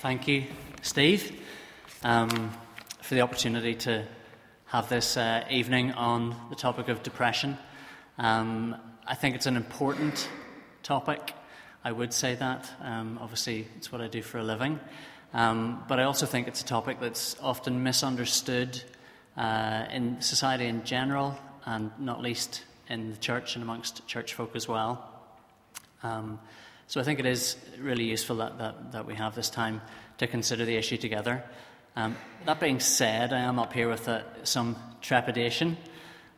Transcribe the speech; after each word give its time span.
Thank 0.00 0.28
you, 0.28 0.44
Steve, 0.82 1.40
um, 2.04 2.52
for 3.00 3.14
the 3.14 3.22
opportunity 3.22 3.74
to 3.76 4.04
have 4.66 4.90
this 4.90 5.16
uh, 5.16 5.46
evening 5.50 5.92
on 5.92 6.36
the 6.50 6.54
topic 6.54 6.88
of 6.88 7.02
depression. 7.02 7.56
Um, 8.18 8.76
I 9.06 9.14
think 9.14 9.36
it's 9.36 9.46
an 9.46 9.56
important 9.56 10.28
topic. 10.82 11.32
I 11.82 11.92
would 11.92 12.12
say 12.12 12.34
that. 12.34 12.70
Um, 12.82 13.18
obviously, 13.22 13.68
it's 13.78 13.90
what 13.90 14.02
I 14.02 14.08
do 14.08 14.20
for 14.20 14.36
a 14.36 14.44
living. 14.44 14.78
Um, 15.32 15.82
but 15.88 15.98
I 15.98 16.02
also 16.02 16.26
think 16.26 16.46
it's 16.46 16.60
a 16.60 16.66
topic 16.66 17.00
that's 17.00 17.34
often 17.40 17.82
misunderstood 17.82 18.82
uh, 19.34 19.86
in 19.90 20.20
society 20.20 20.66
in 20.66 20.84
general, 20.84 21.38
and 21.64 21.90
not 21.98 22.20
least 22.20 22.64
in 22.90 23.12
the 23.12 23.16
church 23.16 23.56
and 23.56 23.62
amongst 23.62 24.06
church 24.06 24.34
folk 24.34 24.54
as 24.56 24.68
well. 24.68 25.10
So 26.88 27.00
I 27.00 27.04
think 27.04 27.18
it 27.18 27.26
is 27.26 27.56
really 27.80 28.04
useful 28.04 28.36
that, 28.36 28.58
that, 28.58 28.92
that, 28.92 29.06
we 29.06 29.14
have 29.14 29.34
this 29.34 29.50
time 29.50 29.80
to 30.18 30.28
consider 30.28 30.64
the 30.64 30.76
issue 30.76 30.96
together. 30.96 31.42
Um, 31.96 32.16
that 32.44 32.60
being 32.60 32.78
said, 32.78 33.32
I 33.32 33.40
am 33.40 33.58
up 33.58 33.72
here 33.72 33.88
with 33.88 34.08
uh, 34.08 34.22
some 34.44 34.76
trepidation, 35.02 35.76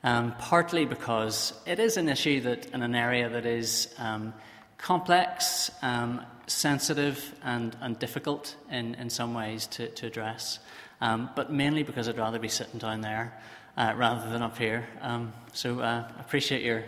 um, 0.02 0.34
partly 0.38 0.86
because 0.86 1.52
it 1.66 1.78
is 1.78 1.98
an 1.98 2.08
issue 2.08 2.41
that 2.42 2.66
in 2.66 2.82
an 2.82 2.95
area 2.95 3.28
that 3.28 3.45
is 3.45 3.95
um, 3.98 4.32
complex, 4.78 5.70
um, 5.82 6.22
sensitive, 6.46 7.34
and, 7.42 7.77
and 7.83 7.98
difficult 7.98 8.56
in, 8.70 8.94
in 8.94 9.10
some 9.10 9.34
ways 9.34 9.66
to, 9.66 9.88
to 9.91 10.06
address, 10.06 10.60
um, 11.02 11.28
but 11.36 11.52
mainly 11.52 11.83
because 11.83 12.08
I'd 12.08 12.16
rather 12.16 12.38
be 12.38 12.48
sitting 12.48 12.78
down 12.78 13.02
there 13.02 13.38
uh, 13.77 13.92
rather 13.96 14.30
than 14.30 14.41
up 14.41 14.56
here. 14.56 14.88
Um, 15.02 15.34
so 15.52 15.80
uh, 15.80 16.08
I 16.16 16.20
appreciate 16.20 16.62
your 16.62 16.84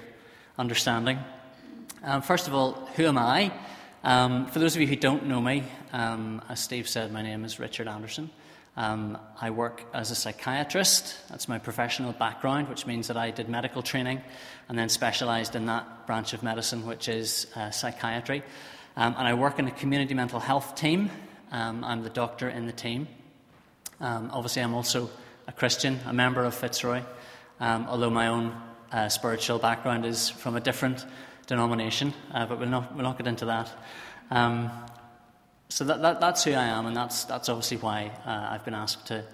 understanding. 0.59 1.19
Um, 2.03 2.23
first 2.23 2.49
of 2.49 2.55
all, 2.55 2.73
who 2.97 3.05
am 3.05 3.19
I? 3.19 3.53
Um, 4.03 4.47
for 4.47 4.59
those 4.59 4.75
of 4.75 4.81
you 4.81 4.87
who 4.87 4.97
don't 4.97 5.27
know 5.27 5.39
me, 5.39 5.65
um, 5.93 6.41
as 6.49 6.59
Steve 6.59 6.89
said, 6.89 7.13
my 7.13 7.21
name 7.21 7.45
is 7.45 7.61
Richard 7.61 7.89
Anderson. 7.89 8.31
Um, 8.75 9.19
I 9.39 9.51
work 9.51 9.85
as 9.93 10.11
a 10.11 10.15
psychiatrist. 10.15 11.15
That's 11.29 11.47
my 11.47 11.59
professional 11.59 12.13
background, 12.13 12.71
which 12.71 12.87
means 12.87 13.09
that 13.09 13.19
I 13.19 13.31
did 13.31 13.51
medical 13.51 13.83
training 13.83 14.23
and 14.71 14.79
then 14.79 14.89
specialised 14.89 15.55
in 15.55 15.67
that 15.67 16.07
branch 16.07 16.33
of 16.33 16.43
medicine, 16.43 16.87
which 16.87 17.07
is 17.07 17.49
uh, 17.55 17.71
psychiatry. 17.71 18.45
Um, 18.97 19.15
and 19.19 19.29
I 19.29 19.35
work 19.35 19.59
in 19.59 19.69
a 19.69 19.71
community 19.71 20.15
mental 20.15 20.41
health 20.41 20.77
team. 20.77 21.11
Um, 21.53 21.85
I'm 21.85 22.03
the 22.03 22.09
doctor 22.09 22.49
in 22.49 22.65
the 22.65 22.73
team. 22.73 23.09
obviously, 24.01 24.63
I'm 24.63 24.73
also 24.73 25.11
a 25.47 25.53
Christian, 25.53 26.01
a 26.07 26.15
member 26.15 26.45
of 26.45 26.55
Fitzroy, 26.55 27.03
although 27.61 28.09
my 28.09 28.29
own 28.29 28.59
uh, 28.91 29.11
spiritual 29.11 29.59
background 29.59 30.07
is 30.07 30.31
from 30.31 30.57
a 30.57 30.61
different 30.61 31.05
denomination, 31.51 32.15
uh, 32.33 32.47
but 32.47 32.61
we'll 32.61 32.69
not, 32.69 32.95
we'll 32.95 33.03
not 33.03 33.19
get 33.19 33.27
into 33.27 33.45
that. 33.47 33.69
Um, 34.31 34.71
so 35.69 35.85
that, 35.85 36.01
that, 36.01 36.21
that's 36.21 36.45
who 36.45 36.53
I 36.53 36.67
am, 36.67 36.87
and 36.87 36.97
that's, 36.97 37.25
that's 37.25 37.49
obviously 37.49 37.79
why 37.79 38.13
uh, 38.25 38.51
I've 38.53 38.65
been 38.65 38.75
asked 38.75 39.09
to, 39.09 39.25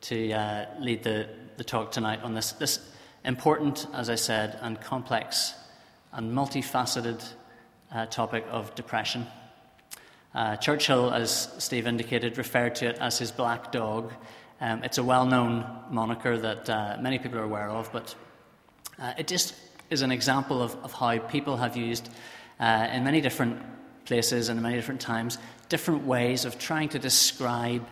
to 0.00 0.32
uh, 0.32 0.66
lead 0.80 1.02
the, 1.02 1.28
the 1.58 1.64
talk 1.64 1.92
tonight 1.92 2.22
on 2.22 2.32
this, 2.32 2.52
this 2.52 2.80
important, 3.26 3.86
as 3.92 4.08
I 4.08 4.14
said, 4.14 4.58
and 4.62 4.80
complex 4.80 5.52
and 6.12 6.32
multifaceted 6.32 7.22
uh, 7.92 8.06
topic 8.06 8.46
of 8.50 8.74
depression. 8.74 9.26
Uh, 10.34 10.56
Churchill, 10.56 11.12
as 11.12 11.52
Steve 11.58 11.86
indicated, 11.86 12.38
referred 12.38 12.74
to 12.76 12.86
it 12.86 12.96
as 13.00 13.18
his 13.18 13.30
black 13.30 13.70
dog. 13.70 14.14
Um, 14.62 14.82
it's 14.82 14.96
a 14.96 15.04
well 15.04 15.26
known 15.26 15.66
moniker 15.90 16.38
that 16.38 16.70
uh, 16.70 16.96
many 17.00 17.18
people 17.18 17.38
are 17.38 17.44
aware 17.44 17.68
of, 17.68 17.92
but 17.92 18.14
it 19.18 19.28
just 19.28 19.54
is 19.90 20.02
an 20.02 20.10
example 20.10 20.62
of, 20.62 20.74
of 20.84 20.92
how 20.92 21.18
people 21.18 21.56
have 21.56 21.76
used, 21.76 22.08
uh, 22.58 22.88
in 22.92 23.04
many 23.04 23.20
different 23.20 23.60
places 24.04 24.48
and 24.48 24.58
in 24.58 24.62
many 24.62 24.76
different 24.76 25.00
times, 25.00 25.38
different 25.68 26.04
ways 26.06 26.44
of 26.44 26.58
trying 26.58 26.88
to 26.88 26.98
describe 26.98 27.86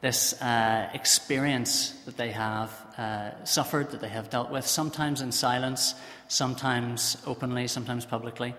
this 0.00 0.40
uh, 0.40 0.88
experience 0.94 1.90
that 2.04 2.16
they 2.16 2.30
have 2.30 2.70
uh, 2.96 3.44
suffered, 3.44 3.90
that 3.90 4.00
they 4.00 4.08
have 4.08 4.30
dealt 4.30 4.50
with, 4.50 4.66
sometimes 4.66 5.20
in 5.20 5.32
silence, 5.32 5.94
sometimes 6.28 7.16
openly, 7.26 7.66
sometimes 7.66 8.04
publicly, 8.04 8.54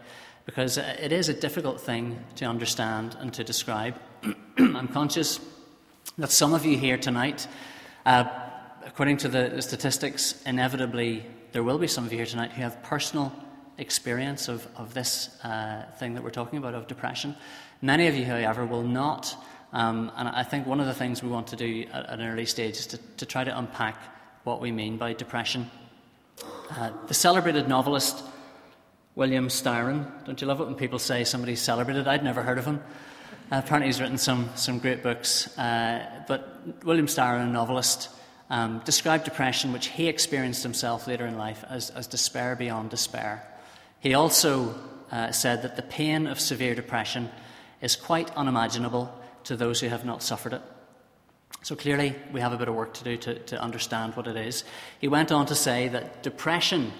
because 0.45 0.77
uh, 0.77 0.95
it 0.99 1.11
is 1.11 1.29
a 1.29 1.33
difficult 1.33 1.79
thing 1.79 2.19
to 2.35 2.45
understand 2.45 3.15
and 3.19 3.33
to 3.33 3.43
describe. 3.43 3.95
I'm 4.57 4.89
conscious 4.89 5.39
that 6.17 6.31
some 6.31 6.53
of 6.53 6.65
you 6.65 6.77
here 6.77 6.97
tonight, 6.97 7.47
uh, 8.05 8.25
according 8.85 9.17
to 9.17 9.29
the, 9.29 9.49
the 9.55 9.61
statistics, 9.61 10.41
inevitably 10.45 11.25
there 11.51 11.63
will 11.63 11.77
be 11.77 11.87
some 11.87 12.05
of 12.05 12.11
you 12.11 12.17
here 12.17 12.25
tonight 12.25 12.51
who 12.51 12.61
have 12.61 12.81
personal 12.83 13.33
experience 13.77 14.47
of, 14.47 14.67
of 14.75 14.93
this 14.93 15.29
uh, 15.43 15.83
thing 15.97 16.13
that 16.13 16.23
we're 16.23 16.29
talking 16.29 16.59
about, 16.59 16.73
of 16.73 16.87
depression. 16.87 17.35
Many 17.81 18.07
of 18.07 18.15
you, 18.15 18.25
however, 18.25 18.65
will 18.65 18.83
not. 18.83 19.35
Um, 19.71 20.11
and 20.15 20.27
I 20.27 20.43
think 20.43 20.67
one 20.67 20.79
of 20.79 20.85
the 20.85 20.93
things 20.93 21.23
we 21.23 21.29
want 21.29 21.47
to 21.47 21.55
do 21.55 21.85
at, 21.93 22.09
an 22.09 22.21
early 22.21 22.45
stage 22.45 22.77
is 22.77 22.87
to, 22.87 22.97
to, 23.17 23.25
try 23.25 23.43
to 23.43 23.57
unpack 23.57 23.95
what 24.43 24.61
we 24.61 24.71
mean 24.71 24.97
by 24.97 25.13
depression. 25.13 25.69
Uh, 26.71 26.91
the 27.07 27.13
celebrated 27.13 27.67
novelist 27.67 28.23
William 29.15 29.47
Styron, 29.47 30.09
don't 30.25 30.39
you 30.39 30.47
love 30.47 30.61
it 30.61 30.65
when 30.65 30.75
people 30.75 30.99
say 30.99 31.23
somebody's 31.23 31.61
celebrated? 31.61 32.07
I'd 32.07 32.23
never 32.23 32.41
heard 32.41 32.57
of 32.57 32.65
him. 32.65 32.81
Apparently, 33.51 33.87
he's 33.87 33.99
written 33.99 34.17
some, 34.17 34.49
some 34.55 34.79
great 34.79 35.01
books. 35.01 35.57
Uh, 35.57 36.23
but 36.27 36.83
William 36.83 37.07
Styron, 37.07 37.43
a 37.43 37.45
novelist, 37.47 38.09
um, 38.49 38.81
described 38.85 39.25
depression, 39.25 39.71
which 39.71 39.87
he 39.87 40.07
experienced 40.07 40.63
himself 40.63 41.07
later 41.07 41.25
in 41.25 41.37
life, 41.37 41.63
as, 41.69 41.89
as 41.91 42.07
despair 42.07 42.55
beyond 42.55 42.89
despair. 42.89 43.45
He 43.99 44.13
also 44.13 44.75
uh, 45.11 45.31
said 45.31 45.61
that 45.61 45.75
the 45.75 45.81
pain 45.81 46.27
of 46.27 46.39
severe 46.39 46.75
depression 46.75 47.29
is 47.81 47.95
quite 47.95 48.35
unimaginable 48.35 49.13
to 49.43 49.55
those 49.55 49.79
who 49.79 49.87
have 49.87 50.05
not 50.05 50.23
suffered 50.23 50.53
it. 50.53 50.61
So 51.61 51.75
clearly, 51.75 52.15
we 52.31 52.41
have 52.41 52.53
a 52.53 52.57
bit 52.57 52.67
of 52.67 52.75
work 52.75 52.93
to 52.95 53.03
do 53.03 53.17
to, 53.17 53.35
to 53.35 53.61
understand 53.61 54.15
what 54.15 54.27
it 54.27 54.35
is. 54.35 54.63
He 54.99 55.07
went 55.07 55.31
on 55.31 55.45
to 55.47 55.55
say 55.55 55.87
that 55.89 56.23
depression 56.23 56.91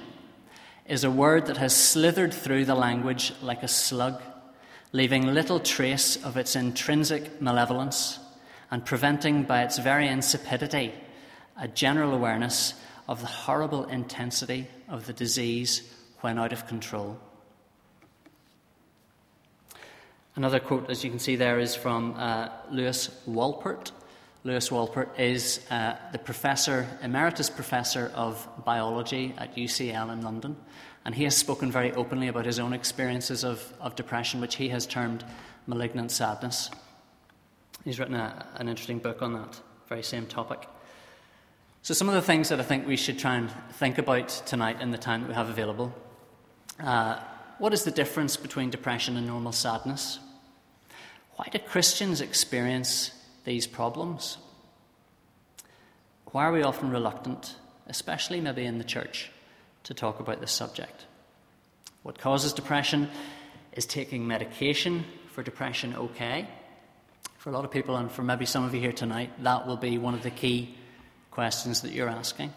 is 0.86 1.04
a 1.04 1.12
word 1.12 1.46
that 1.46 1.58
has 1.58 1.76
slithered 1.76 2.34
through 2.34 2.66
the 2.66 2.76
language 2.76 3.34
like 3.42 3.64
a 3.64 3.68
slug, 3.68 4.22
leaving 4.92 5.34
little 5.34 5.60
trace 5.60 6.18
of 6.24 6.36
its 6.36 6.56
intrinsic 6.56 7.42
malevolence 7.42 8.20
and 8.72 8.86
preventing 8.86 9.44
by 9.44 9.64
its 9.64 9.78
very 9.78 10.08
insipidity 10.08 10.94
a 11.60 11.68
general 11.68 12.14
awareness 12.14 12.74
of 13.08 13.22
the 13.22 13.28
horrible 13.28 13.86
intensity 13.86 14.68
of 14.88 15.06
the 15.08 15.14
disease 15.14 15.94
when 16.22 16.38
out 16.38 16.54
of 16.54 16.68
control. 16.68 17.20
Another 20.36 20.60
quote, 20.60 20.90
as 20.90 21.04
you 21.04 21.10
can 21.10 21.20
see 21.20 21.36
there, 21.36 21.60
is 21.60 21.76
from 21.76 22.14
uh, 22.16 22.50
Lewis 22.72 23.10
Wolpert. 23.28 23.92
Lewis 24.44 24.70
Wolpert 24.70 25.10
is 25.20 25.60
uh, 25.70 25.96
the 26.12 26.20
professor, 26.20 26.88
emeritus 27.04 27.50
professor 27.50 28.12
of 28.16 28.48
biology 28.64 29.34
at 29.38 29.56
UCL 29.56 30.14
in 30.14 30.22
London, 30.22 30.56
and 31.04 31.14
he 31.14 31.26
has 31.26 31.36
spoken 31.36 31.72
very 31.72 31.92
openly 31.94 32.30
about 32.30 32.46
his 32.46 32.58
own 32.58 32.72
experiences 32.72 33.44
of, 33.44 33.74
of 33.82 33.96
depression, 33.96 34.40
which 34.40 34.56
he 34.56 34.70
has 34.70 34.86
termed 34.86 35.26
malignant 35.68 36.12
sadness. 36.12 36.70
He's 37.84 38.00
written 38.00 38.16
a, 38.16 38.46
an 38.56 38.70
interesting 38.70 39.00
book 39.00 39.22
on 39.22 39.34
that 39.34 39.60
very 39.90 40.04
same 40.04 40.26
topic. 40.26 40.68
So, 41.82 41.94
some 41.94 42.10
of 42.10 42.16
the 42.16 42.22
things 42.22 42.50
that 42.50 42.60
I 42.60 42.64
think 42.64 42.86
we 42.86 42.98
should 42.98 43.18
try 43.18 43.36
and 43.36 43.50
think 43.72 43.98
about 43.98 44.28
tonight 44.46 44.82
in 44.82 44.92
the 44.92 44.98
time 44.98 45.22
that 45.22 45.30
we 45.30 45.34
have 45.34 45.50
available. 45.50 45.94
Uh, 46.78 47.20
what 47.58 47.74
is 47.74 47.84
the 47.84 47.92
difference 47.92 48.36
between 48.36 48.70
depression 48.70 49.16
and 49.16 49.26
normal 49.26 49.54
sadness? 49.54 50.20
Why 51.36 51.48
do 51.50 51.58
Christians 51.60 52.20
experience 52.20 53.12
these 53.46 53.66
problems? 53.66 54.38
Why 56.32 56.46
are 56.46 56.52
we 56.52 56.64
often 56.64 56.92
reluctant, 56.92 57.56
especially 57.88 58.42
maybe 58.42 58.66
in 58.66 58.78
the 58.78 58.84
church, 58.84 59.32
to 59.84 59.94
talk 59.94 60.20
about 60.20 60.42
this 60.42 60.52
subject? 60.52 61.06
What 62.04 62.20
causes 62.20 62.54
depression? 62.54 63.10
Is 63.72 63.86
taking 63.86 64.28
medication 64.28 65.06
for 65.28 65.44
depression 65.44 65.96
okay? 65.96 66.50
For 67.38 67.50
a 67.50 67.54
lot 67.54 67.64
of 67.64 67.72
people, 67.72 67.96
and 67.96 68.12
for 68.12 68.24
maybe 68.24 68.46
some 68.46 68.66
of 68.66 68.74
you 68.74 68.82
here 68.82 68.92
tonight, 68.92 69.32
that 69.44 69.66
will 69.66 69.78
be 69.78 69.98
one 69.98 70.14
of 70.14 70.24
the 70.24 70.32
key 70.32 70.76
questions 71.32 71.82
that 71.82 71.92
you're 71.92 72.10
asking. 72.10 72.54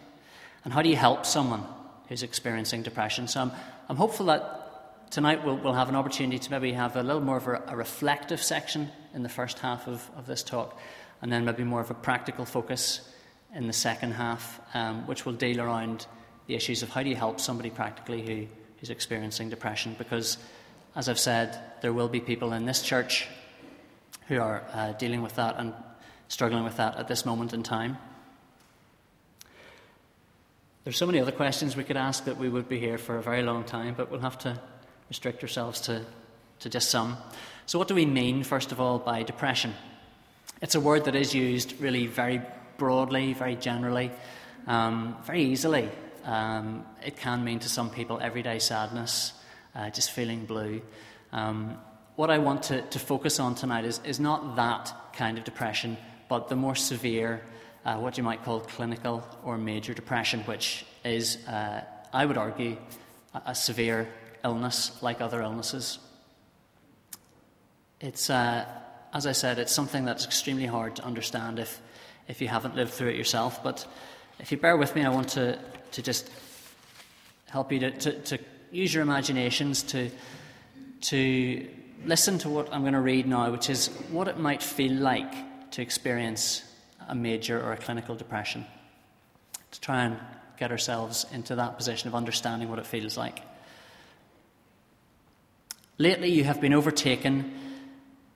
And 0.63 0.73
how 0.73 0.81
do 0.81 0.89
you 0.89 0.95
help 0.95 1.25
someone 1.25 1.63
who's 2.07 2.23
experiencing 2.23 2.83
depression? 2.83 3.27
So 3.27 3.41
I'm, 3.41 3.51
I'm 3.89 3.97
hopeful 3.97 4.27
that 4.27 5.11
tonight 5.11 5.45
we'll, 5.45 5.57
we'll 5.57 5.73
have 5.73 5.89
an 5.89 5.95
opportunity 5.95 6.39
to 6.39 6.51
maybe 6.51 6.71
have 6.73 6.95
a 6.95 7.03
little 7.03 7.21
more 7.21 7.37
of 7.37 7.47
a, 7.47 7.61
a 7.67 7.75
reflective 7.75 8.41
section 8.41 8.89
in 9.13 9.23
the 9.23 9.29
first 9.29 9.59
half 9.59 9.87
of, 9.87 10.09
of 10.17 10.25
this 10.25 10.41
talk, 10.41 10.77
and 11.21 11.31
then 11.31 11.45
maybe 11.45 11.63
more 11.63 11.81
of 11.81 11.91
a 11.91 11.93
practical 11.93 12.45
focus 12.45 13.07
in 13.53 13.67
the 13.67 13.73
second 13.73 14.13
half, 14.13 14.59
um, 14.73 15.05
which 15.05 15.25
will 15.25 15.33
deal 15.33 15.61
around 15.61 16.07
the 16.47 16.55
issues 16.55 16.81
of 16.81 16.89
how 16.89 17.03
do 17.03 17.09
you 17.09 17.15
help 17.15 17.39
somebody 17.39 17.69
practically 17.69 18.49
who's 18.79 18.89
experiencing 18.89 19.49
depression. 19.49 19.95
Because, 19.97 20.37
as 20.95 21.07
I've 21.07 21.19
said, 21.19 21.59
there 21.81 21.93
will 21.93 22.09
be 22.09 22.19
people 22.19 22.53
in 22.53 22.65
this 22.65 22.81
church 22.81 23.27
who 24.27 24.39
are 24.39 24.63
uh, 24.73 24.93
dealing 24.93 25.21
with 25.21 25.35
that 25.35 25.55
and 25.59 25.73
struggling 26.27 26.63
with 26.63 26.77
that 26.77 26.97
at 26.97 27.07
this 27.07 27.25
moment 27.25 27.53
in 27.53 27.61
time. 27.61 27.97
There's 30.83 30.97
so 30.97 31.05
many 31.05 31.21
other 31.21 31.31
questions 31.31 31.77
we 31.77 31.85
could 31.85 31.95
ask 31.95 32.25
that 32.25 32.37
we 32.37 32.49
would 32.49 32.67
be 32.67 32.77
here 32.77 32.97
for 32.97 33.15
a 33.15 33.21
very 33.23 33.41
long 33.41 33.63
time, 33.63 33.93
but 33.95 34.11
we'll 34.11 34.19
have 34.19 34.37
to 34.39 34.59
restrict 35.07 35.41
ourselves 35.41 35.79
to, 35.81 36.05
to 36.59 36.69
just 36.69 36.89
some. 36.89 37.15
So, 37.65 37.79
what 37.79 37.87
do 37.87 37.95
we 37.95 38.05
mean, 38.05 38.43
first 38.43 38.73
of 38.73 38.81
all, 38.81 38.99
by 38.99 39.23
depression? 39.23 39.73
It's 40.61 40.75
a 40.75 40.81
word 40.81 41.05
that 41.05 41.15
is 41.15 41.33
used 41.33 41.79
really 41.79 42.07
very 42.07 42.41
broadly, 42.77 43.31
very 43.31 43.55
generally, 43.55 44.11
um, 44.67 45.15
very 45.23 45.43
easily. 45.43 45.89
Um, 46.25 46.85
it 47.01 47.15
can 47.15 47.45
mean 47.45 47.59
to 47.59 47.69
some 47.69 47.89
people 47.89 48.19
everyday 48.21 48.59
sadness, 48.59 49.31
uh, 49.75 49.89
just 49.89 50.11
feeling 50.11 50.45
blue. 50.45 50.81
Um, 51.31 51.77
what 52.17 52.29
I 52.29 52.39
want 52.39 52.63
to, 52.63 52.81
to 52.81 52.99
focus 52.99 53.39
on 53.39 53.55
tonight 53.55 53.85
is, 53.85 54.01
is 54.03 54.19
not 54.19 54.57
that 54.57 54.93
kind 55.13 55.37
of 55.37 55.45
depression, 55.45 55.95
but 56.27 56.49
the 56.49 56.57
more 56.57 56.75
severe, 56.75 57.41
uh, 57.85 57.97
what 57.97 58.17
you 58.17 58.23
might 58.23 58.43
call 58.43 58.61
clinical 58.61 59.27
or 59.43 59.57
major 59.57 59.93
depression, 59.93 60.41
which 60.41 60.85
is, 61.03 61.45
uh, 61.47 61.83
I 62.13 62.25
would 62.25 62.37
argue, 62.37 62.77
a, 63.33 63.41
a, 63.47 63.55
severe 63.55 64.07
illness 64.43 65.01
like 65.01 65.21
other 65.21 65.41
illnesses. 65.41 65.99
It's, 67.99 68.29
uh, 68.29 68.65
as 69.13 69.27
I 69.27 69.31
said, 69.33 69.59
it's 69.59 69.71
something 69.71 70.05
that's 70.05 70.25
extremely 70.25 70.65
hard 70.65 70.95
to 70.97 71.05
understand 71.05 71.59
if, 71.59 71.81
if 72.27 72.41
you 72.41 72.47
haven't 72.47 72.75
lived 72.75 72.91
through 72.91 73.09
it 73.09 73.15
yourself. 73.15 73.63
But 73.63 73.85
if 74.39 74.51
you 74.51 74.57
bear 74.57 74.77
with 74.77 74.95
me, 74.95 75.03
I 75.05 75.09
want 75.09 75.29
to, 75.29 75.59
to 75.91 76.01
just 76.01 76.29
help 77.49 77.71
you 77.71 77.79
to, 77.79 77.91
to, 77.91 78.21
to 78.21 78.39
use 78.71 78.93
your 78.93 79.03
imaginations 79.03 79.83
to, 79.83 80.09
to 81.01 81.67
listen 82.05 82.37
to 82.39 82.49
what 82.49 82.73
I'm 82.73 82.81
going 82.81 82.93
to 82.93 83.01
read 83.01 83.27
now, 83.27 83.51
which 83.51 83.69
is 83.69 83.87
what 84.09 84.27
it 84.27 84.37
might 84.37 84.63
feel 84.63 84.93
like 84.93 85.71
to 85.71 85.81
experience 85.81 86.63
a 87.07 87.15
major 87.15 87.61
or 87.61 87.73
a 87.73 87.77
clinical 87.77 88.15
depression, 88.15 88.65
to 89.71 89.81
try 89.81 90.03
and 90.03 90.17
get 90.57 90.71
ourselves 90.71 91.25
into 91.31 91.55
that 91.55 91.77
position 91.77 92.07
of 92.07 92.15
understanding 92.15 92.69
what 92.69 92.79
it 92.79 92.85
feels 92.85 93.17
like. 93.17 93.41
Lately, 95.97 96.29
you 96.29 96.43
have 96.43 96.59
been 96.59 96.73
overtaken 96.73 97.53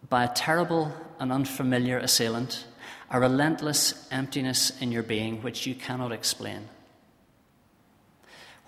by 0.09 0.23
a 0.23 0.33
terrible 0.33 0.93
and 1.19 1.31
unfamiliar 1.31 1.97
assailant, 1.97 2.65
a 3.09 3.19
relentless 3.19 4.07
emptiness 4.11 4.79
in 4.81 4.91
your 4.91 5.03
being 5.03 5.41
which 5.41 5.65
you 5.65 5.75
cannot 5.75 6.11
explain. 6.11 6.69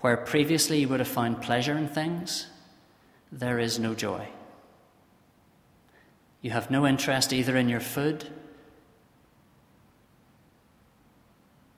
Where 0.00 0.16
previously 0.16 0.80
you 0.80 0.88
would 0.88 1.00
have 1.00 1.08
found 1.08 1.42
pleasure 1.42 1.76
in 1.76 1.88
things, 1.88 2.46
there 3.30 3.58
is 3.58 3.78
no 3.78 3.94
joy. 3.94 4.28
You 6.40 6.50
have 6.50 6.70
no 6.70 6.86
interest 6.86 7.32
either 7.32 7.56
in 7.56 7.68
your 7.68 7.80
food 7.80 8.26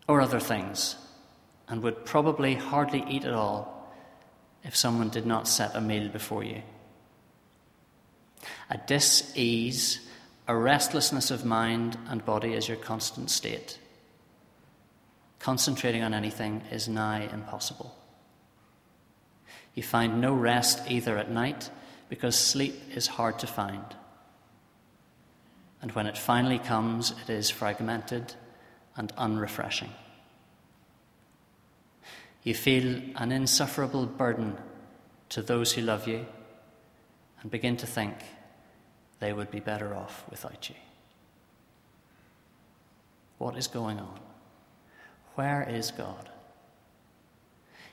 or 0.08 0.20
other 0.20 0.40
things, 0.40 0.96
and 1.68 1.82
would 1.82 2.04
probably 2.04 2.54
hardly 2.54 3.04
eat 3.08 3.24
at 3.24 3.34
all 3.34 3.92
if 4.64 4.76
someone 4.76 5.08
did 5.08 5.26
not 5.26 5.48
set 5.48 5.74
a 5.74 5.80
meal 5.80 6.08
before 6.08 6.44
you. 6.44 6.62
A 8.70 8.78
dis 8.78 9.32
ease, 9.36 10.00
a 10.48 10.56
restlessness 10.56 11.30
of 11.30 11.44
mind 11.44 11.96
and 12.08 12.24
body 12.24 12.54
is 12.54 12.68
your 12.68 12.76
constant 12.76 13.30
state. 13.30 13.78
Concentrating 15.38 16.02
on 16.02 16.14
anything 16.14 16.62
is 16.70 16.88
nigh 16.88 17.28
impossible. 17.32 17.96
You 19.74 19.82
find 19.82 20.20
no 20.20 20.34
rest 20.34 20.90
either 20.90 21.16
at 21.16 21.30
night 21.30 21.70
because 22.08 22.36
sleep 22.38 22.74
is 22.94 23.06
hard 23.06 23.38
to 23.38 23.46
find. 23.46 23.84
And 25.80 25.90
when 25.92 26.06
it 26.06 26.18
finally 26.18 26.58
comes, 26.58 27.12
it 27.22 27.30
is 27.30 27.50
fragmented 27.50 28.34
and 28.96 29.12
unrefreshing. 29.16 29.90
You 32.42 32.54
feel 32.54 33.00
an 33.16 33.32
insufferable 33.32 34.06
burden 34.06 34.56
to 35.28 35.42
those 35.42 35.72
who 35.72 35.82
love 35.82 36.08
you 36.08 36.26
and 37.40 37.50
begin 37.50 37.76
to 37.78 37.86
think 37.86 38.14
they 39.20 39.32
would 39.32 39.50
be 39.50 39.60
better 39.60 39.94
off 39.94 40.24
without 40.28 40.68
you. 40.68 40.74
What 43.38 43.56
is 43.56 43.66
going 43.66 43.98
on? 43.98 44.20
Where 45.36 45.62
is 45.68 45.90
God? 45.90 46.28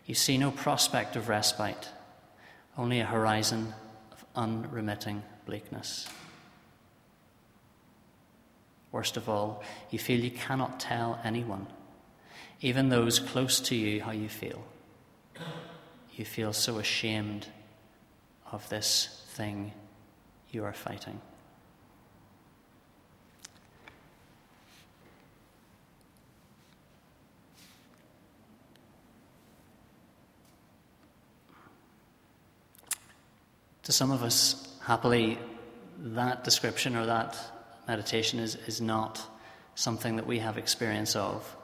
You 0.06 0.16
see 0.16 0.38
no 0.38 0.52
prospect 0.52 1.16
of 1.16 1.30
respite, 1.30 1.90
only 2.78 3.00
a 3.00 3.06
horizon 3.06 3.74
of 4.12 4.26
unremitting 4.36 5.24
bleakness. 5.46 6.08
Worst 8.92 9.18
of 9.18 9.30
all, 9.30 9.64
you 9.92 10.00
feel 10.00 10.20
you 10.20 10.32
cannot 10.32 10.80
tell 10.80 11.20
anyone, 11.24 11.68
even 12.62 12.90
those 12.90 13.20
close 13.20 13.60
to 13.62 13.76
you, 13.76 14.02
how 14.02 14.12
you 14.12 14.30
feel. 14.30 14.64
You 16.16 16.26
feel 16.26 16.54
so 16.54 16.80
ashamed 16.80 17.48
of 18.52 18.68
this 18.70 19.24
thing 19.30 19.74
you 20.52 20.66
are 20.66 20.74
fighting. 20.74 21.22
To 33.84 33.92
some 33.92 34.12
of 34.12 34.24
us, 34.24 34.78
happily, 34.82 35.38
that 35.98 36.44
description 36.44 36.96
or 36.96 37.06
that 37.06 37.38
meditation 37.90 38.38
is, 38.38 38.56
is 38.68 38.80
not 38.80 39.20
something 39.74 40.18
that 40.18 40.28
we 40.28 40.38
have 40.38 40.60
experience 40.60 41.16
of. 41.16 41.58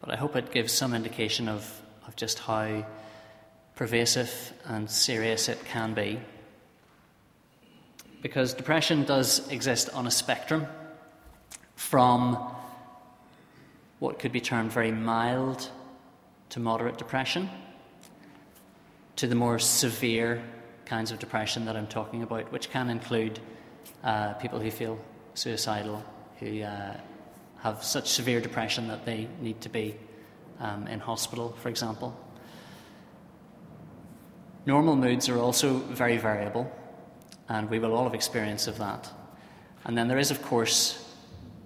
But 0.00 0.10
I 0.12 0.16
hope 0.16 0.36
it 0.36 0.52
gives 0.52 0.72
some 0.72 0.94
indication 0.94 1.48
of, 1.48 1.82
of 2.06 2.14
just 2.14 2.38
how 2.38 2.86
pervasive 3.74 4.52
and 4.66 4.88
serious 4.88 5.48
it 5.48 5.64
can 5.64 5.92
be. 5.92 6.20
Because 8.22 8.54
depression 8.54 9.02
does 9.04 9.48
exist 9.50 9.90
on 9.90 10.06
a 10.06 10.10
spectrum 10.10 10.68
from 11.74 12.38
what 13.98 14.20
could 14.20 14.32
be 14.32 14.40
termed 14.40 14.70
very 14.70 14.92
mild 14.92 15.68
to 16.50 16.60
moderate 16.60 16.96
depression 16.96 17.50
to 19.16 19.26
the 19.26 19.34
more 19.34 19.58
severe 19.58 20.44
kinds 20.84 21.10
of 21.10 21.18
depression 21.18 21.64
that 21.64 21.74
I'm 21.74 21.88
talking 21.88 22.22
about, 22.22 22.52
which 22.52 22.70
can 22.70 22.88
include 22.88 23.40
uh, 24.04 24.34
people 24.34 24.60
who 24.60 24.70
feel 24.70 24.96
suicidal, 25.36 26.04
who 26.38 26.62
uh, 26.62 26.96
have 27.58 27.82
such 27.82 28.08
severe 28.08 28.40
depression 28.40 28.88
that 28.88 29.04
they 29.04 29.28
need 29.40 29.60
to 29.60 29.68
be 29.68 29.94
um, 30.60 30.86
in 30.88 31.00
hospital, 31.00 31.54
for 31.60 31.68
example. 31.68 32.18
Normal 34.66 34.96
moods 34.96 35.28
are 35.28 35.38
also 35.38 35.78
very 35.78 36.16
variable, 36.16 36.70
and 37.48 37.70
we 37.70 37.78
will 37.78 37.94
all 37.94 38.04
have 38.04 38.14
experience 38.14 38.66
of 38.66 38.78
that. 38.78 39.08
And 39.84 39.96
then 39.96 40.08
there 40.08 40.18
is, 40.18 40.30
of 40.30 40.42
course, 40.42 41.04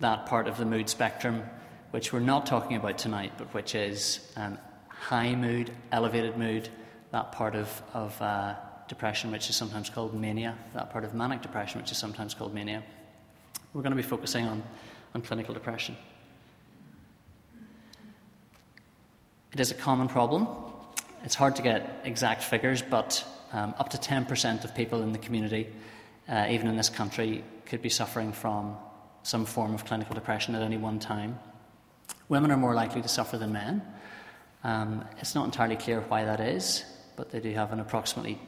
that 0.00 0.26
part 0.26 0.48
of 0.48 0.58
the 0.58 0.66
mood 0.66 0.88
spectrum 0.88 1.42
which 1.90 2.12
we're 2.12 2.20
not 2.20 2.46
talking 2.46 2.76
about 2.76 2.98
tonight, 2.98 3.32
but 3.36 3.52
which 3.52 3.74
is 3.74 4.32
um, 4.36 4.58
high 4.88 5.34
mood, 5.34 5.72
elevated 5.90 6.36
mood, 6.36 6.68
that 7.10 7.32
part 7.32 7.56
of, 7.56 7.82
of 7.94 8.20
uh, 8.22 8.54
depression 8.86 9.32
which 9.32 9.50
is 9.50 9.56
sometimes 9.56 9.90
called 9.90 10.14
mania, 10.14 10.56
that 10.74 10.90
part 10.90 11.04
of 11.04 11.14
manic 11.14 11.42
depression 11.42 11.80
which 11.80 11.90
is 11.90 11.98
sometimes 11.98 12.34
called 12.34 12.54
mania. 12.54 12.82
We're 13.72 13.82
going 13.82 13.92
to 13.92 13.96
be 13.96 14.02
focusing 14.02 14.46
on, 14.46 14.62
on 15.14 15.22
clinical 15.22 15.54
depression. 15.54 15.96
It 19.52 19.60
is 19.60 19.70
a 19.70 19.74
common 19.74 20.08
problem. 20.08 20.48
It's 21.22 21.34
hard 21.34 21.56
to 21.56 21.62
get 21.62 22.00
exact 22.04 22.42
figures, 22.42 22.82
but 22.82 23.24
um, 23.52 23.74
up 23.78 23.90
to 23.90 23.98
10% 23.98 24.64
of 24.64 24.74
people 24.74 25.02
in 25.02 25.12
the 25.12 25.18
community, 25.18 25.68
uh, 26.28 26.46
even 26.50 26.66
in 26.66 26.76
this 26.76 26.88
country, 26.88 27.44
could 27.66 27.82
be 27.82 27.88
suffering 27.88 28.32
from 28.32 28.76
some 29.22 29.44
form 29.44 29.74
of 29.74 29.84
clinical 29.84 30.14
depression 30.14 30.54
at 30.54 30.62
any 30.62 30.76
one 30.76 30.98
time. 30.98 31.38
Women 32.28 32.50
are 32.50 32.56
more 32.56 32.74
likely 32.74 33.02
to 33.02 33.08
suffer 33.08 33.38
than 33.38 33.52
men. 33.52 33.82
Um, 34.64 35.04
it's 35.18 35.34
not 35.34 35.44
entirely 35.44 35.76
clear 35.76 36.00
why 36.00 36.24
that 36.24 36.40
is, 36.40 36.84
but 37.16 37.30
they 37.30 37.40
do 37.40 37.52
have 37.52 37.72
an 37.72 37.80
approximately 37.80 38.40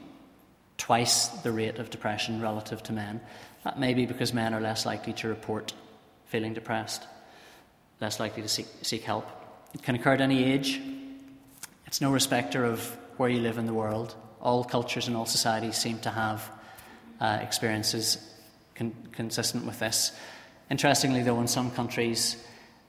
twice 0.77 1.27
the 1.27 1.51
rate 1.51 1.79
of 1.79 1.89
depression 1.89 2.41
relative 2.41 2.83
to 2.83 2.93
men. 2.93 3.21
That 3.63 3.79
may 3.79 3.93
be 3.93 4.05
because 4.05 4.33
men 4.33 4.53
are 4.53 4.61
less 4.61 4.85
likely 4.85 5.13
to 5.13 5.27
report 5.27 5.73
feeling 6.25 6.53
depressed, 6.53 7.05
less 8.01 8.19
likely 8.19 8.41
to 8.41 8.49
seek, 8.49 8.67
seek 8.81 9.03
help. 9.03 9.27
It 9.73 9.83
can 9.83 9.95
occur 9.95 10.13
at 10.13 10.21
any 10.21 10.43
age. 10.43 10.81
It's 11.87 12.01
no 12.01 12.11
respecter 12.11 12.65
of 12.65 12.85
where 13.17 13.29
you 13.29 13.39
live 13.39 13.57
in 13.57 13.65
the 13.65 13.73
world. 13.73 14.15
All 14.41 14.63
cultures 14.63 15.07
and 15.07 15.15
all 15.15 15.25
societies 15.25 15.77
seem 15.77 15.99
to 15.99 16.09
have 16.09 16.51
uh, 17.21 17.39
experiences 17.41 18.17
con- 18.75 18.95
consistent 19.11 19.65
with 19.65 19.79
this. 19.79 20.11
Interestingly, 20.69 21.23
though, 21.23 21.39
in 21.39 21.47
some 21.47 21.71
countries, 21.71 22.43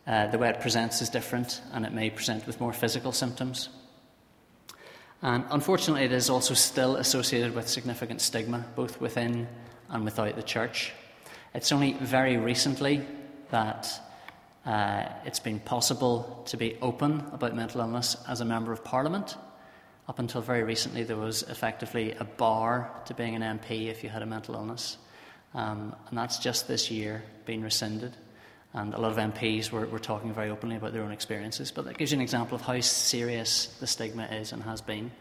uh, 0.06 0.26
the 0.28 0.38
way 0.38 0.48
it 0.48 0.60
presents 0.60 1.00
is 1.00 1.08
different 1.08 1.60
and 1.72 1.86
it 1.86 1.92
may 1.92 2.10
present 2.10 2.46
with 2.46 2.60
more 2.60 2.72
physical 2.72 3.12
symptoms. 3.12 3.68
And 5.22 5.44
unfortunately, 5.50 6.04
it 6.04 6.12
is 6.12 6.28
also 6.28 6.54
still 6.54 6.96
associated 6.96 7.54
with 7.54 7.68
significant 7.68 8.20
stigma, 8.20 8.66
both 8.74 9.00
within 9.00 9.48
and 9.94 10.04
without 10.04 10.36
the 10.36 10.42
church. 10.42 10.92
It's 11.54 11.72
only 11.72 11.92
very 11.92 12.36
recently 12.36 13.06
that 13.50 13.88
uh, 14.66 15.04
it's 15.24 15.38
been 15.38 15.60
possible 15.60 16.42
to 16.46 16.56
be 16.56 16.76
open 16.82 17.22
about 17.32 17.54
mental 17.54 17.80
illness 17.80 18.16
as 18.28 18.40
a 18.40 18.44
Member 18.44 18.72
of 18.72 18.82
Parliament. 18.84 19.36
Up 20.08 20.18
until 20.18 20.42
very 20.42 20.64
recently, 20.64 21.04
there 21.04 21.16
was 21.16 21.44
effectively 21.44 22.12
a 22.12 22.24
bar 22.24 22.90
to 23.06 23.14
being 23.14 23.36
an 23.36 23.58
MP 23.58 23.86
if 23.86 24.02
you 24.02 24.10
had 24.10 24.20
a 24.20 24.26
mental 24.26 24.56
illness. 24.56 24.98
Um, 25.54 25.94
and 26.08 26.18
that's 26.18 26.38
just 26.38 26.66
this 26.66 26.90
year 26.90 27.22
been 27.46 27.62
rescinded. 27.62 28.12
And 28.72 28.92
a 28.92 29.00
lot 29.00 29.12
of 29.12 29.18
MPs 29.18 29.70
were, 29.70 29.86
were 29.86 30.00
talking 30.00 30.34
very 30.34 30.50
openly 30.50 30.74
about 30.74 30.92
their 30.92 31.02
own 31.02 31.12
experiences. 31.12 31.70
But 31.70 31.84
that 31.84 31.96
gives 31.96 32.10
you 32.10 32.18
an 32.18 32.22
example 32.22 32.56
of 32.56 32.62
how 32.62 32.80
serious 32.80 33.66
the 33.78 33.86
stigma 33.86 34.24
is 34.24 34.52
and 34.52 34.62
has 34.64 34.80
been. 34.80 35.12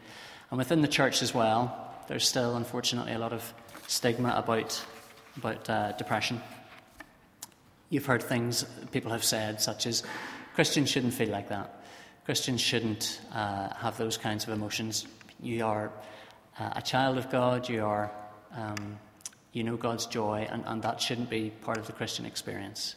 And 0.50 0.58
within 0.58 0.82
the 0.82 0.88
church 0.88 1.22
as 1.22 1.34
well, 1.36 1.94
there's 2.08 2.28
still, 2.28 2.56
unfortunately, 2.56 3.14
a 3.14 3.20
lot 3.20 3.34
of 3.34 3.54
stigma 3.88 4.34
about, 4.36 4.84
about 5.38 5.70
uh, 5.70 5.92
depression. 5.94 6.42
You've 7.90 8.06
heard 8.06 8.24
things 8.24 8.66
people 8.92 9.12
have 9.12 9.24
said, 9.24 9.62
such 9.62 9.86
as 9.86 10.04
Christians 10.56 10.90
shouldn't 10.90 11.14
feel 11.14 11.30
like 11.30 11.50
that. 11.50 11.84
Christians 12.26 12.62
shouldn't 12.62 13.22
uh, 13.34 13.74
have 13.76 13.98
those 13.98 14.18
kinds 14.18 14.46
of 14.46 14.54
emotions. 14.54 15.06
You 15.42 15.66
are 15.66 15.92
uh, 16.60 16.72
a 16.76 16.82
child 16.82 17.18
of 17.18 17.30
God, 17.30 17.70
you 17.70 17.84
are. 17.84 18.12
Um, 18.56 19.00
you 19.54 19.64
know 19.64 19.78
God's 19.78 20.08
joy, 20.08 20.48
and, 20.52 20.64
and 20.66 20.82
that 20.82 21.00
shouldn't 21.00 21.30
be 21.30 21.52
part 21.62 21.78
of 21.78 21.86
the 21.86 21.94
Christian 21.94 22.26
experience. 22.26 22.96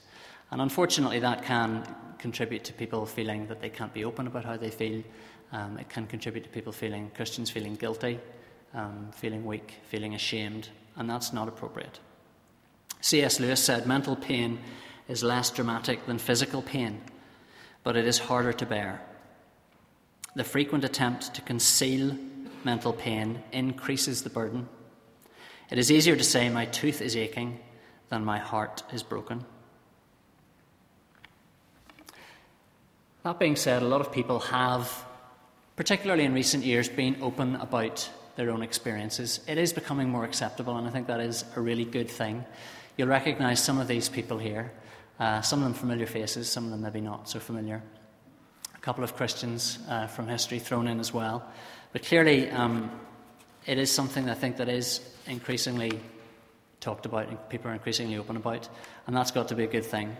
And 0.50 0.60
unfortunately, 0.60 1.20
that 1.20 1.44
can 1.44 1.86
contribute 2.18 2.64
to 2.64 2.72
people 2.72 3.04
feeling 3.04 3.46
that 3.48 3.60
they 3.60 3.68
can't 3.68 3.92
be 3.92 4.04
open 4.04 4.26
about 4.26 4.44
how 4.44 4.56
they 4.56 4.70
feel. 4.70 5.02
Um, 5.52 5.78
it 5.78 5.88
can 5.88 6.06
contribute 6.06 6.44
to 6.44 6.50
people 6.50 6.72
feeling, 6.72 7.10
Christians 7.14 7.50
feeling 7.50 7.74
guilty, 7.74 8.18
um, 8.74 9.08
feeling 9.12 9.44
weak, 9.44 9.74
feeling 9.88 10.14
ashamed, 10.14 10.68
and 10.96 11.08
that's 11.08 11.32
not 11.32 11.48
appropriate. 11.48 12.00
C.S. 13.00 13.40
Lewis 13.40 13.62
said 13.62 13.86
mental 13.86 14.16
pain 14.16 14.58
is 15.08 15.22
less 15.22 15.50
dramatic 15.50 16.06
than 16.06 16.18
physical 16.18 16.62
pain, 16.62 17.00
but 17.82 17.96
it 17.96 18.06
is 18.06 18.18
harder 18.18 18.52
to 18.52 18.66
bear. 18.66 19.00
The 20.34 20.44
frequent 20.44 20.84
attempt 20.84 21.34
to 21.34 21.42
conceal 21.42 22.16
mental 22.64 22.92
pain 22.92 23.42
increases 23.52 24.22
the 24.22 24.30
burden 24.30 24.68
it 25.70 25.78
is 25.78 25.90
easier 25.90 26.16
to 26.16 26.24
say, 26.24 26.48
My 26.48 26.66
tooth 26.66 27.02
is 27.02 27.16
aching, 27.16 27.58
than 28.08 28.24
my 28.24 28.38
heart 28.38 28.84
is 28.92 29.02
broken. 29.02 29.44
That 33.24 33.40
being 33.40 33.56
said, 33.56 33.82
a 33.82 33.86
lot 33.88 34.00
of 34.00 34.12
people 34.12 34.38
have, 34.38 35.04
particularly 35.74 36.24
in 36.24 36.32
recent 36.32 36.64
years, 36.64 36.88
been 36.88 37.16
open 37.20 37.56
about 37.56 38.08
their 38.36 38.50
own 38.50 38.62
experiences. 38.62 39.40
It 39.48 39.58
is 39.58 39.72
becoming 39.72 40.08
more 40.08 40.24
acceptable, 40.24 40.76
and 40.76 40.86
I 40.86 40.90
think 40.90 41.06
that 41.08 41.20
is 41.20 41.44
a 41.56 41.60
really 41.60 41.84
good 41.84 42.08
thing. 42.08 42.44
You'll 42.96 43.08
recognise 43.08 43.62
some 43.62 43.78
of 43.78 43.88
these 43.88 44.08
people 44.08 44.38
here, 44.38 44.72
uh, 45.18 45.40
some 45.40 45.60
of 45.60 45.64
them 45.64 45.74
familiar 45.74 46.06
faces, 46.06 46.48
some 46.48 46.64
of 46.64 46.70
them 46.70 46.82
maybe 46.82 47.00
not 47.00 47.28
so 47.28 47.40
familiar. 47.40 47.82
A 48.74 48.78
couple 48.78 49.02
of 49.02 49.16
Christians 49.16 49.78
uh, 49.88 50.06
from 50.06 50.28
history 50.28 50.58
thrown 50.58 50.86
in 50.86 51.00
as 51.00 51.12
well. 51.12 51.44
But 51.92 52.04
clearly, 52.04 52.50
um, 52.50 52.90
it 53.66 53.78
is 53.78 53.90
something 53.90 54.30
I 54.30 54.34
think 54.34 54.58
that 54.58 54.68
is 54.68 55.00
increasingly 55.26 55.98
talked 56.80 57.06
about 57.06 57.28
and 57.28 57.48
people 57.48 57.70
are 57.70 57.74
increasingly 57.74 58.16
open 58.16 58.36
about, 58.36 58.68
and 59.06 59.16
that's 59.16 59.30
got 59.30 59.48
to 59.48 59.54
be 59.54 59.64
a 59.64 59.66
good 59.66 59.84
thing. 59.84 60.16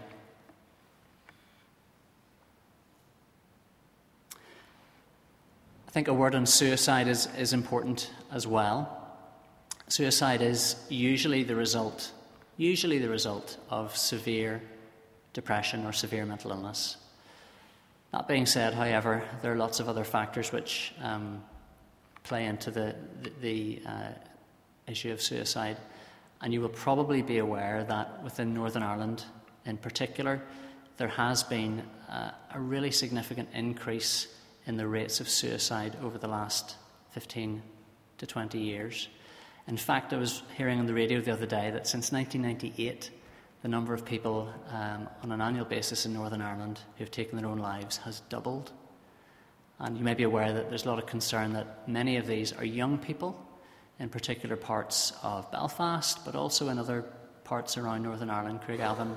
Think 5.96 6.08
a 6.08 6.12
word 6.12 6.34
on 6.34 6.44
suicide 6.44 7.08
is, 7.08 7.26
is 7.38 7.54
important 7.54 8.10
as 8.30 8.46
well. 8.46 9.16
Suicide 9.88 10.42
is 10.42 10.76
usually 10.90 11.42
the 11.42 11.54
result, 11.54 12.12
usually 12.58 12.98
the 12.98 13.08
result 13.08 13.56
of 13.70 13.96
severe 13.96 14.60
depression 15.32 15.86
or 15.86 15.94
severe 15.94 16.26
mental 16.26 16.50
illness. 16.50 16.98
That 18.12 18.28
being 18.28 18.44
said, 18.44 18.74
however, 18.74 19.22
there 19.40 19.50
are 19.54 19.56
lots 19.56 19.80
of 19.80 19.88
other 19.88 20.04
factors 20.04 20.52
which 20.52 20.92
um, 21.02 21.42
play 22.24 22.44
into 22.44 22.70
the, 22.70 22.94
the, 23.22 23.32
the 23.40 23.82
uh, 23.88 24.08
issue 24.86 25.12
of 25.12 25.22
suicide. 25.22 25.78
And 26.42 26.52
you 26.52 26.60
will 26.60 26.68
probably 26.68 27.22
be 27.22 27.38
aware 27.38 27.84
that 27.84 28.22
within 28.22 28.52
Northern 28.52 28.82
Ireland 28.82 29.24
in 29.64 29.78
particular, 29.78 30.42
there 30.98 31.08
has 31.08 31.42
been 31.42 31.82
uh, 32.10 32.32
a 32.52 32.60
really 32.60 32.90
significant 32.90 33.48
increase 33.54 34.28
in 34.66 34.76
the 34.76 34.86
rates 34.86 35.20
of 35.20 35.28
suicide 35.28 35.96
over 36.02 36.18
the 36.18 36.28
last 36.28 36.76
15 37.12 37.62
to 38.18 38.26
20 38.26 38.58
years. 38.58 39.08
In 39.68 39.76
fact, 39.76 40.12
I 40.12 40.16
was 40.16 40.42
hearing 40.56 40.78
on 40.78 40.86
the 40.86 40.94
radio 40.94 41.20
the 41.20 41.32
other 41.32 41.46
day 41.46 41.70
that 41.70 41.86
since 41.86 42.12
1998, 42.12 43.10
the 43.62 43.68
number 43.68 43.94
of 43.94 44.04
people 44.04 44.52
um, 44.70 45.08
on 45.22 45.32
an 45.32 45.40
annual 45.40 45.64
basis 45.64 46.06
in 46.06 46.12
Northern 46.12 46.40
Ireland 46.42 46.80
who 46.96 47.04
have 47.04 47.10
taken 47.10 47.36
their 47.36 47.48
own 47.48 47.58
lives 47.58 47.96
has 47.98 48.20
doubled. 48.28 48.72
And 49.78 49.96
you 49.96 50.04
may 50.04 50.14
be 50.14 50.22
aware 50.22 50.52
that 50.52 50.68
there's 50.68 50.84
a 50.84 50.88
lot 50.88 50.98
of 50.98 51.06
concern 51.06 51.52
that 51.54 51.88
many 51.88 52.16
of 52.16 52.26
these 52.26 52.52
are 52.52 52.64
young 52.64 52.98
people 52.98 53.40
in 53.98 54.08
particular 54.08 54.56
parts 54.56 55.12
of 55.22 55.50
Belfast, 55.50 56.24
but 56.24 56.34
also 56.34 56.68
in 56.68 56.78
other 56.78 57.04
parts 57.44 57.76
around 57.76 58.02
Northern 58.02 58.30
Ireland, 58.30 58.60
Craigavon, 58.66 59.16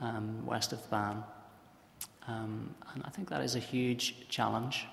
um, 0.00 0.44
west 0.46 0.72
of 0.72 0.82
the 0.82 0.88
Bann. 0.88 1.22
Um, 2.26 2.74
and 2.94 3.02
I 3.04 3.10
think 3.10 3.28
that 3.30 3.42
is 3.42 3.56
a 3.56 3.58
huge 3.58 4.28
challenge. 4.28 4.86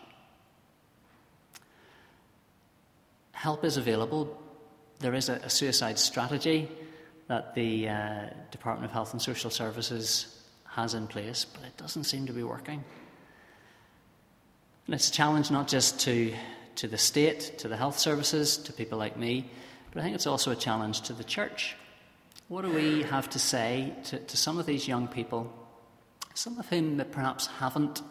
Help 3.32 3.64
is 3.64 3.78
available. 3.78 4.42
There 5.00 5.14
is 5.14 5.30
a, 5.30 5.34
a 5.34 5.50
suicide 5.50 6.00
strategy 6.00 6.70
that 7.28 7.54
the 7.54 7.90
uh, 7.90 8.26
Department 8.52 8.86
of 8.86 8.92
Health 8.92 9.14
and 9.14 9.22
Social 9.22 9.52
Services 9.52 10.42
has 10.66 10.94
in 10.94 11.08
place, 11.08 11.46
but 11.46 11.64
it 11.64 11.78
doesn't 11.78 12.06
seem 12.06 12.26
to 12.26 12.34
be 12.34 12.44
working. 12.44 12.84
And 14.86 14.96
it's 14.96 15.10
a 15.10 15.12
challenge 15.12 15.52
not 15.52 15.68
just 15.68 16.00
to 16.02 16.34
to 16.78 16.88
the 16.88 16.98
state, 16.98 17.58
to 17.58 17.68
the 17.68 17.76
health 17.76 17.98
services, 17.98 18.56
to 18.56 18.72
people 18.72 19.00
like 19.00 19.18
me, 19.18 19.50
but 19.92 20.00
I 20.00 20.04
think 20.04 20.16
it's 20.16 20.28
also 20.28 20.52
a 20.52 20.56
challenge 20.56 21.02
to 21.02 21.14
the 21.14 21.24
church. 21.24 21.76
What 22.50 22.64
do 22.64 22.72
we 22.72 23.02
have 23.04 23.30
to 23.32 23.40
say 23.40 23.94
to, 24.06 24.20
to 24.20 24.38
some 24.38 24.60
of 24.60 24.68
these 24.68 24.88
young 24.88 25.08
people, 25.08 25.52
some 26.38 26.60
of 26.60 26.70
whom 26.70 27.03
perhaps 27.12 27.48
haven't 27.48 28.03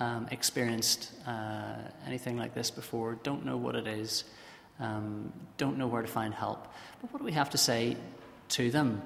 um, 0.00 0.26
experienced 0.32 1.12
uh, 1.28 1.76
anything 2.08 2.36
like 2.36 2.54
this 2.54 2.72
before, 2.72 3.20
don't 3.22 3.46
know 3.46 3.56
what 3.56 3.76
it 3.76 3.86
is, 3.86 4.24
um, 4.80 5.32
don't 5.58 5.78
know 5.78 5.86
where 5.86 6.02
to 6.02 6.08
find 6.08 6.34
help? 6.34 6.66
But 7.00 7.12
what 7.12 7.20
do 7.20 7.24
we 7.24 7.32
have 7.32 7.50
to 7.50 7.58
say 7.58 7.96
to 8.48 8.72
them? 8.72 9.00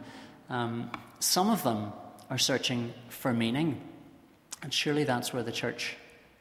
Um, 0.49 0.91
some 1.21 1.51
of 1.51 1.63
them 1.65 1.93
are 2.31 2.39
searching 2.39 2.95
for 3.11 3.35
meaning, 3.35 3.79
and 4.63 4.73
surely 4.73 5.05
that's 5.05 5.35
where 5.35 5.43
the 5.43 5.53
church 5.53 5.95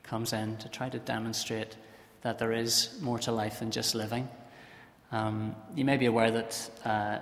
comes 0.03 0.31
in 0.31 0.55
to 0.57 0.69
try 0.69 0.87
to 0.87 0.99
demonstrate 0.99 1.75
that 2.21 2.39
there 2.39 2.53
is 2.53 2.97
more 3.01 3.19
to 3.19 3.33
life 3.33 3.59
than 3.59 3.71
just 3.71 3.93
living. 3.93 4.29
Um, 5.11 5.53
you 5.75 5.83
may 5.83 5.97
be 5.97 6.05
aware 6.05 6.31
that 6.31 6.69
uh, 6.85 7.19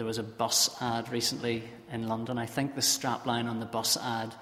there 0.00 0.06
was 0.06 0.16
a 0.16 0.22
bus 0.22 0.74
ad 0.80 1.12
recently 1.12 1.62
in 1.92 2.08
London. 2.08 2.38
I 2.38 2.46
think 2.46 2.74
the 2.74 2.80
strapline 2.80 3.44
on 3.50 3.60
the 3.60 3.66
bus 3.66 3.98
ad, 3.98 4.34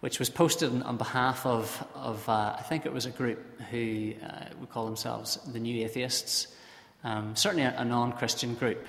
which 0.00 0.18
was 0.18 0.28
posted 0.28 0.82
on 0.82 0.98
behalf 0.98 1.46
of, 1.46 1.82
of 1.94 2.28
uh, 2.28 2.56
I 2.58 2.60
think 2.60 2.84
it 2.84 2.92
was 2.92 3.06
a 3.06 3.10
group 3.10 3.58
who 3.70 4.12
uh, 4.22 4.44
would 4.60 4.68
call 4.68 4.84
themselves 4.84 5.36
the 5.50 5.58
New 5.58 5.82
Atheists, 5.82 6.48
um, 7.04 7.34
certainly 7.34 7.64
a, 7.64 7.74
a 7.78 7.86
non 7.86 8.12
Christian 8.12 8.54
group. 8.54 8.86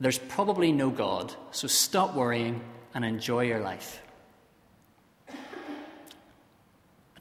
There's 0.00 0.16
probably 0.16 0.72
no 0.72 0.88
God, 0.88 1.34
so 1.50 1.68
stop 1.68 2.14
worrying 2.14 2.62
and 2.94 3.04
enjoy 3.04 3.44
your 3.44 3.60
life. 3.60 4.00
At 5.28 5.36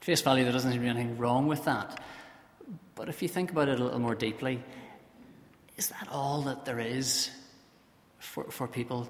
face 0.01 0.21
value, 0.21 0.45
there 0.45 0.53
doesn't 0.53 0.71
seem 0.71 0.79
to 0.79 0.85
be 0.85 0.89
anything 0.89 1.17
wrong 1.17 1.45
with 1.45 1.65
that. 1.65 2.01
But 2.95 3.09
if 3.09 3.21
you 3.21 3.27
think 3.27 3.51
about 3.51 3.67
it 3.67 3.81
a 3.81 3.83
little 3.83 3.99
more 3.99 4.15
deeply, 4.15 4.63
is 5.75 5.89
that 5.89 6.07
all 6.09 6.43
that 6.43 6.63
there 6.63 6.79
is 6.79 7.31
for, 8.21 8.45
for 8.45 8.67
people 8.67 9.09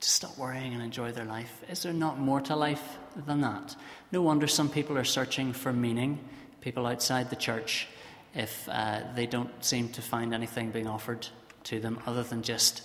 to 0.00 0.08
stop 0.08 0.36
worrying 0.36 0.74
and 0.74 0.82
enjoy 0.82 1.12
their 1.12 1.24
life? 1.24 1.62
Is 1.70 1.82
there 1.82 1.92
not 1.92 2.18
more 2.18 2.40
to 2.42 2.56
life 2.56 2.98
than 3.26 3.40
that? 3.40 3.76
No 4.10 4.20
wonder 4.20 4.46
some 4.46 4.68
people 4.68 4.98
are 4.98 5.04
searching 5.04 5.52
for 5.52 5.72
meaning, 5.72 6.18
people 6.60 6.86
outside 6.86 7.30
the 7.30 7.36
church, 7.36 7.88
if 8.34 8.68
uh, 8.68 9.02
they 9.14 9.26
don't 9.26 9.64
seem 9.64 9.88
to 9.90 10.02
find 10.02 10.34
anything 10.34 10.70
being 10.70 10.86
offered 10.86 11.26
to 11.64 11.80
them 11.80 11.98
other 12.06 12.22
than 12.22 12.42
just 12.42 12.82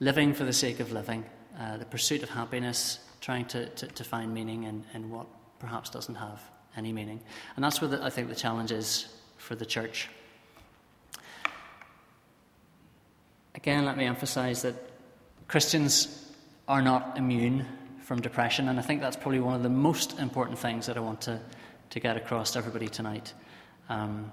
living 0.00 0.34
for 0.34 0.44
the 0.44 0.52
sake 0.52 0.80
of 0.80 0.92
living, 0.92 1.24
uh, 1.58 1.76
the 1.76 1.84
pursuit 1.84 2.22
of 2.22 2.30
happiness, 2.30 2.98
trying 3.20 3.44
to, 3.46 3.68
to, 3.70 3.86
to 3.86 4.04
find 4.04 4.34
meaning 4.34 4.64
in, 4.64 4.84
in 4.94 5.10
what 5.10 5.26
perhaps 5.58 5.90
doesn't 5.90 6.16
have 6.16 6.42
any 6.76 6.92
meaning. 6.92 7.20
And 7.54 7.64
that's 7.64 7.80
where 7.80 7.88
the, 7.88 8.02
I 8.02 8.10
think 8.10 8.28
the 8.28 8.34
challenge 8.34 8.72
is 8.72 9.08
for 9.36 9.54
the 9.54 9.64
church. 9.64 10.08
Again, 13.54 13.84
let 13.84 13.96
me 13.96 14.04
emphasize 14.04 14.62
that 14.62 14.74
Christians 15.48 16.32
are 16.68 16.82
not 16.82 17.16
immune 17.16 17.66
from 18.02 18.20
depression, 18.20 18.68
and 18.68 18.78
I 18.78 18.82
think 18.82 19.00
that's 19.00 19.16
probably 19.16 19.40
one 19.40 19.54
of 19.54 19.62
the 19.62 19.68
most 19.68 20.18
important 20.18 20.58
things 20.58 20.86
that 20.86 20.96
I 20.96 21.00
want 21.00 21.22
to, 21.22 21.40
to 21.90 22.00
get 22.00 22.16
across 22.16 22.52
to 22.52 22.58
everybody 22.58 22.88
tonight. 22.88 23.32
Um, 23.88 24.30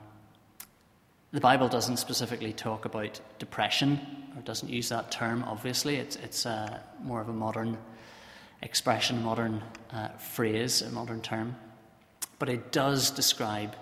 the 1.31 1.41
Bible 1.41 1.67
doesn't 1.67 1.97
specifically 1.97 2.53
talk 2.53 2.85
about 2.85 3.19
depression, 3.39 3.99
or 4.35 4.41
doesn't 4.41 4.69
use 4.69 4.89
that 4.89 5.11
term, 5.11 5.43
obviously. 5.47 5.95
It's, 5.95 6.15
it's 6.17 6.45
uh, 6.45 6.79
more 7.01 7.21
of 7.21 7.29
a 7.29 7.33
modern 7.33 7.77
expression, 8.61 9.23
modern 9.23 9.63
uh, 9.91 10.09
phrase, 10.09 10.81
a 10.81 10.91
modern 10.91 11.21
term 11.21 11.55
but 12.43 12.49
it 12.49 12.73
does 12.73 13.11
describe 13.11 13.73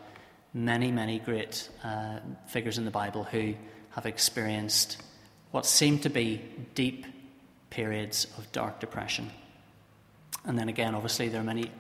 many, 0.53 0.91
many 0.91 1.17
great 1.17 1.67
uh, 1.83 2.19
figures 2.45 2.77
in 2.77 2.85
the 2.85 2.91
Bible 2.91 3.23
who 3.23 3.55
have 3.89 4.05
experienced 4.05 5.01
what 5.49 5.65
seem 5.65 5.97
to 5.97 6.09
be 6.09 6.39
deep 6.75 7.07
periods 7.71 8.27
of 8.37 8.51
dark 8.51 8.79
depression. 8.79 9.31
And 10.45 10.59
then 10.59 10.69
again, 10.69 10.93
obviously, 10.93 11.29
there 11.29 11.41
are 11.41 11.43
many 11.43 11.71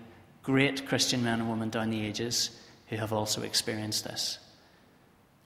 great 0.41 0.87
Christian 0.87 1.23
men 1.23 1.39
and 1.39 1.49
women 1.49 1.69
down 1.69 1.91
the 1.91 2.03
ages 2.03 2.59
who 2.87 2.95
have 2.95 3.13
also 3.13 3.43
experienced 3.43 4.03
this. 4.03 4.39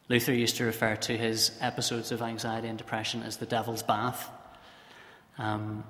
Luther 0.08 0.34
used 0.34 0.58
to 0.58 0.66
refer 0.66 0.96
to 0.96 1.18
his 1.18 1.52
episodes 1.62 2.12
of 2.12 2.22
anxiety 2.22 2.68
and 2.68 2.78
depression 2.78 3.24
as 3.24 3.38
the 3.38 3.46
devil's 3.46 3.84
bath. 3.84 4.30
Um, 5.38 5.84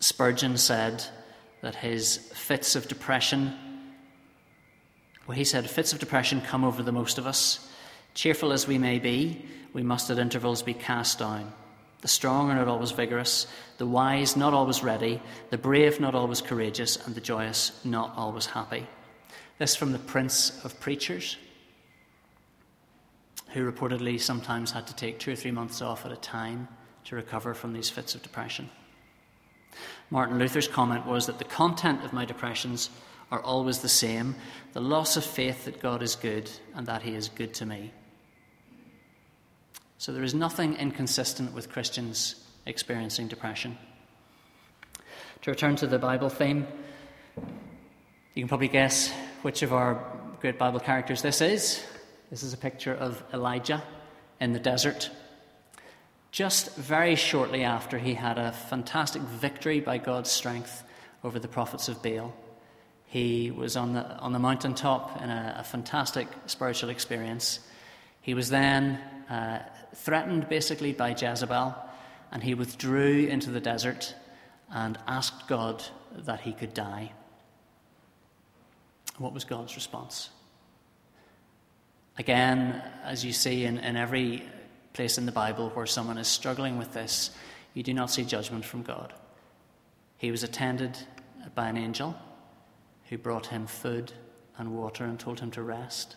Spurgeon 0.00 0.56
said 0.56 1.04
that 1.62 1.74
his 1.74 2.16
fits 2.16 2.76
of 2.76 2.88
depression, 2.88 3.56
well, 5.26 5.36
he 5.36 5.44
said, 5.44 5.68
fits 5.70 5.92
of 5.92 5.98
depression 5.98 6.40
come 6.40 6.64
over 6.64 6.82
the 6.82 6.92
most 6.92 7.18
of 7.18 7.26
us. 7.26 7.70
Cheerful 8.14 8.52
as 8.52 8.66
we 8.66 8.78
may 8.78 8.98
be, 8.98 9.44
we 9.72 9.82
must 9.82 10.10
at 10.10 10.18
intervals 10.18 10.62
be 10.62 10.74
cast 10.74 11.20
down. 11.20 11.52
The 12.00 12.08
strong 12.08 12.50
are 12.50 12.54
not 12.54 12.68
always 12.68 12.92
vigorous, 12.92 13.46
the 13.78 13.86
wise 13.86 14.36
not 14.36 14.54
always 14.54 14.84
ready, 14.84 15.20
the 15.50 15.58
brave 15.58 15.98
not 15.98 16.14
always 16.14 16.40
courageous, 16.40 16.96
and 17.04 17.14
the 17.14 17.20
joyous 17.20 17.80
not 17.84 18.16
always 18.16 18.46
happy. 18.46 18.86
This 19.58 19.74
from 19.74 19.90
the 19.90 19.98
Prince 19.98 20.64
of 20.64 20.78
Preachers, 20.78 21.36
who 23.48 23.70
reportedly 23.70 24.20
sometimes 24.20 24.70
had 24.70 24.86
to 24.86 24.94
take 24.94 25.18
two 25.18 25.32
or 25.32 25.36
three 25.36 25.50
months 25.50 25.82
off 25.82 26.06
at 26.06 26.12
a 26.12 26.16
time 26.16 26.68
to 27.04 27.16
recover 27.16 27.54
from 27.54 27.72
these 27.72 27.90
fits 27.90 28.14
of 28.14 28.22
depression. 28.22 28.70
Martin 30.10 30.38
Luther's 30.38 30.68
comment 30.68 31.06
was 31.06 31.26
that 31.26 31.38
the 31.38 31.44
content 31.44 32.04
of 32.04 32.12
my 32.12 32.24
depressions 32.24 32.90
are 33.30 33.40
always 33.40 33.80
the 33.80 33.88
same 33.88 34.34
the 34.72 34.80
loss 34.80 35.16
of 35.16 35.24
faith 35.24 35.64
that 35.64 35.80
God 35.80 36.02
is 36.02 36.14
good 36.14 36.50
and 36.74 36.86
that 36.86 37.02
He 37.02 37.14
is 37.14 37.28
good 37.28 37.54
to 37.54 37.66
me. 37.66 37.92
So 40.00 40.12
there 40.12 40.22
is 40.22 40.32
nothing 40.32 40.76
inconsistent 40.76 41.52
with 41.52 41.70
Christians 41.70 42.36
experiencing 42.66 43.26
depression. 43.26 43.76
To 45.42 45.50
return 45.50 45.74
to 45.74 45.88
the 45.88 45.98
Bible 45.98 46.28
theme, 46.28 46.68
you 47.36 48.42
can 48.42 48.48
probably 48.48 48.68
guess 48.68 49.12
which 49.42 49.62
of 49.62 49.72
our 49.72 50.00
great 50.40 50.56
Bible 50.56 50.78
characters 50.78 51.20
this 51.20 51.40
is. 51.40 51.82
This 52.30 52.44
is 52.44 52.52
a 52.52 52.56
picture 52.56 52.94
of 52.94 53.24
Elijah 53.34 53.82
in 54.40 54.52
the 54.52 54.60
desert. 54.60 55.10
Just 56.30 56.76
very 56.76 57.16
shortly 57.16 57.64
after 57.64 57.98
he 57.98 58.14
had 58.14 58.38
a 58.38 58.52
fantastic 58.52 59.22
victory 59.22 59.80
by 59.80 59.98
God's 59.98 60.30
strength 60.30 60.84
over 61.24 61.40
the 61.40 61.48
prophets 61.48 61.88
of 61.88 62.00
Baal, 62.04 62.32
he 63.06 63.50
was 63.50 63.76
on 63.76 63.94
the, 63.94 64.04
on 64.18 64.32
the 64.32 64.38
mountaintop 64.38 65.20
in 65.20 65.28
a, 65.28 65.56
a 65.58 65.64
fantastic 65.64 66.28
spiritual 66.46 66.90
experience. 66.90 67.58
He 68.20 68.34
was 68.34 68.48
then 68.48 69.00
uh, 69.28 69.60
threatened 69.94 70.48
basically 70.48 70.92
by 70.92 71.10
Jezebel, 71.10 71.74
and 72.32 72.42
he 72.42 72.54
withdrew 72.54 73.26
into 73.26 73.50
the 73.50 73.60
desert 73.60 74.14
and 74.70 74.98
asked 75.06 75.48
God 75.48 75.84
that 76.16 76.40
he 76.40 76.52
could 76.52 76.74
die. 76.74 77.12
What 79.16 79.32
was 79.32 79.44
God's 79.44 79.74
response? 79.74 80.30
Again, 82.18 82.82
as 83.04 83.24
you 83.24 83.32
see 83.32 83.64
in, 83.64 83.78
in 83.78 83.96
every 83.96 84.42
place 84.92 85.18
in 85.18 85.26
the 85.26 85.32
Bible 85.32 85.70
where 85.70 85.86
someone 85.86 86.18
is 86.18 86.28
struggling 86.28 86.78
with 86.78 86.92
this, 86.92 87.30
you 87.74 87.82
do 87.82 87.94
not 87.94 88.10
see 88.10 88.24
judgment 88.24 88.64
from 88.64 88.82
God. 88.82 89.12
He 90.16 90.30
was 90.30 90.42
attended 90.42 90.98
by 91.54 91.68
an 91.68 91.76
angel 91.76 92.16
who 93.08 93.18
brought 93.18 93.46
him 93.46 93.66
food 93.66 94.12
and 94.56 94.74
water 94.74 95.04
and 95.04 95.18
told 95.18 95.40
him 95.40 95.50
to 95.52 95.62
rest. 95.62 96.16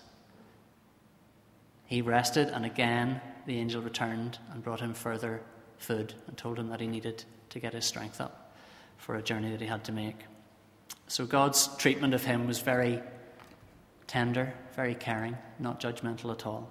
He 1.92 2.02
rested, 2.02 2.48
and 2.48 2.66
again 2.66 3.20
the 3.46 3.58
angel 3.58 3.82
returned 3.82 4.40
and 4.54 4.64
brought 4.64 4.80
him 4.80 4.94
further 4.94 5.42
food 5.78 6.14
and 6.26 6.38
told 6.38 6.58
him 6.58 6.70
that 6.70 6.80
he 6.80 6.88
needed 6.88 7.26
to 7.50 7.60
get 7.60 7.74
his 7.74 7.84
strength 7.84 8.22
up 8.22 8.56
for 8.96 9.16
a 9.16 9.22
journey 9.22 9.52
that 9.52 9.60
he 9.60 9.68
had 9.68 9.84
to 9.84 9.92
make. 9.92 10.16
So 11.10 11.26
God's 11.26 11.68
treatment 11.76 12.14
of 12.14 12.24
him 12.24 12.48
was 12.48 12.60
very 12.60 13.02
tender, 14.08 14.54
very 14.74 14.96
caring, 14.96 15.38
not 15.60 15.82
judgmental 15.82 16.32
at 16.32 16.46
all. 16.46 16.70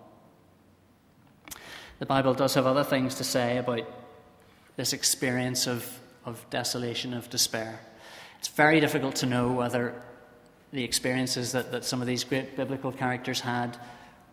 The 1.99 2.07
Bible 2.07 2.33
does 2.33 2.55
have 2.55 2.65
other 2.65 2.83
things 2.83 3.17
to 3.17 3.25
say 3.25 3.59
about 3.59 3.87
this 4.77 4.95
experience 4.95 5.67
of, 5.67 6.01
of 6.25 6.49
desolation, 6.49 7.13
of 7.13 7.29
despair. 7.29 7.79
It's 8.39 8.49
very 8.49 8.81
difficult 8.81 9.17
to 9.17 9.27
know 9.27 9.53
whether 9.53 10.01
the 10.73 10.83
experiences 10.83 11.53
that, 11.53 11.73
that 11.73 11.85
some 11.85 12.01
of 12.01 12.07
these 12.07 12.25
great 12.25 12.57
biblical 12.57 12.91
characters 12.91 13.41
had 13.41 13.77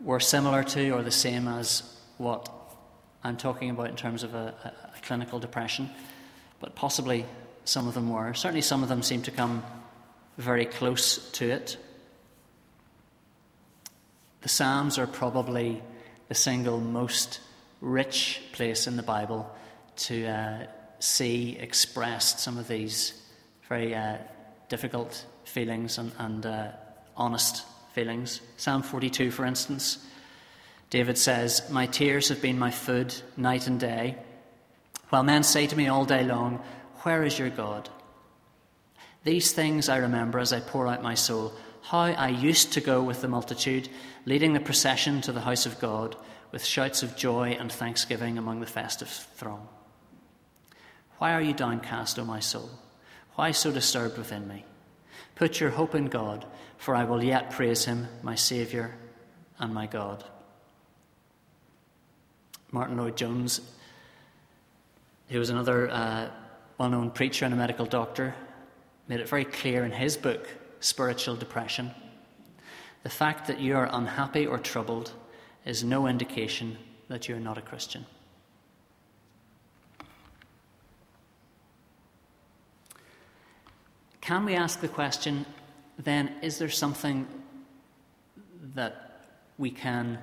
were 0.02 0.20
similar 0.20 0.64
to 0.64 0.92
or 0.92 1.02
the 1.02 1.12
same 1.12 1.48
as 1.48 1.84
what 2.18 2.50
I'm 3.24 3.38
talking 3.38 3.70
about 3.70 3.90
in 3.90 3.96
terms 3.96 4.24
of 4.24 4.34
a, 4.34 4.54
a, 4.64 4.68
a 4.68 5.02
clinical 5.02 5.40
depression, 5.40 5.90
but 6.60 6.76
possibly 6.76 7.26
some 7.66 7.88
of 7.88 7.94
them 7.94 8.10
were. 8.10 8.34
Certainly, 8.34 8.62
some 8.62 8.84
of 8.84 8.90
them 8.90 9.04
seem 9.04 9.22
to 9.24 9.32
come 9.32 9.64
very 10.38 10.66
close 10.66 11.32
to 11.32 11.50
it. 11.50 11.78
The 14.42 14.50
Psalms 14.50 14.98
are 14.98 15.08
probably 15.08 15.82
the 16.30 16.36
single 16.36 16.80
most 16.80 17.40
rich 17.82 18.42
place 18.54 18.88
in 18.88 18.96
the 18.96 19.04
Bible 19.04 19.50
to 19.98 20.26
uh, 20.28 20.68
see 21.00 21.58
expressed 21.60 22.40
some 22.40 22.58
of 22.58 22.68
these 22.68 23.14
very 23.68 23.94
uh, 23.94 24.18
difficult 24.70 25.26
feelings 25.44 25.98
and, 25.98 26.12
and 26.18 26.46
uh, 26.46 26.68
honest 27.16 27.66
feelings. 27.98 28.42
Psalm 28.58 28.84
42, 28.84 29.32
for 29.32 29.44
instance, 29.44 29.98
David 30.92 31.18
says, 31.18 31.68
My 31.72 31.88
tears 31.88 32.30
have 32.30 32.44
been 32.44 32.60
my 32.60 32.70
food 32.70 33.16
night 33.36 33.66
and 33.66 33.80
day, 33.80 34.18
while 35.10 35.24
men 35.24 35.42
say 35.42 35.66
to 35.66 35.76
me 35.76 35.88
all 35.88 36.06
day 36.06 36.24
long, 36.24 36.64
Where 37.02 37.24
is 37.24 37.40
your 37.40 37.50
God? 37.50 37.90
These 39.24 39.52
things 39.52 39.90
I 39.90 39.98
remember 39.98 40.38
as 40.38 40.54
I 40.54 40.60
pour 40.60 40.86
out 40.86 41.02
my 41.02 41.16
soul, 41.16 41.54
how 41.82 42.02
I 42.02 42.28
used 42.28 42.74
to 42.74 42.82
go 42.82 43.02
with 43.02 43.22
the 43.22 43.28
multitude, 43.28 43.90
leading 44.28 44.54
the 44.54 44.60
procession 44.60 45.20
to 45.22 45.32
the 45.32 45.42
house 45.42 45.66
of 45.66 45.80
God, 45.80 46.16
with 46.52 46.64
shouts 46.64 47.02
of 47.02 47.18
joy 47.18 47.58
and 47.60 47.72
thanksgiving 47.72 48.38
among 48.38 48.60
the 48.60 48.68
festive 48.68 49.10
throng. 49.10 49.68
Why 51.18 51.34
are 51.34 51.42
you 51.42 51.54
downcast, 51.54 52.20
O 52.20 52.26
my 52.26 52.42
soul? 52.42 52.70
Why 53.34 53.50
so 53.50 53.72
disturbed 53.72 54.20
within 54.20 54.48
me? 54.48 54.66
Put 55.38 55.60
your 55.60 55.70
hope 55.70 55.94
in 55.94 56.08
God, 56.08 56.46
for 56.78 56.96
I 56.96 57.04
will 57.04 57.24
yet 57.24 57.52
praise 57.52 57.86
him, 57.86 58.08
my 58.24 58.34
Saviour 58.34 58.96
and 59.60 59.72
my 59.72 59.86
God. 59.86 60.24
Martyn 62.72 62.98
Lloyd-Jones, 62.98 63.62
who 65.30 65.38
was 65.38 65.52
another 65.52 65.92
uh, 65.92 66.30
well 66.80 66.90
known 66.90 67.12
preacher 67.12 67.46
and 67.46 67.54
a 67.54 67.58
medical 67.58 67.86
doctor, 67.86 68.34
made 69.08 69.20
it 69.20 69.30
very 69.30 69.46
clear 69.46 69.86
in 69.86 69.92
his 69.92 70.18
book, 70.18 70.48
Spiritual 70.80 71.36
Depression. 71.36 71.92
The 73.04 73.10
fact 73.10 73.46
that 73.46 73.60
you 73.60 73.78
are 73.78 73.90
unhappy 73.92 74.48
or 74.48 74.58
troubled 74.58 75.14
is 75.66 75.84
no 75.84 76.08
indication 76.08 76.78
that 77.10 77.30
you're 77.30 77.40
not 77.40 77.60
a 77.60 77.62
Christian. 77.62 78.08
Can 84.28 84.44
we 84.44 84.56
ask 84.56 84.82
the 84.82 84.90
question 84.90 85.46
then, 85.98 86.34
is 86.42 86.58
there 86.58 86.68
something 86.68 87.26
that 88.76 89.22
we 89.58 89.72
can 89.72 90.20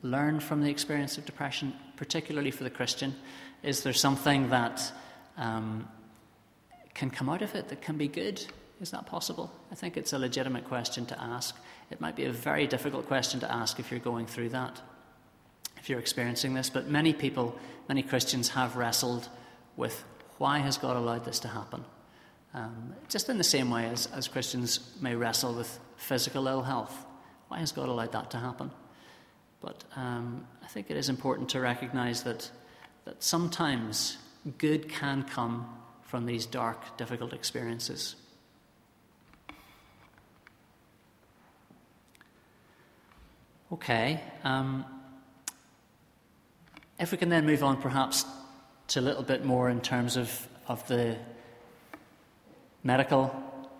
learn 0.00 0.40
from 0.40 0.62
the 0.62 0.70
experience 0.70 1.18
of 1.18 1.26
depression, 1.26 1.74
particularly 1.96 2.50
for 2.50 2.64
the 2.64 2.70
Christian? 2.70 3.14
Is 3.62 3.82
there 3.82 3.92
something 3.92 4.48
that 4.48 4.90
um, 5.36 5.86
can 6.94 7.10
come 7.10 7.28
out 7.28 7.42
of 7.42 7.54
it 7.54 7.68
that 7.68 7.82
can 7.82 7.98
be 7.98 8.08
good? 8.08 8.42
Is 8.80 8.90
that 8.92 9.04
possible? 9.04 9.52
I 9.70 9.74
think 9.74 9.98
it's 9.98 10.14
a 10.14 10.18
legitimate 10.18 10.64
question 10.64 11.04
to 11.04 11.20
ask. 11.20 11.54
It 11.90 12.00
might 12.00 12.16
be 12.16 12.24
a 12.24 12.32
very 12.32 12.66
difficult 12.66 13.06
question 13.06 13.38
to 13.40 13.52
ask 13.52 13.78
if 13.78 13.90
you're 13.90 14.00
going 14.00 14.24
through 14.24 14.48
that, 14.48 14.80
if 15.76 15.90
you're 15.90 16.00
experiencing 16.00 16.54
this, 16.54 16.70
but 16.70 16.88
many 16.88 17.12
people, 17.12 17.54
many 17.86 18.02
Christians 18.02 18.48
have 18.48 18.76
wrestled 18.76 19.28
with 19.76 20.04
why 20.38 20.60
has 20.60 20.78
God 20.78 20.96
allowed 20.96 21.26
this 21.26 21.38
to 21.40 21.48
happen? 21.48 21.84
Um, 22.54 22.94
just 23.08 23.28
in 23.28 23.38
the 23.38 23.44
same 23.44 23.70
way 23.70 23.86
as, 23.86 24.06
as 24.08 24.28
Christians 24.28 24.94
may 25.00 25.14
wrestle 25.14 25.54
with 25.54 25.78
physical 25.96 26.46
ill 26.48 26.62
health. 26.62 27.06
Why 27.48 27.60
has 27.60 27.72
God 27.72 27.88
allowed 27.88 28.12
that 28.12 28.30
to 28.32 28.38
happen? 28.38 28.70
But 29.60 29.84
um, 29.96 30.46
I 30.62 30.66
think 30.66 30.90
it 30.90 30.96
is 30.96 31.08
important 31.08 31.48
to 31.50 31.60
recognize 31.60 32.24
that, 32.24 32.50
that 33.04 33.22
sometimes 33.22 34.18
good 34.58 34.88
can 34.88 35.22
come 35.22 35.66
from 36.02 36.26
these 36.26 36.44
dark, 36.44 36.96
difficult 36.98 37.32
experiences. 37.32 38.16
Okay. 43.72 44.20
Um, 44.44 44.84
if 46.98 47.12
we 47.12 47.16
can 47.16 47.30
then 47.30 47.46
move 47.46 47.64
on 47.64 47.80
perhaps 47.80 48.26
to 48.88 49.00
a 49.00 49.02
little 49.02 49.22
bit 49.22 49.44
more 49.44 49.70
in 49.70 49.80
terms 49.80 50.18
of, 50.18 50.48
of 50.68 50.86
the 50.88 51.16
medical 52.82 53.34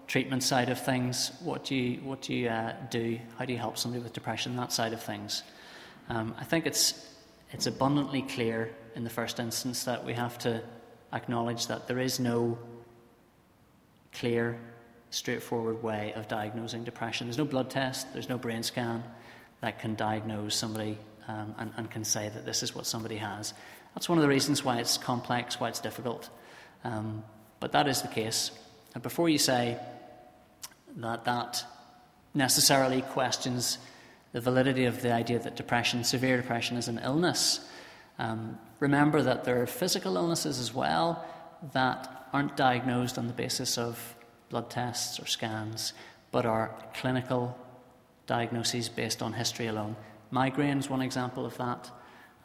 treatment 0.07 0.43
side 0.43 0.69
of 0.69 0.81
things, 0.85 1.33
what 1.41 1.65
do 1.65 1.75
you, 1.75 2.01
what 2.03 2.23
do, 2.23 2.35
you 2.35 2.49
uh, 2.49 2.75
do? 2.91 3.19
How 3.39 3.45
do 3.45 3.53
you 3.53 3.59
help 3.59 3.79
somebody 3.79 4.03
with 4.03 4.13
depression, 4.13 4.57
that 4.57 4.73
side 4.73 4.93
of 4.93 5.03
things? 5.03 5.43
Um, 6.09 6.35
I 6.39 6.45
think 6.45 6.67
it's, 6.67 7.09
it's 7.51 7.67
abundantly 7.67 8.23
clear 8.23 8.75
in 8.95 9.05
the 9.05 9.11
first 9.11 9.41
instance 9.41 9.85
that 9.85 10.05
we 10.05 10.13
have 10.13 10.39
to 10.41 10.63
acknowledge 11.13 11.67
that 11.69 11.89
there 11.89 11.99
is 11.99 12.21
no 12.21 12.59
clear, 14.13 14.59
straightforward 15.11 15.83
way 15.83 16.13
of 16.15 16.29
diagnosing 16.29 16.85
depression. 16.85 17.27
There's 17.27 17.39
no 17.39 17.45
blood 17.45 17.71
test, 17.71 18.13
there's 18.13 18.29
no 18.29 18.39
brain 18.39 18.63
scan 18.63 19.05
that 19.61 19.79
can 19.79 19.95
diagnose 19.95 20.55
somebody 20.55 20.99
um, 21.29 21.55
and, 21.59 21.73
and, 21.77 21.91
can 21.91 22.05
say 22.05 22.29
that 22.29 22.45
this 22.45 22.63
is 22.63 22.75
what 22.75 22.85
somebody 22.85 23.17
has. 23.17 23.55
That's 23.95 24.09
one 24.09 24.19
of 24.19 24.23
the 24.23 24.29
reasons 24.29 24.65
why 24.65 24.79
it's 24.79 24.99
complex, 24.99 25.61
why 25.61 25.69
it's 25.69 25.81
difficult. 25.81 26.29
Um, 26.83 27.23
but 27.61 27.73
that 27.73 27.87
is 27.87 28.03
the 28.03 28.09
case. 28.09 28.51
And 28.95 29.03
before 29.03 29.29
you 29.29 29.39
say 29.39 29.79
that 30.97 31.25
that 31.25 31.65
necessarily 32.35 33.03
questions 33.03 33.79
the 34.33 34.41
validity 34.41 34.87
of 34.87 35.03
the 35.03 35.13
idea 35.13 35.39
that 35.39 35.57
depression, 35.57 36.05
severe 36.05 36.39
depression, 36.39 36.77
is 36.77 36.89
an 36.89 36.99
illness, 37.03 37.61
um, 38.19 38.59
remember 38.81 39.23
that 39.23 39.45
there 39.45 39.61
are 39.61 39.67
physical 39.67 40.17
illnesses 40.17 40.59
as 40.59 40.73
well 40.73 41.25
that 41.73 42.29
aren't 42.33 42.57
diagnosed 42.57 43.19
on 43.19 43.27
the 43.27 43.33
basis 43.33 43.77
of 43.77 44.15
blood 44.49 44.71
tests 44.71 45.21
or 45.21 45.27
scans, 45.27 45.93
but 46.31 46.47
are 46.47 46.75
clinical 46.95 47.57
diagnoses 48.27 48.89
based 48.89 49.23
on 49.23 49.33
history 49.33 49.67
alone. 49.67 49.97
Migraine 50.31 50.79
is 50.79 50.89
one 50.89 51.03
example 51.03 51.45
of 51.45 51.57
that. 51.59 51.91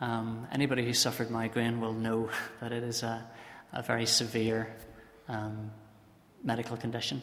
Um, 0.02 0.48
anybody 0.52 0.86
who's 0.86 1.00
suffered 1.00 1.32
migraine 1.32 1.80
will 1.80 1.94
know 1.94 2.30
that 2.62 2.72
it 2.72 2.84
is 2.84 3.04
a, 3.04 3.26
a 3.72 3.82
very 3.82 4.06
severe 4.06 4.76
um, 5.28 5.72
medical 6.44 6.78
condition. 6.78 7.22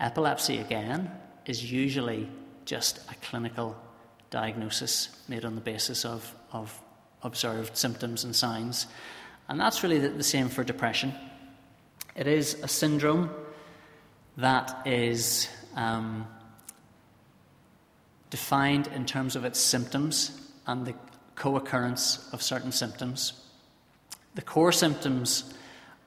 Epilepsy, 0.00 0.58
again, 0.58 1.10
is 1.46 1.70
usually 1.70 2.28
just 2.64 2.98
a 3.10 3.14
clinical 3.26 3.76
diagnosis 4.30 5.08
made 5.28 5.44
on 5.44 5.54
the 5.54 5.60
basis 5.60 6.04
of, 6.04 6.34
of 6.52 6.80
observed 7.22 7.76
symptoms 7.76 8.24
and 8.24 8.34
signs. 8.34 8.86
And 9.48 9.60
that's 9.60 9.82
really 9.82 9.98
the, 9.98 10.08
the 10.08 10.24
same 10.24 10.48
for 10.48 10.64
depression. 10.64 11.14
It 12.16 12.26
is 12.26 12.54
a 12.62 12.68
syndrome 12.68 13.30
that 14.36 14.86
is 14.86 15.48
um, 15.76 16.26
defined 18.30 18.88
in 18.88 19.06
terms 19.06 19.36
of 19.36 19.44
its 19.44 19.60
symptoms 19.60 20.50
and 20.66 20.86
the 20.86 20.94
co 21.34 21.56
occurrence 21.56 22.28
of 22.32 22.42
certain 22.42 22.72
symptoms. 22.72 23.32
The 24.34 24.42
core 24.42 24.72
symptoms 24.72 25.54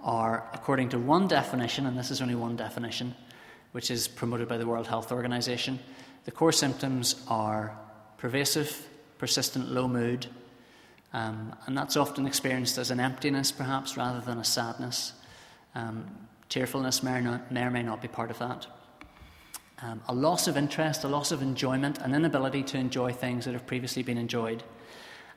are, 0.08 0.50
according 0.54 0.90
to 0.90 0.98
one 0.98 1.28
definition, 1.28 1.86
and 1.86 1.98
this 1.98 2.10
is 2.10 2.22
only 2.22 2.34
one 2.34 2.56
definition, 2.56 3.14
which 3.74 3.92
is 3.92 4.08
promoted 4.08 4.48
by 4.48 4.58
the 4.58 4.66
World 4.66 4.88
Health 4.88 5.12
Organization, 5.12 5.78
the 6.24 6.32
core 6.32 6.54
symptoms 6.54 7.24
are 7.28 7.78
pervasive, 8.18 8.88
persistent 9.18 9.70
low 9.70 9.88
mood, 9.88 10.26
um, 11.14 11.54
and 11.66 11.78
that's 11.78 11.98
often 11.98 12.26
experienced 12.26 12.78
as 12.78 12.90
an 12.90 13.00
emptiness, 13.00 13.52
perhaps, 13.52 13.98
rather 13.98 14.22
than 14.22 14.38
a 14.38 14.44
sadness. 14.44 15.14
Um, 15.76 16.06
cheerfulness 16.50 17.04
may 17.04 17.18
or, 17.18 17.22
not, 17.22 17.52
may 17.52 17.64
or, 17.64 17.72
may 17.72 17.84
not 17.84 18.02
be 18.02 18.08
part 18.08 18.32
of 18.32 18.40
that. 18.40 18.66
Um, 19.82 20.02
a 20.08 20.14
loss 20.14 20.48
of 20.48 20.58
interest, 20.58 21.04
a 21.04 21.08
loss 21.08 21.32
of 21.32 21.42
enjoyment, 21.42 22.00
an 22.00 22.16
inability 22.16 22.64
to 22.64 22.78
enjoy 22.78 23.12
things 23.12 23.46
that 23.46 23.54
have 23.54 23.68
previously 23.68 24.04
been 24.04 24.18
enjoyed, 24.18 24.64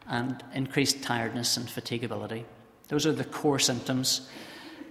and 0.08 0.42
increased 0.54 1.02
tiredness 1.02 1.56
and 1.56 1.66
fatigability. 1.66 2.44
Those 2.88 3.06
are 3.06 3.12
the 3.12 3.24
core 3.24 3.58
symptoms. 3.58 4.28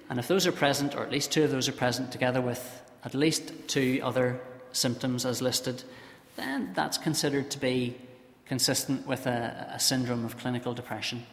And 0.10 0.18
if 0.18 0.28
those 0.28 0.48
are 0.48 0.52
present, 0.52 0.96
or 0.96 1.04
at 1.04 1.12
least 1.12 1.32
two 1.32 1.44
of 1.44 1.52
those 1.52 1.70
are 1.70 1.74
present, 1.74 2.12
together 2.12 2.42
with 2.42 2.82
at 3.04 3.14
least 3.14 3.54
two 3.68 4.02
other 4.04 4.42
symptoms 4.72 5.26
as 5.26 5.42
listed, 5.42 5.84
then 6.36 6.72
that's 6.74 6.98
considered 6.98 7.52
to 7.52 7.60
be 7.60 7.96
consistent 8.46 9.06
with 9.06 9.28
a, 9.28 9.72
a 9.74 9.80
syndrome 9.80 10.26
of 10.26 10.38
clinical 10.38 10.74
depression. 10.74 11.26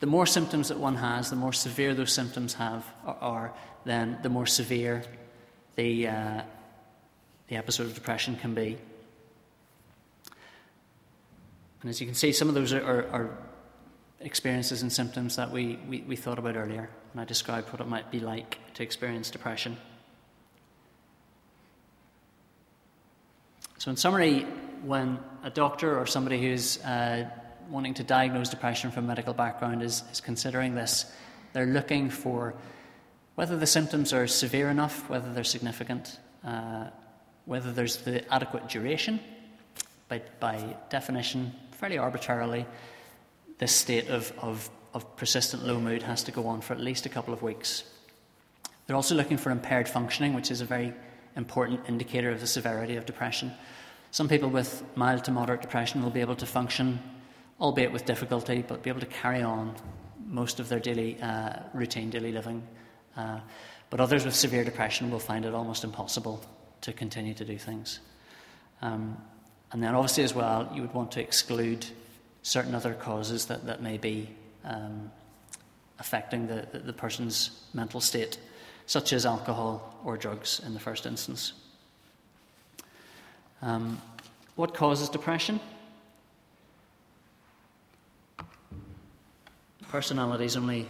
The 0.00 0.06
more 0.06 0.26
symptoms 0.26 0.68
that 0.68 0.78
one 0.78 0.96
has, 0.96 1.30
the 1.30 1.36
more 1.36 1.52
severe 1.52 1.94
those 1.94 2.12
symptoms 2.12 2.54
have 2.54 2.84
are, 3.06 3.54
then 3.84 4.18
the 4.22 4.28
more 4.28 4.46
severe 4.46 5.04
the, 5.76 6.08
uh, 6.08 6.42
the 7.46 7.56
episode 7.56 7.86
of 7.86 7.94
depression 7.94 8.34
can 8.36 8.52
be. 8.52 8.76
And 11.82 11.90
as 11.90 12.00
you 12.00 12.06
can 12.06 12.16
see, 12.16 12.32
some 12.32 12.48
of 12.48 12.54
those 12.54 12.72
are, 12.72 12.84
are, 12.84 13.06
are 13.10 13.38
experiences 14.20 14.82
and 14.82 14.92
symptoms 14.92 15.36
that 15.36 15.52
we, 15.52 15.78
we, 15.88 16.00
we 16.00 16.16
thought 16.16 16.38
about 16.40 16.56
earlier 16.56 16.90
when 17.12 17.22
I 17.22 17.24
described 17.26 17.72
what 17.72 17.80
it 17.80 17.88
might 17.88 18.10
be 18.10 18.20
like 18.20 18.58
to 18.74 18.82
experience 18.82 19.30
depression. 19.30 19.76
So, 23.78 23.90
in 23.90 23.96
summary, 23.96 24.46
when 24.84 25.18
a 25.42 25.50
doctor 25.50 25.98
or 25.98 26.06
somebody 26.06 26.40
who's 26.40 26.78
uh, 26.84 27.28
wanting 27.68 27.94
to 27.94 28.04
diagnose 28.04 28.48
depression 28.48 28.90
from 28.90 29.04
a 29.04 29.08
medical 29.08 29.34
background 29.34 29.82
is, 29.82 30.04
is 30.12 30.20
considering 30.20 30.74
this, 30.74 31.06
they're 31.52 31.66
looking 31.66 32.10
for 32.10 32.54
whether 33.34 33.56
the 33.56 33.66
symptoms 33.66 34.12
are 34.12 34.26
severe 34.26 34.68
enough, 34.68 35.08
whether 35.08 35.32
they're 35.32 35.44
significant, 35.44 36.18
uh, 36.44 36.86
whether 37.44 37.72
there's 37.72 37.96
the 37.98 38.32
adequate 38.32 38.68
duration. 38.68 39.20
By, 40.08 40.22
by 40.40 40.76
definition, 40.90 41.52
fairly 41.72 41.98
arbitrarily, 41.98 42.66
this 43.58 43.74
state 43.74 44.08
of, 44.08 44.32
of, 44.38 44.70
of 44.94 45.16
persistent 45.16 45.66
low 45.66 45.80
mood 45.80 46.02
has 46.02 46.22
to 46.24 46.32
go 46.32 46.46
on 46.46 46.60
for 46.60 46.74
at 46.74 46.80
least 46.80 47.06
a 47.06 47.08
couple 47.08 47.32
of 47.32 47.42
weeks. 47.42 47.84
They're 48.86 48.96
also 48.96 49.14
looking 49.14 49.36
for 49.36 49.50
impaired 49.50 49.88
functioning, 49.88 50.34
which 50.34 50.50
is 50.50 50.60
a 50.60 50.64
very 50.64 50.92
important 51.36 51.80
indicator 51.88 52.30
of 52.30 52.40
the 52.40 52.46
severity 52.46 52.96
of 52.96 53.06
depression. 53.06 53.52
Some 54.10 54.28
people 54.28 54.50
with 54.50 54.82
mild 54.94 55.24
to 55.24 55.30
moderate 55.30 55.62
depression 55.62 56.02
will 56.02 56.10
be 56.10 56.20
able 56.20 56.36
to 56.36 56.46
function, 56.46 57.00
albeit 57.60 57.92
with 57.92 58.04
difficulty, 58.04 58.62
but 58.66 58.82
be 58.82 58.90
able 58.90 59.00
to 59.00 59.06
carry 59.06 59.42
on 59.42 59.74
most 60.26 60.60
of 60.60 60.68
their 60.68 60.80
daily 60.80 61.20
uh, 61.22 61.60
routine, 61.72 62.10
daily 62.10 62.32
living. 62.32 62.66
Uh, 63.16 63.40
but 63.88 64.00
others 64.00 64.24
with 64.24 64.34
severe 64.34 64.64
depression 64.64 65.10
will 65.10 65.18
find 65.18 65.44
it 65.44 65.54
almost 65.54 65.84
impossible 65.84 66.44
to 66.82 66.92
continue 66.92 67.34
to 67.34 67.44
do 67.44 67.56
things. 67.56 68.00
Um, 68.82 69.16
and 69.70 69.82
then, 69.82 69.94
obviously, 69.94 70.24
as 70.24 70.34
well, 70.34 70.70
you 70.74 70.82
would 70.82 70.92
want 70.92 71.12
to 71.12 71.20
exclude 71.20 71.86
certain 72.42 72.74
other 72.74 72.94
causes 72.94 73.46
that, 73.46 73.66
that 73.66 73.82
may 73.82 73.96
be 73.96 74.28
um, 74.64 75.10
affecting 75.98 76.46
the, 76.46 76.66
the, 76.72 76.92
person's 76.92 77.62
mental 77.74 78.00
state 78.00 78.38
such 78.86 79.12
as 79.12 79.24
alcohol 79.24 79.96
or 80.04 80.16
drugs 80.16 80.60
in 80.66 80.74
the 80.74 80.80
first 80.80 81.06
instance. 81.06 81.52
Um, 83.62 84.00
what 84.56 84.74
causes 84.74 85.08
depression? 85.08 85.60
Personality 89.88 90.44
is 90.44 90.56
only, 90.56 90.88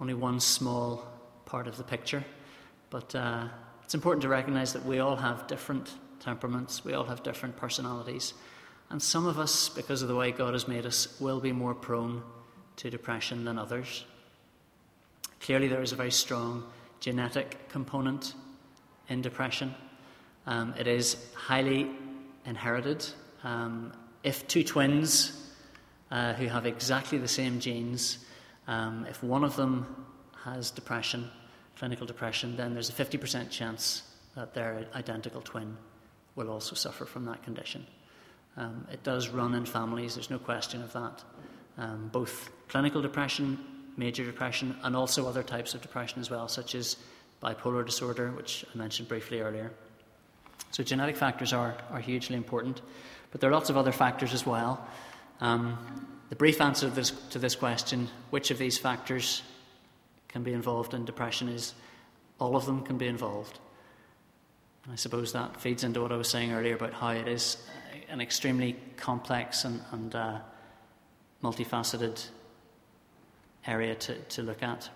only 0.00 0.14
one 0.14 0.40
small 0.40 1.04
part 1.46 1.66
of 1.66 1.76
the 1.76 1.82
picture, 1.82 2.24
but 2.90 3.12
uh, 3.14 3.48
it's 3.82 3.94
important 3.94 4.22
to 4.22 4.28
recognize 4.28 4.72
that 4.72 4.84
we 4.84 5.00
all 5.00 5.16
have 5.16 5.46
different 5.46 5.90
temperaments, 6.20 6.84
we 6.84 6.92
all 6.92 7.04
have 7.04 7.22
different 7.22 7.56
personalities, 7.56 8.34
and 8.90 9.02
some 9.02 9.26
of 9.26 9.38
us, 9.38 9.68
because 9.68 10.02
of 10.02 10.08
the 10.08 10.14
way 10.14 10.32
God 10.32 10.52
has 10.52 10.68
made 10.68 10.86
us, 10.86 11.18
will 11.20 11.40
be 11.40 11.50
more 11.52 11.74
prone 11.74 12.22
to 12.80 12.88
depression 12.88 13.44
than 13.44 13.58
others. 13.58 14.04
Clearly, 15.40 15.68
there 15.68 15.82
is 15.82 15.92
a 15.92 15.96
very 15.96 16.10
strong 16.10 16.64
genetic 16.98 17.68
component 17.68 18.34
in 19.10 19.20
depression. 19.20 19.74
Um, 20.46 20.72
it 20.78 20.86
is 20.86 21.16
highly 21.34 21.90
inherited. 22.46 23.06
Um, 23.44 23.92
if 24.22 24.48
two 24.48 24.64
twins 24.64 25.50
uh, 26.10 26.32
who 26.32 26.46
have 26.46 26.64
exactly 26.64 27.18
the 27.18 27.28
same 27.28 27.60
genes, 27.60 28.18
um, 28.66 29.06
if 29.10 29.22
one 29.22 29.44
of 29.44 29.56
them 29.56 30.06
has 30.44 30.70
depression, 30.70 31.30
clinical 31.76 32.06
depression, 32.06 32.56
then 32.56 32.72
there's 32.72 32.88
a 32.88 32.94
50% 32.94 33.50
chance 33.50 34.04
that 34.36 34.54
their 34.54 34.86
identical 34.94 35.42
twin 35.42 35.76
will 36.34 36.48
also 36.48 36.74
suffer 36.74 37.04
from 37.04 37.26
that 37.26 37.42
condition. 37.42 37.86
Um, 38.56 38.86
it 38.90 39.02
does 39.02 39.28
run 39.28 39.54
in 39.54 39.66
families, 39.66 40.14
there's 40.14 40.30
no 40.30 40.38
question 40.38 40.82
of 40.82 40.94
that. 40.94 41.22
Um, 41.76 42.08
both 42.12 42.50
clinical 42.70 43.02
depression 43.02 43.58
major 44.00 44.24
depression, 44.24 44.76
and 44.82 44.96
also 44.96 45.28
other 45.28 45.42
types 45.42 45.74
of 45.74 45.82
depression 45.82 46.20
as 46.20 46.30
well, 46.30 46.48
such 46.48 46.74
as 46.74 46.96
bipolar 47.42 47.84
disorder, 47.84 48.30
which 48.32 48.64
I 48.74 48.78
mentioned 48.78 49.08
briefly 49.08 49.40
earlier. 49.40 49.70
So, 50.70 50.82
genetic 50.82 51.16
factors 51.16 51.52
are, 51.52 51.76
are 51.90 52.00
hugely 52.00 52.36
important, 52.36 52.80
but 53.30 53.40
there 53.40 53.50
are 53.50 53.52
lots 53.52 53.70
of 53.70 53.76
other 53.76 53.92
factors 53.92 54.32
as 54.32 54.46
well. 54.46 54.86
Um, 55.40 56.06
the 56.30 56.36
brief 56.36 56.60
answer 56.60 56.88
to 56.88 56.94
this, 56.94 57.10
to 57.30 57.38
this 57.38 57.54
question, 57.54 58.08
which 58.30 58.50
of 58.50 58.58
these 58.58 58.78
factors 58.78 59.42
can 60.28 60.42
be 60.42 60.52
involved 60.52 60.94
in 60.94 61.04
depression, 61.04 61.48
is 61.48 61.74
all 62.38 62.56
of 62.56 62.66
them 62.66 62.82
can 62.82 62.98
be 62.98 63.06
involved. 63.06 63.58
I 64.90 64.96
suppose 64.96 65.32
that 65.32 65.60
feeds 65.60 65.84
into 65.84 66.00
what 66.00 66.12
I 66.12 66.16
was 66.16 66.28
saying 66.28 66.52
earlier 66.52 66.74
about 66.74 66.94
how 66.94 67.10
it 67.10 67.28
is 67.28 67.58
an 68.08 68.20
extremely 68.20 68.76
complex 68.96 69.64
and, 69.64 69.82
and 69.92 70.14
uh, 70.14 70.38
multifaceted 71.42 72.28
area 73.66 73.94
to, 73.94 74.14
to 74.14 74.42
look 74.42 74.62
at. 74.62 74.88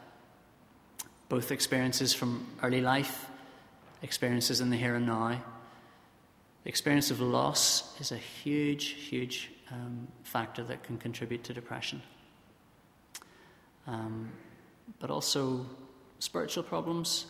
Both 1.29 1.51
experiences 1.51 2.15
from 2.15 2.47
early 2.63 2.81
life, 2.81 3.27
experiences 4.03 4.61
in 4.61 4.71
the 4.71 4.77
here 4.77 4.95
and 4.95 5.07
now. 5.07 5.43
The 6.63 6.69
experience 6.69 7.11
of 7.11 7.21
loss 7.21 7.99
is 8.01 8.13
a 8.13 8.17
huge, 8.17 8.85
huge 8.85 9.51
um, 9.71 10.09
factor 10.23 10.63
that 10.65 10.83
can 10.83 10.99
contribute 10.99 11.45
to 11.45 11.55
depression. 11.55 12.03
Um, 13.87 14.31
but 14.99 15.11
also 15.11 15.67
spiritual 16.19 16.63
problems, 16.63 17.27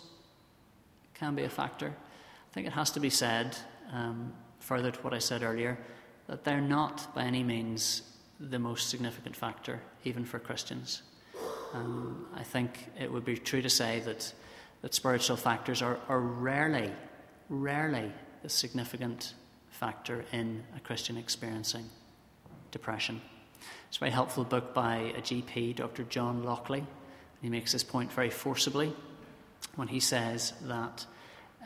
can 1.15 1.35
be 1.35 1.45
a 1.45 1.49
factor. 1.49 1.89
I 1.89 2.55
think 2.55 2.67
it 2.67 2.73
has 2.73 2.91
to 2.93 3.01
be 3.01 3.11
said, 3.11 3.57
um, 3.93 4.33
further 4.61 4.91
to 4.91 5.01
what 5.01 5.15
I 5.15 5.19
said 5.19 5.43
earlier, 5.43 5.79
that 6.27 6.45
they're 6.45 6.61
not 6.61 7.15
by 7.15 7.23
any 7.25 7.43
means 7.43 8.03
the 8.41 8.59
most 8.59 8.89
significant 8.91 9.37
factor, 9.37 9.81
even 10.05 10.25
for 10.25 10.39
Christians. 10.39 11.03
Um, 11.75 12.27
I 12.37 12.45
think 12.45 12.89
it 13.01 13.13
would 13.13 13.25
be 13.25 13.37
true 13.37 13.61
to 13.61 13.69
say 13.69 14.01
that, 14.01 14.33
that 14.83 14.95
spiritual 14.95 15.37
factors 15.37 15.83
are, 15.83 15.99
are 16.09 16.21
rarely, 16.21 16.93
rarely 17.49 18.13
a 18.45 18.49
significant 18.49 19.35
factor 19.71 20.25
in 20.31 20.63
a 20.77 20.81
Christian 20.81 21.17
experiencing 21.17 21.91
depression. 22.71 23.21
It's 23.89 23.97
a 23.97 24.01
very 24.01 24.13
helpful 24.13 24.45
book 24.45 24.73
by 24.73 25.13
a 25.17 25.21
GP, 25.21 25.75
Dr. 25.75 26.05
John 26.05 26.45
Lockley. 26.45 26.87
He 27.43 27.49
makes 27.49 27.73
this 27.73 27.83
point 27.83 28.13
very 28.13 28.31
forcibly 28.31 28.93
when 29.75 29.89
he 29.89 29.99
says 29.99 30.53
that 30.63 31.05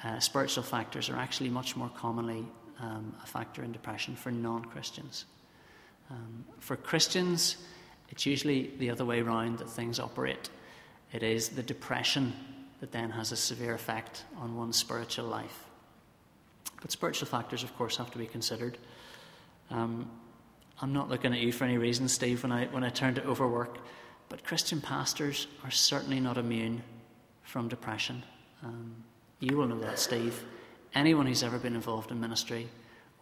uh, 0.02 0.20
spiritual 0.20 0.62
factors 0.62 1.10
are 1.10 1.16
actually 1.16 1.50
much 1.50 1.76
more 1.76 1.90
commonly 1.90 2.46
um, 2.80 3.14
a 3.22 3.26
factor 3.26 3.62
in 3.62 3.72
depression 3.72 4.16
for 4.16 4.30
non 4.30 4.64
Christians. 4.64 5.26
Um, 6.10 6.46
for 6.60 6.76
Christians, 6.76 7.58
it's 8.10 8.26
usually 8.26 8.72
the 8.78 8.90
other 8.90 9.04
way 9.04 9.20
around 9.20 9.58
that 9.58 9.68
things 9.68 9.98
operate. 10.00 10.50
It 11.12 11.22
is 11.22 11.50
the 11.50 11.62
depression 11.62 12.32
that 12.80 12.92
then 12.92 13.10
has 13.10 13.32
a 13.32 13.36
severe 13.36 13.74
effect 13.74 14.24
on 14.38 14.56
one's 14.56 14.76
spiritual 14.76 15.26
life. 15.26 15.64
But 16.80 16.92
spiritual 16.92 17.26
factors, 17.26 17.62
of 17.62 17.76
course, 17.76 17.96
have 17.96 18.10
to 18.12 18.18
be 18.18 18.26
considered. 18.26 18.78
Um, 19.70 20.08
I'm 20.80 20.92
not 20.92 21.08
looking 21.08 21.32
at 21.32 21.40
you 21.40 21.50
for 21.52 21.64
any 21.64 21.76
reason, 21.76 22.08
Steve, 22.08 22.42
when 22.42 22.52
I, 22.52 22.66
when 22.66 22.84
I 22.84 22.88
turn 22.88 23.14
to 23.14 23.24
overwork, 23.24 23.78
but 24.28 24.44
Christian 24.44 24.80
pastors 24.80 25.48
are 25.64 25.70
certainly 25.70 26.20
not 26.20 26.38
immune 26.38 26.82
from 27.42 27.68
depression. 27.68 28.22
Um, 28.62 28.94
you 29.40 29.56
will 29.56 29.66
know 29.66 29.80
that, 29.80 29.98
Steve. 29.98 30.44
Anyone 30.94 31.26
who's 31.26 31.42
ever 31.42 31.58
been 31.58 31.74
involved 31.74 32.10
in 32.10 32.20
ministry 32.20 32.68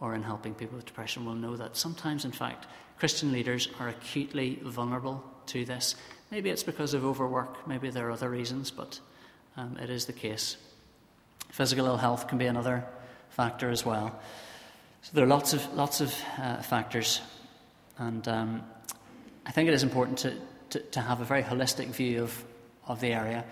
or 0.01 0.15
in 0.15 0.23
helping 0.23 0.55
people 0.55 0.77
with 0.77 0.87
depression 0.87 1.25
will 1.25 1.35
know 1.35 1.57
that 1.57 1.77
sometimes, 1.77 2.25
in 2.25 2.33
fact, 2.33 2.67
Christian 2.99 3.33
leaders 3.33 3.69
are 3.79 3.89
acutely 3.89 4.59
vulnerable 4.63 5.25
to 5.47 5.65
this. 5.65 5.95
Maybe 6.31 6.51
it's 6.51 6.63
because 6.63 6.95
of 6.95 7.05
overwork, 7.05 7.67
maybe 7.69 7.91
there 7.91 8.09
are 8.09 8.13
other 8.13 8.31
reasons, 8.31 8.71
but 8.71 9.01
um, 9.57 9.77
it 9.81 9.91
is 9.91 10.07
the 10.07 10.13
case. 10.13 10.57
Physical 11.51 11.87
ill 11.87 11.97
health 11.97 12.29
can 12.29 12.39
be 12.39 12.47
another 12.47 12.85
factor 13.31 13.71
as 13.71 13.85
well. 13.85 14.19
So 15.03 15.11
there 15.15 15.25
are 15.25 15.29
lots 15.29 15.53
of, 15.53 15.75
lots 15.75 16.01
of 16.01 16.15
uh, 16.39 16.63
factors, 16.63 17.21
and 17.99 18.27
um, 18.27 18.63
I 19.47 19.53
think 19.53 19.69
it 19.69 19.75
is 19.75 19.83
important 19.83 20.19
to, 20.19 20.35
to, 20.71 20.81
to, 20.81 21.01
have 21.01 21.21
a 21.21 21.25
very 21.25 21.43
holistic 21.43 21.87
view 21.89 22.25
of, 22.25 22.45
of 22.87 23.01
the 23.01 23.13
area. 23.13 23.45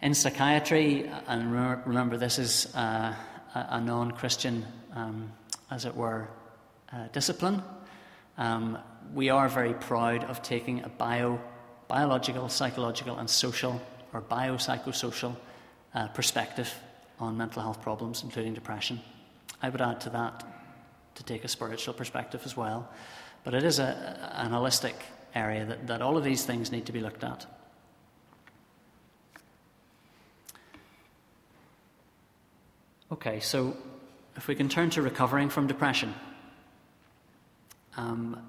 In 0.00 0.14
psychiatry, 0.14 1.10
and 1.26 1.52
remember, 1.86 2.16
this 2.16 2.38
is 2.38 2.74
uh, 2.74 3.14
a, 3.54 3.66
a 3.70 3.80
non 3.80 4.12
Christian 4.12 4.64
um, 4.94 5.30
as 5.70 5.84
it 5.84 5.94
were, 5.94 6.28
uh, 6.92 7.08
discipline. 7.08 7.62
Um, 8.38 8.78
we 9.14 9.30
are 9.30 9.48
very 9.48 9.74
proud 9.74 10.24
of 10.24 10.42
taking 10.42 10.82
a 10.84 10.88
bio, 10.88 11.40
biological, 11.88 12.48
psychological, 12.48 13.18
and 13.18 13.28
social 13.28 13.80
or 14.12 14.20
biopsychosocial 14.20 15.36
uh, 15.94 16.08
perspective 16.08 16.72
on 17.18 17.36
mental 17.36 17.62
health 17.62 17.82
problems, 17.82 18.22
including 18.22 18.54
depression. 18.54 19.00
I 19.62 19.68
would 19.68 19.80
add 19.80 20.00
to 20.02 20.10
that 20.10 20.44
to 21.14 21.22
take 21.24 21.44
a 21.44 21.48
spiritual 21.48 21.94
perspective 21.94 22.42
as 22.44 22.56
well. 22.56 22.88
But 23.42 23.54
it 23.54 23.64
is 23.64 23.78
a, 23.78 24.32
an 24.34 24.50
holistic 24.50 24.94
area 25.34 25.64
that, 25.64 25.86
that 25.86 26.02
all 26.02 26.16
of 26.16 26.24
these 26.24 26.44
things 26.44 26.70
need 26.70 26.86
to 26.86 26.92
be 26.92 27.00
looked 27.00 27.24
at. 27.24 27.46
Okay, 33.12 33.40
so 33.40 33.76
if 34.36 34.48
we 34.48 34.54
can 34.54 34.68
turn 34.68 34.90
to 34.90 35.02
recovering 35.02 35.48
from 35.48 35.66
depression, 35.66 36.14
um, 37.96 38.40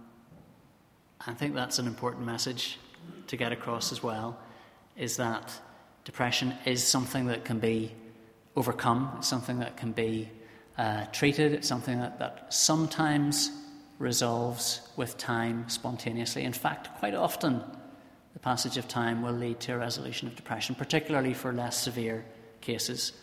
I 1.26 1.34
think 1.34 1.56
that's 1.56 1.80
an 1.80 1.88
important 1.88 2.26
message 2.26 2.78
to 3.28 3.38
get 3.38 3.52
across 3.52 3.92
as 3.92 4.04
well. 4.04 4.38
Is 4.98 5.18
that 5.18 5.54
depression 6.04 6.54
is 6.66 6.84
something 6.84 7.28
that 7.28 7.46
can 7.46 7.60
be 7.60 7.94
overcome, 8.56 9.14
it's 9.18 9.28
something 9.28 9.60
that 9.60 9.78
can 9.78 9.92
be 9.92 10.30
uh, 10.78 11.06
treated, 11.12 11.54
it's 11.54 11.68
something 11.68 12.00
that, 12.00 12.20
that 12.20 12.54
sometimes 12.54 13.52
resolves 14.00 14.82
with 14.96 15.18
time 15.18 15.68
spontaneously. 15.70 16.44
In 16.44 16.54
fact, 16.54 16.98
quite 17.00 17.16
often, 17.16 17.64
the 18.34 18.40
passage 18.40 18.78
of 18.78 18.88
time 18.88 19.22
will 19.22 19.34
lead 19.34 19.60
to 19.62 19.74
a 19.74 19.78
resolution 19.78 20.28
of 20.28 20.36
depression, 20.36 20.76
particularly 20.76 21.34
for 21.34 21.52
less 21.52 21.82
severe 21.82 22.26
cases. 22.62 23.14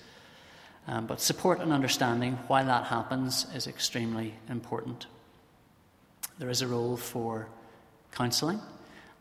Um, 0.86 1.06
but 1.06 1.20
support 1.20 1.60
and 1.60 1.72
understanding 1.72 2.38
why 2.46 2.62
that 2.62 2.84
happens 2.84 3.46
is 3.54 3.66
extremely 3.66 4.34
important. 4.48 5.06
There 6.38 6.50
is 6.50 6.62
a 6.62 6.66
role 6.66 6.96
for 6.96 7.48
counselling, 8.12 8.60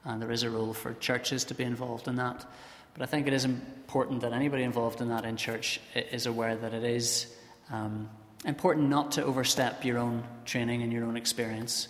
and 0.03 0.21
there 0.21 0.31
is 0.31 0.43
a 0.43 0.49
role 0.49 0.73
for 0.73 0.93
churches 0.95 1.45
to 1.45 1.53
be 1.53 1.63
involved 1.63 2.07
in 2.07 2.17
that. 2.17 2.45
But 2.93 3.03
I 3.03 3.05
think 3.05 3.27
it 3.27 3.33
is 3.33 3.45
important 3.45 4.21
that 4.21 4.33
anybody 4.33 4.63
involved 4.63 5.01
in 5.01 5.09
that 5.09 5.25
in 5.25 5.37
church 5.37 5.79
is 5.95 6.25
aware 6.25 6.55
that 6.55 6.73
it 6.73 6.83
is 6.83 7.33
um, 7.71 8.09
important 8.45 8.89
not 8.89 9.13
to 9.13 9.23
overstep 9.23 9.85
your 9.85 9.97
own 9.97 10.23
training 10.45 10.83
and 10.83 10.91
your 10.91 11.05
own 11.05 11.15
experience. 11.15 11.87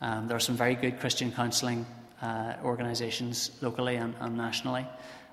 Um, 0.00 0.28
there 0.28 0.36
are 0.36 0.40
some 0.40 0.56
very 0.56 0.74
good 0.74 1.00
Christian 1.00 1.32
counselling 1.32 1.84
uh, 2.22 2.54
organisations 2.64 3.50
locally 3.60 3.96
and, 3.96 4.14
and 4.20 4.36
nationally, 4.36 4.86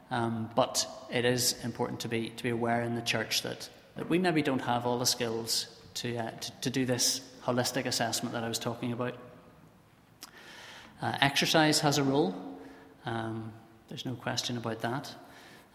um, 0.09 0.49
but 0.55 0.85
it 1.11 1.25
is 1.25 1.55
important 1.63 2.01
to 2.01 2.07
be 2.07 2.29
to 2.29 2.43
be 2.43 2.49
aware 2.49 2.81
in 2.81 2.95
the 2.95 3.01
church 3.01 3.43
that 3.43 3.69
that 3.95 4.09
we 4.09 4.17
maybe 4.17 4.41
don't 4.41 4.61
have 4.61 4.85
all 4.85 4.97
the 4.97 5.05
skills 5.05 5.67
to, 5.95 6.17
uh, 6.17 6.31
to, 6.31 6.51
to, 6.61 6.69
do 6.69 6.85
this 6.85 7.21
holistic 7.43 7.85
assessment 7.85 8.33
that 8.33 8.43
I 8.43 8.47
was 8.47 8.59
talking 8.59 8.91
about. 8.91 9.15
Uh, 11.01 11.17
exercise 11.21 11.79
has 11.81 11.97
a 11.97 12.03
role, 12.03 12.35
um, 13.05 13.51
there's 13.89 14.05
no 14.05 14.15
question 14.15 14.57
about 14.57 14.81
that. 14.81 15.13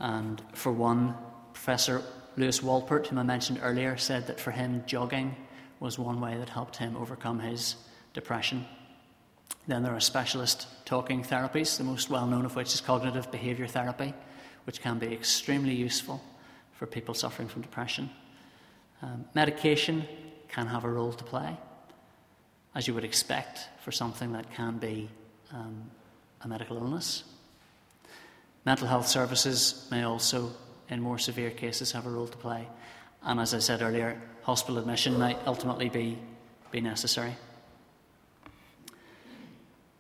And 0.01 0.43
for 0.55 0.73
one, 0.73 1.15
Professor 1.53 2.03
Lewis 2.37 2.61
Wolpert, 2.61 3.07
whom 3.07 3.19
I 3.19 3.23
mentioned 3.23 3.61
earlier, 3.63 3.97
said 3.97 4.27
that 4.27 4.41
for 4.41 4.51
him, 4.51 4.83
jogging 4.87 5.37
was 5.81 5.99
one 5.99 6.21
way 6.21 6.37
that 6.37 6.49
helped 6.49 6.77
him 6.77 6.97
overcome 6.97 7.41
his 7.41 7.77
depression. 8.15 8.65
Then 9.67 9.83
there 9.83 9.95
are 9.95 10.01
specialist 10.01 10.67
talking 10.85 11.23
therapies, 11.23 11.77
the 11.77 11.85
most 11.85 12.11
well 12.11 12.27
known 12.27 12.45
of 12.45 12.57
which 12.57 12.75
is 12.75 12.81
cognitive 12.81 13.31
behaviour 13.31 13.67
therapy, 13.67 14.15
which 14.65 14.81
can 14.81 14.99
be 14.99 15.13
extremely 15.13 15.75
useful 15.75 16.23
for 16.79 16.87
people 16.87 17.13
suffering 17.13 17.49
from 17.49 17.61
depression. 17.61 18.09
Um, 19.03 19.25
medication 19.35 20.05
can 20.49 20.69
have 20.69 20.85
a 20.85 20.89
role 20.89 21.13
to 21.13 21.25
play, 21.25 21.57
as 22.75 22.87
you 22.87 22.95
would 22.95 23.05
expect 23.05 23.69
for 23.81 23.91
something 23.91 24.33
that 24.33 24.53
can 24.55 24.79
be 24.79 25.09
um, 25.53 25.91
a 26.43 26.49
medical 26.49 26.77
illness. 26.77 27.25
Mental 28.65 28.87
health 28.87 29.09
services 29.09 29.89
may 29.91 30.05
also, 30.05 30.51
in 30.89 31.01
more 31.01 31.19
severe 31.19 31.51
cases, 31.51 31.93
have 31.93 32.07
a 32.07 32.11
role 32.11 32.29
to 32.29 32.37
play. 32.37 32.67
And 33.25 33.41
as 33.41 33.55
I 33.55 33.59
said 33.59 33.83
earlier, 33.83 34.21
hospital 34.43 34.79
admission 34.79 35.19
might 35.19 35.39
ultimately 35.47 35.89
be, 35.89 36.17
be 36.71 36.81
necessary. 36.81 37.35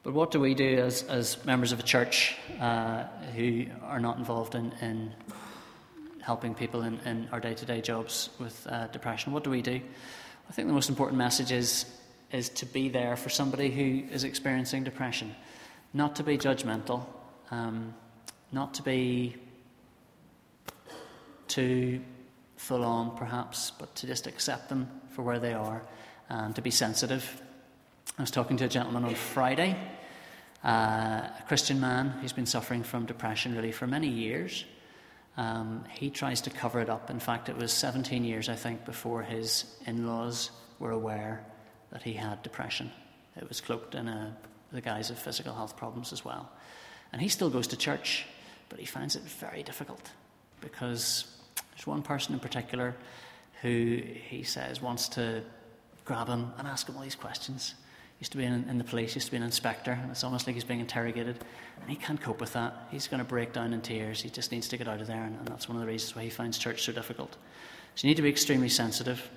But 0.04 0.14
what 0.14 0.30
do 0.30 0.38
we 0.38 0.54
do 0.54 0.78
as, 0.78 1.02
as 1.02 1.44
members 1.44 1.72
of 1.72 1.80
a 1.80 1.82
church 1.82 2.36
uh, 2.60 3.04
who 3.34 3.66
are 3.82 3.98
not 3.98 4.16
involved 4.18 4.54
in, 4.54 4.72
in 4.80 5.12
helping 6.28 6.54
people 6.54 6.82
in, 6.82 7.00
in 7.06 7.26
our 7.32 7.40
day 7.40 7.54
to 7.54 7.64
day 7.64 7.80
jobs 7.80 8.28
with 8.38 8.66
uh, 8.66 8.86
depression. 8.88 9.32
What 9.32 9.44
do 9.44 9.50
we 9.50 9.62
do? 9.62 9.80
I 10.46 10.52
think 10.52 10.68
the 10.68 10.74
most 10.74 10.90
important 10.90 11.16
message 11.16 11.52
is, 11.52 11.86
is 12.30 12.50
to 12.50 12.66
be 12.66 12.90
there 12.90 13.16
for 13.16 13.30
somebody 13.30 13.70
who 13.70 14.06
is 14.12 14.24
experiencing 14.24 14.84
depression, 14.84 15.34
not 15.94 16.16
to 16.16 16.22
be 16.22 16.36
judgmental, 16.36 17.06
um, 17.50 17.94
not 18.52 18.74
to 18.74 18.82
be 18.82 19.36
too 21.46 22.02
full 22.56 22.84
on, 22.84 23.16
perhaps, 23.16 23.72
but 23.78 23.94
to 23.94 24.06
just 24.06 24.26
accept 24.26 24.68
them 24.68 24.86
for 25.08 25.22
where 25.22 25.38
they 25.38 25.54
are 25.54 25.80
and 26.28 26.54
to 26.56 26.60
be 26.60 26.70
sensitive. 26.70 27.40
I 28.18 28.22
was 28.22 28.30
talking 28.30 28.58
to 28.58 28.66
a 28.66 28.68
gentleman 28.68 29.04
on 29.04 29.14
Friday, 29.14 29.78
uh, 30.62 30.68
a 30.68 31.44
Christian 31.46 31.80
man 31.80 32.10
who's 32.20 32.34
been 32.34 32.44
suffering 32.44 32.82
from 32.82 33.06
depression 33.06 33.56
really 33.56 33.72
for 33.72 33.86
many 33.86 34.08
years. 34.08 34.66
Um, 35.38 35.84
he 35.88 36.10
tries 36.10 36.40
to 36.42 36.50
cover 36.50 36.80
it 36.80 36.90
up. 36.90 37.10
In 37.10 37.20
fact, 37.20 37.48
it 37.48 37.56
was 37.56 37.72
17 37.72 38.24
years, 38.24 38.48
I 38.48 38.56
think, 38.56 38.84
before 38.84 39.22
his 39.22 39.64
in 39.86 40.04
laws 40.04 40.50
were 40.80 40.90
aware 40.90 41.44
that 41.92 42.02
he 42.02 42.12
had 42.12 42.42
depression. 42.42 42.90
It 43.36 43.48
was 43.48 43.60
cloaked 43.60 43.94
in 43.94 44.08
a, 44.08 44.36
the 44.72 44.80
guise 44.80 45.10
of 45.10 45.18
physical 45.18 45.54
health 45.54 45.76
problems 45.76 46.12
as 46.12 46.24
well. 46.24 46.50
And 47.12 47.22
he 47.22 47.28
still 47.28 47.50
goes 47.50 47.68
to 47.68 47.76
church, 47.76 48.26
but 48.68 48.80
he 48.80 48.84
finds 48.84 49.14
it 49.14 49.22
very 49.22 49.62
difficult 49.62 50.10
because 50.60 51.32
there's 51.70 51.86
one 51.86 52.02
person 52.02 52.34
in 52.34 52.40
particular 52.40 52.96
who 53.62 54.02
he 54.28 54.42
says 54.42 54.82
wants 54.82 55.08
to 55.10 55.42
grab 56.04 56.26
him 56.26 56.52
and 56.58 56.66
ask 56.66 56.88
him 56.88 56.96
all 56.96 57.02
these 57.02 57.14
questions. 57.14 57.74
Used 58.20 58.32
to 58.32 58.38
be 58.38 58.44
in, 58.44 58.68
in, 58.68 58.78
the 58.78 58.84
police, 58.84 59.14
used 59.14 59.28
to 59.28 59.30
be 59.30 59.36
an 59.36 59.44
inspector, 59.44 59.92
and 59.92 60.10
it's 60.10 60.24
almost 60.24 60.46
like 60.46 60.54
he's 60.54 60.64
being 60.64 60.80
interrogated. 60.80 61.38
And 61.80 61.88
he 61.88 61.96
can't 61.96 62.20
cope 62.20 62.40
with 62.40 62.52
that. 62.54 62.88
He's 62.90 63.06
going 63.06 63.18
to 63.18 63.24
break 63.24 63.52
down 63.52 63.72
in 63.72 63.80
tears. 63.80 64.20
He 64.20 64.28
just 64.28 64.50
needs 64.50 64.68
to 64.68 64.76
get 64.76 64.88
out 64.88 65.00
of 65.00 65.06
there, 65.06 65.22
and, 65.22 65.36
and 65.38 65.46
that's 65.46 65.68
one 65.68 65.76
of 65.76 65.80
the 65.80 65.86
reasons 65.86 66.16
why 66.16 66.22
he 66.22 66.30
finds 66.30 66.58
church 66.58 66.82
so 66.82 66.92
difficult. 66.92 67.36
So 67.94 68.06
you 68.06 68.10
need 68.10 68.16
to 68.16 68.22
be 68.22 68.28
extremely 68.28 68.68
sensitive. 68.68 69.28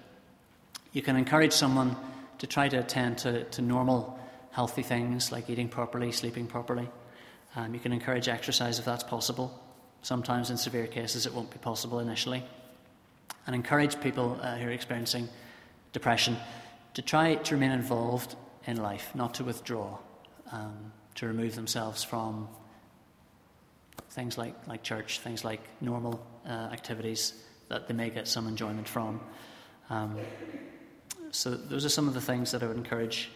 You 0.93 1.01
can 1.01 1.15
encourage 1.15 1.53
someone 1.53 1.95
to 2.39 2.47
try 2.47 2.69
to 2.69 2.77
attend 2.77 3.19
to, 3.19 3.43
to 3.43 3.61
normal, 3.61 4.19
healthy 4.51 4.81
things 4.81 5.31
like 5.31 5.49
eating 5.49 5.69
properly, 5.69 6.11
sleeping 6.11 6.47
properly. 6.47 6.89
Um, 7.55 7.73
you 7.73 7.79
can 7.79 7.93
encourage 7.93 8.27
exercise 8.27 8.79
if 8.79 8.85
that's 8.85 9.03
possible. 9.03 9.59
Sometimes, 10.01 10.49
in 10.49 10.57
severe 10.57 10.87
cases, 10.87 11.27
it 11.27 11.33
won't 11.33 11.51
be 11.51 11.59
possible 11.59 11.99
initially. 11.99 12.43
And 13.45 13.55
encourage 13.55 13.99
people 14.01 14.39
uh, 14.41 14.57
who 14.57 14.67
are 14.67 14.71
experiencing 14.71 15.29
depression 15.93 16.37
to 16.95 17.01
try 17.01 17.35
to 17.35 17.55
remain 17.55 17.71
involved 17.71 18.35
in 18.67 18.77
life, 18.77 19.11
not 19.15 19.33
to 19.35 19.43
withdraw, 19.43 19.97
um, 20.51 20.91
to 21.15 21.27
remove 21.27 21.55
themselves 21.55 22.03
from 22.03 22.47
things 24.11 24.37
like, 24.37 24.55
like 24.67 24.83
church, 24.83 25.19
things 25.19 25.43
like 25.43 25.61
normal 25.79 26.25
uh, 26.45 26.69
activities 26.71 27.33
that 27.69 27.87
they 27.87 27.93
may 27.93 28.09
get 28.09 28.27
some 28.27 28.47
enjoyment 28.47 28.87
from. 28.87 29.21
Um, 29.89 30.17
so, 31.31 31.51
those 31.51 31.85
are 31.85 31.89
some 31.89 32.07
of 32.07 32.13
the 32.13 32.21
things 32.21 32.51
that 32.51 32.61
I 32.61 32.67
would 32.67 32.77
encourage 32.77 33.29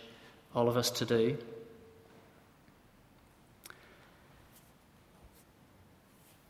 all 0.53 0.67
of 0.67 0.75
us 0.75 0.91
to 0.91 1.05
do. 1.05 1.38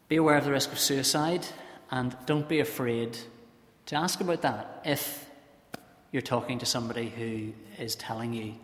Be 0.09 0.17
aware 0.17 0.37
of 0.37 0.45
the 0.45 0.51
risk 0.51 0.71
of 0.71 0.79
suicide 0.79 1.45
and 1.91 2.15
don't 2.25 2.47
be 2.47 2.59
afraid 2.59 3.17
to 3.87 3.95
ask 3.95 4.21
about 4.21 4.41
that 4.41 4.81
if 4.85 5.25
you're 6.11 6.21
talking 6.21 6.59
to 6.59 6.65
somebody 6.65 7.09
who 7.09 7.53
is 7.83 7.95
telling 7.95 8.33
you 8.33 8.55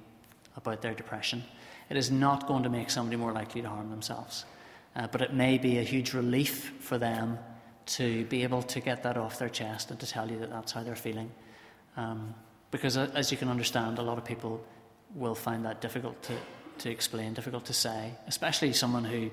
about 0.56 0.82
their 0.82 0.94
depression. 0.94 1.44
It 1.90 1.98
is 1.98 2.12
not 2.12 2.48
going 2.48 2.64
to 2.64 2.70
make 2.70 2.90
somebody 2.90 3.18
more 3.18 3.32
likely 3.32 3.62
to 3.62 3.70
harm 3.70 3.90
themselves, 3.90 4.46
uh, 4.96 5.08
but 5.08 5.22
it 5.22 5.34
may 5.34 5.58
be 5.58 5.78
a 5.78 5.84
huge 5.84 6.14
relief 6.14 6.74
for 6.80 6.98
them 6.98 7.38
to 7.86 8.26
be 8.26 8.44
able 8.44 8.62
to 8.64 8.80
get 8.80 9.04
that 9.04 9.18
off 9.18 9.40
their 9.40 9.50
chest 9.50 9.92
and 9.92 10.00
to 10.00 10.08
tell 10.08 10.30
you 10.30 10.40
that 10.40 10.50
that's 10.50 10.72
how 10.72 10.84
they're 10.84 10.96
feeling. 10.96 11.32
Um, 11.98 12.34
because, 12.70 12.96
uh, 12.96 13.12
as 13.16 13.32
you 13.32 13.38
can 13.38 13.50
understand, 13.50 14.00
a 14.00 14.02
lot 14.02 14.18
of 14.18 14.24
people 14.24 14.64
will 15.16 15.36
find 15.36 15.66
that 15.66 15.82
difficult 15.82 16.22
to, 16.24 16.34
to 16.80 16.90
explain, 16.90 17.34
difficult 17.34 17.66
to 17.66 17.74
say, 17.74 18.14
especially 18.28 18.72
someone 18.72 19.04
who 19.04 19.30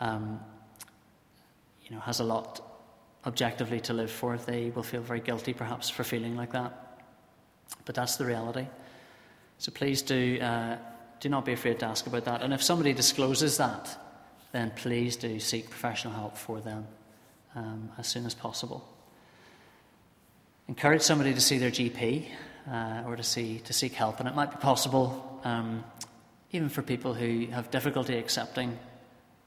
um, 0.00 0.40
you 1.82 1.94
know, 1.94 2.02
has 2.02 2.20
a 2.20 2.24
lot 2.24 2.60
objectively 3.24 3.80
to 3.80 3.94
live 3.94 4.10
for. 4.10 4.36
They 4.36 4.70
will 4.70 4.82
feel 4.82 5.00
very 5.00 5.20
guilty, 5.20 5.54
perhaps, 5.54 5.88
for 5.88 6.04
feeling 6.04 6.36
like 6.36 6.52
that. 6.52 7.02
But 7.84 7.94
that's 7.94 8.16
the 8.16 8.26
reality. 8.26 8.66
So 9.58 9.72
please 9.72 10.02
do, 10.02 10.38
uh, 10.40 10.76
do 11.20 11.28
not 11.28 11.44
be 11.44 11.52
afraid 11.52 11.78
to 11.80 11.86
ask 11.86 12.06
about 12.06 12.24
that. 12.26 12.42
And 12.42 12.52
if 12.52 12.62
somebody 12.62 12.92
discloses 12.92 13.56
that, 13.56 13.96
then 14.52 14.70
please 14.76 15.16
do 15.16 15.40
seek 15.40 15.70
professional 15.70 16.14
help 16.14 16.36
for 16.36 16.60
them 16.60 16.86
um, 17.54 17.90
as 17.98 18.06
soon 18.06 18.26
as 18.26 18.34
possible. 18.34 18.86
Encourage 20.68 21.02
somebody 21.02 21.32
to 21.32 21.40
see 21.40 21.58
their 21.58 21.70
GP 21.70 22.26
uh, 22.70 23.04
or 23.06 23.16
to, 23.16 23.22
see, 23.22 23.60
to 23.60 23.72
seek 23.72 23.92
help. 23.92 24.20
And 24.20 24.28
it 24.28 24.34
might 24.34 24.50
be 24.50 24.56
possible, 24.56 25.40
um, 25.44 25.84
even 26.52 26.68
for 26.68 26.82
people 26.82 27.14
who 27.14 27.46
have 27.46 27.70
difficulty 27.70 28.18
accepting 28.18 28.78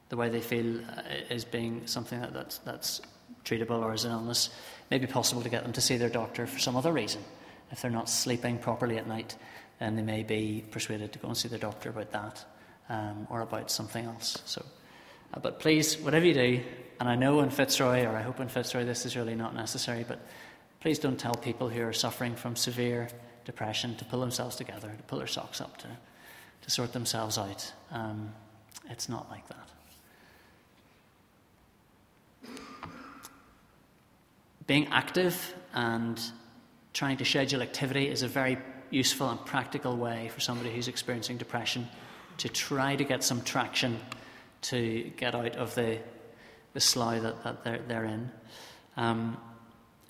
the 0.10 0.18
way 0.18 0.30
they 0.30 0.42
feel 0.42 0.80
uh, 0.80 1.02
is 1.30 1.46
being 1.46 1.86
something 1.86 2.20
that, 2.20 2.34
that's, 2.34 2.58
that's 2.60 3.02
treatable 3.46 3.82
or 3.82 3.94
as 3.94 4.06
an 4.06 4.12
illness, 4.12 4.48
it 4.48 4.92
may 4.92 4.98
be 4.98 5.08
possible 5.08 5.42
to 5.42 5.50
get 5.50 5.64
them 5.64 5.74
to 5.74 5.82
see 5.82 5.98
their 5.98 6.10
doctor 6.10 6.48
for 6.48 6.60
some 6.60 6.76
other 6.76 6.92
reason. 6.92 7.22
If 7.72 7.82
they're 7.82 7.92
not 7.92 8.10
sleeping 8.10 8.58
properly 8.58 8.98
at 8.98 9.08
night, 9.08 9.36
then 9.80 9.96
they 9.96 10.02
may 10.02 10.24
be 10.24 10.64
persuaded 10.72 11.14
to 11.14 11.20
go 11.20 11.28
and 11.28 11.38
see 11.38 11.48
their 11.48 11.60
doctor 11.60 11.90
about 11.90 12.12
that 12.12 12.46
um, 12.90 13.28
or 13.30 13.42
about 13.42 13.72
something 13.72 14.06
else. 14.06 14.42
So, 14.46 14.66
uh, 15.34 15.40
but 15.40 15.60
please, 15.60 15.98
whatever 15.98 16.26
you 16.26 16.34
do, 16.34 16.62
and 17.00 17.08
I 17.08 17.16
know 17.16 17.40
in 17.40 17.50
Fitzroy, 17.50 18.06
or 18.06 18.16
I 18.16 18.22
hope 18.22 18.40
in 18.40 18.50
Fitzroy, 18.50 18.84
this 18.84 19.06
is 19.06 19.16
really 19.16 19.36
not 19.36 19.56
necessary, 19.56 20.04
but 20.08 20.20
please 20.82 21.00
don't 21.00 21.20
tell 21.20 21.36
people 21.36 21.70
who 21.70 21.82
are 21.82 21.94
suffering 21.94 22.36
from 22.36 22.56
severe 22.56 23.08
depression 23.46 23.96
to 23.96 24.06
pull 24.06 24.20
themselves 24.20 24.56
together, 24.56 24.90
to 24.90 25.04
pull 25.04 25.20
their 25.20 25.28
socks 25.28 25.62
up, 25.62 25.78
to, 25.78 25.88
to 26.62 26.70
sort 26.70 26.92
themselves 26.94 27.38
out. 27.38 27.72
Um, 27.92 28.34
it's 28.90 29.08
not 29.08 29.30
like 29.30 29.48
that. 29.48 29.70
being 34.70 34.88
active 34.92 35.56
and 35.74 36.22
trying 36.94 37.18
to 37.18 37.26
schedule 37.26 37.64
activity 37.64 38.08
is 38.08 38.22
a 38.22 38.28
very 38.28 38.56
useful 38.92 39.30
and 39.30 39.44
practical 39.46 39.96
way 39.96 40.30
for 40.34 40.40
somebody 40.40 40.72
who's 40.74 40.88
experiencing 40.88 41.38
depression 41.38 41.88
to 42.38 42.50
try 42.50 42.96
to 42.96 43.04
get 43.04 43.24
some 43.24 43.42
traction 43.42 44.00
to 44.62 45.12
get 45.18 45.36
out 45.36 45.56
of 45.56 45.76
the, 45.76 46.00
the 46.74 46.80
slough 46.80 47.22
that, 47.22 47.44
that 47.44 47.64
they're, 47.64 47.82
they're 47.88 48.06
in. 48.06 48.32
Um, 48.98 49.38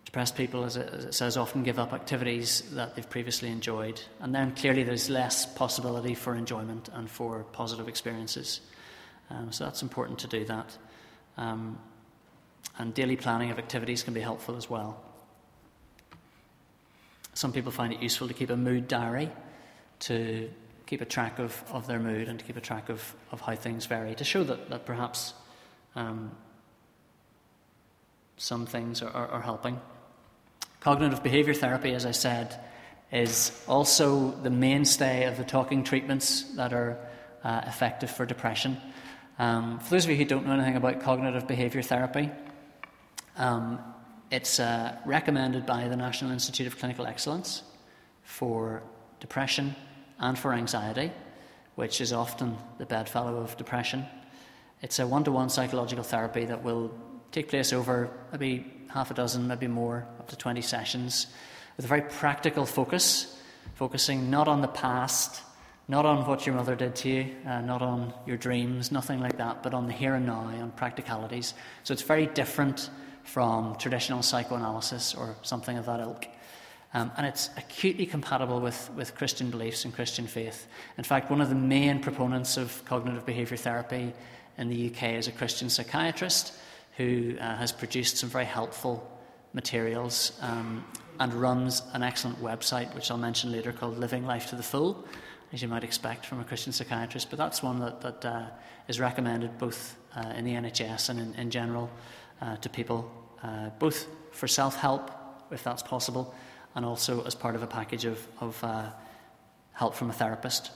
depressed 0.06 0.36
people, 0.36 0.64
as 0.64 0.76
it, 0.76 0.90
as 0.92 1.06
it, 1.06 1.14
says, 1.14 1.38
often 1.38 1.64
give 1.64 1.78
up 1.78 1.94
activities 1.94 2.62
that 2.72 2.96
they've 2.96 3.10
previously 3.10 3.50
enjoyed, 3.50 4.02
and 4.20 4.34
then 4.34 4.56
clearly 4.56 4.84
there's 4.84 5.10
less 5.10 5.46
possibility 5.46 6.16
for 6.16 6.36
enjoyment 6.36 6.90
and 6.94 7.10
for 7.10 7.44
positive 7.52 7.88
experiences. 7.88 8.62
Um, 9.30 9.52
so 9.52 9.66
that's 9.66 9.84
important 9.84 10.20
to 10.20 10.28
do 10.28 10.46
that. 10.46 10.78
Um, 11.38 11.78
and 12.80 12.94
daily 12.94 13.16
planning 13.16 13.52
of 13.52 13.60
activities 13.60 14.02
can 14.02 14.14
be 14.14 14.22
helpful 14.22 14.56
as 14.56 14.70
well. 14.70 15.04
Some 17.40 17.54
people 17.54 17.72
find 17.72 17.94
it 17.94 18.02
useful 18.02 18.28
to 18.28 18.34
keep 18.34 18.50
a 18.50 18.58
mood 18.58 18.90
diary 18.90 19.32
to 20.00 20.50
keep 20.86 21.00
a 21.00 21.06
track 21.06 21.40
of, 21.40 21.64
of 21.72 21.88
their 21.88 21.98
mood 21.98 22.28
and 22.28 22.38
to 22.38 22.44
keep 22.44 22.58
a 22.58 22.62
track 22.62 22.90
of, 22.90 23.16
of 23.32 23.40
how 23.40 23.56
things 23.56 23.86
vary, 23.86 24.14
to 24.16 24.26
show 24.26 24.44
that, 24.44 24.70
that 24.70 24.86
perhaps 24.86 25.34
um, 25.96 26.32
some 28.36 28.66
things 28.66 29.02
are, 29.02 29.10
are, 29.12 29.28
are 29.30 29.42
helping. 29.42 29.80
Cognitive 30.82 31.24
behaviour 31.24 31.54
therapy, 31.54 31.94
as 31.94 32.06
I 32.06 32.12
said, 32.12 32.60
is 33.10 33.58
also 33.70 34.32
the 34.32 34.50
mainstay 34.50 35.24
of 35.24 35.38
the 35.38 35.46
talking 35.46 35.86
treatments 35.86 36.44
that 36.58 36.74
are 36.74 37.00
uh, 37.46 37.62
effective 37.66 38.12
for 38.12 38.26
depression. 38.26 38.76
Um, 39.38 39.80
for 39.80 39.92
those 39.92 40.04
of 40.04 40.12
you 40.12 40.18
who 40.18 40.26
don't 40.26 40.46
know 40.46 40.56
anything 40.56 40.76
about 40.76 41.00
cognitive 41.00 41.48
behaviour 41.48 41.84
therapy, 41.84 42.32
um, 43.38 43.80
it's 44.32 44.60
uh, 44.60 44.96
recommended 45.06 45.66
by 45.66 45.88
the 45.88 45.96
National 45.96 46.32
Institute 46.32 46.68
of 46.68 46.78
Clinical 46.78 47.08
Excellence 47.08 47.64
for 48.24 48.84
depression 49.20 49.76
and 50.20 50.38
for 50.38 50.54
anxiety, 50.54 51.12
which 51.76 52.00
is 52.00 52.14
often 52.14 52.56
the 52.78 52.86
bedfellow 52.86 53.38
of 53.38 53.58
depression. 53.58 54.06
It's 54.82 55.00
a 55.00 55.08
one 55.08 55.24
to 55.24 55.32
one 55.32 55.50
psychological 55.50 56.04
therapy 56.04 56.46
that 56.46 56.64
will 56.64 56.92
take 57.32 57.50
place 57.50 57.74
over 57.74 58.10
maybe 58.32 58.72
half 58.90 59.12
a 59.12 59.14
dozen, 59.14 59.48
maybe 59.48 59.68
more, 59.68 60.08
up 60.20 60.28
to 60.30 60.36
20 60.36 60.62
sessions, 60.62 61.28
with 61.76 61.86
a 61.86 61.88
very 61.88 62.02
practical 62.02 62.66
focus, 62.66 63.42
focusing 63.76 64.30
not 64.30 64.48
on 64.48 64.62
the 64.62 64.68
past, 64.68 65.42
not 65.88 66.06
on 66.06 66.28
what 66.28 66.46
your 66.46 66.56
mother 66.56 66.76
did 66.76 66.96
to 66.96 67.10
you, 67.10 67.36
uh, 67.48 67.62
not 67.62 67.82
on 67.82 68.14
your 68.28 68.38
dreams, 68.38 68.92
nothing 68.92 69.20
like 69.20 69.38
that, 69.38 69.64
but 69.64 69.74
on 69.74 69.88
the 69.88 69.94
here 69.94 70.14
and 70.14 70.26
now, 70.26 70.42
on 70.42 70.72
practicalities. 70.76 71.56
So 71.84 71.94
it's 71.94 72.04
very 72.04 72.28
different 72.28 72.90
from 73.30 73.76
traditional 73.76 74.24
psychoanalysis 74.24 75.14
or 75.14 75.36
something 75.44 75.78
of 75.78 75.86
that 75.86 76.00
ilk. 76.00 76.26
Um, 76.96 77.12
and 77.16 77.28
it's 77.28 77.52
acutely 77.58 78.08
compatible 78.08 78.60
with, 78.60 78.90
with 78.96 79.14
Christian 79.14 79.52
beliefs 79.52 79.86
and 79.86 79.94
Christian 79.94 80.26
faith. 80.26 80.66
In 80.98 81.04
fact, 81.04 81.30
one 81.30 81.40
of 81.40 81.50
the 81.50 81.56
main 81.56 82.02
proponents 82.02 82.58
of 82.58 82.84
cognitive 82.86 83.28
behaviour 83.28 83.56
therapy 83.56 84.14
in 84.58 84.70
the 84.70 84.90
UK 84.90 85.14
is 85.14 85.28
a 85.28 85.32
Christian 85.32 85.70
psychiatrist 85.70 86.54
who 86.98 87.38
uh, 87.40 87.56
has 87.58 87.72
produced 87.72 88.18
some 88.18 88.30
very 88.30 88.46
helpful 88.46 89.08
materials 89.54 90.38
um, 90.42 90.84
and 91.20 91.32
runs 91.36 91.84
an 91.94 92.02
excellent 92.02 92.42
website, 92.42 92.94
which 92.96 93.12
I'll 93.12 93.18
mention 93.18 93.52
later, 93.52 93.72
called 93.72 94.00
Living 94.00 94.26
Life 94.26 94.50
to 94.50 94.56
the 94.56 94.64
Full, 94.64 95.06
as 95.54 95.62
you 95.62 95.68
might 95.68 95.84
expect 95.84 96.26
from 96.26 96.40
a 96.40 96.44
Christian 96.44 96.74
psychiatrist. 96.74 97.30
But 97.30 97.38
that's 97.38 97.62
one 97.62 97.80
that, 97.80 98.02
that 98.02 98.26
uh, 98.26 98.46
is 98.88 99.00
recommended 99.00 99.60
both 99.60 99.96
uh, 100.16 100.34
in 100.36 100.46
the 100.46 100.54
NHS 100.54 101.10
and 101.10 101.20
in, 101.20 101.36
in 101.36 101.52
general 101.52 101.92
uh, 102.42 102.56
to 102.58 102.70
people, 102.70 103.12
uh, 103.44 103.70
both 103.80 104.08
for 104.32 104.48
self 104.48 104.76
help, 104.76 105.12
if 105.52 105.64
that's 105.64 105.84
possible, 105.84 106.34
and 106.76 106.86
also 106.86 107.24
as 107.26 107.36
part 107.36 107.56
of 107.56 107.64
a 107.64 107.68
package 107.68 108.06
of, 108.06 108.26
of 108.40 108.64
uh, 108.64 108.90
help 109.74 109.96
from 109.96 110.10
a 110.10 110.14
therapist. 110.14 110.72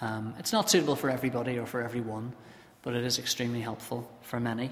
Um, 0.00 0.34
it's 0.38 0.52
not 0.52 0.68
suitable 0.68 0.96
for 0.96 1.10
everybody 1.10 1.58
or 1.58 1.66
for 1.66 1.80
everyone, 1.82 2.32
but 2.82 2.94
it 2.94 3.04
is 3.04 3.18
extremely 3.18 3.60
helpful 3.60 4.10
for 4.22 4.40
many. 4.40 4.70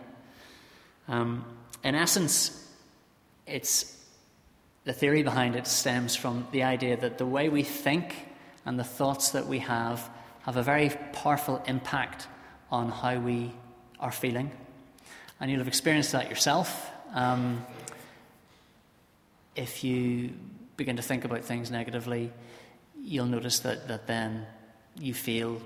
Um, 1.09 1.45
in 1.84 1.95
essence, 1.95 2.68
it's 3.47 3.97
the 4.84 4.93
theory 4.93 5.22
behind 5.22 5.57
it 5.57 5.66
stems 5.66 6.16
from 6.16 6.47
the 6.53 6.64
idea 6.64 6.97
that 6.97 7.18
the 7.18 7.26
way 7.26 7.49
we 7.49 7.62
think 7.62 8.28
and 8.66 8.78
the 8.78 8.84
thoughts 8.84 9.30
that 9.30 9.47
we 9.47 9.61
have 9.61 10.11
have 10.43 10.57
a 10.57 10.62
very 10.62 10.91
powerful 11.12 11.62
impact 11.66 12.26
on 12.70 12.91
how 12.91 13.18
we 13.18 13.53
are 14.01 14.12
feeling 14.12 14.51
and 15.41 15.51
you'll 15.51 15.61
have 15.61 15.68
experienced 15.68 16.12
that 16.12 16.28
yourself. 16.28 16.91
Um, 17.14 17.64
if 19.57 19.82
you 19.82 20.34
begin 20.76 20.97
to 20.97 21.03
think 21.03 21.24
about 21.24 21.45
things 21.45 21.70
negatively, 21.70 22.30
you'll 23.03 23.26
notice 23.26 23.61
that, 23.61 23.88
that 23.88 24.07
then 24.07 24.47
you 24.99 25.14
feel 25.14 25.61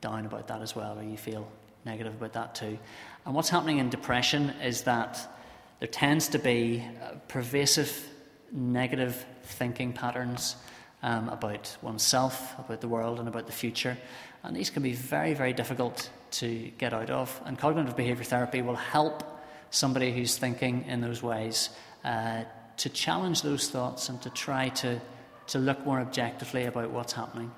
down 0.00 0.26
about 0.26 0.48
that 0.48 0.62
as 0.62 0.74
well, 0.74 0.98
or 0.98 1.02
you 1.02 1.16
feel 1.16 1.48
negative 1.84 2.14
about 2.14 2.32
that 2.32 2.54
too. 2.54 2.78
And 3.24 3.34
what's 3.34 3.48
happening 3.50 3.78
in 3.78 3.90
depression 3.90 4.50
is 4.62 4.82
that 4.82 5.30
there 5.78 5.88
tends 5.88 6.28
to 6.28 6.38
be 6.38 6.84
pervasive 7.28 8.08
negative 8.50 9.24
thinking 9.42 9.92
patterns 9.92 10.56
um, 11.02 11.28
about 11.28 11.76
oneself, 11.82 12.58
about 12.58 12.80
the 12.80 12.88
world, 12.88 13.18
and 13.18 13.28
about 13.28 13.46
the 13.46 13.52
future. 13.52 13.96
And 14.42 14.56
these 14.56 14.70
can 14.70 14.82
be 14.82 14.92
very, 14.92 15.34
very 15.34 15.52
difficult 15.52 16.08
to 16.34 16.70
get 16.78 16.92
out 16.92 17.10
of. 17.10 17.40
And 17.44 17.58
cognitive 17.58 17.96
behavior 17.96 18.24
therapy 18.24 18.62
will 18.62 18.76
help 18.76 19.22
somebody 19.70 20.12
who's 20.12 20.36
thinking 20.36 20.84
in 20.86 21.00
those 21.00 21.22
ways 21.22 21.70
uh, 22.04 22.44
to 22.76 22.88
challenge 22.88 23.42
those 23.42 23.68
thoughts 23.68 24.08
and 24.08 24.20
to 24.22 24.30
try 24.30 24.68
to, 24.68 25.00
to 25.48 25.58
look 25.58 25.84
more 25.84 26.00
objectively 26.00 26.64
about 26.64 26.90
what's 26.90 27.12
happening. 27.12 27.50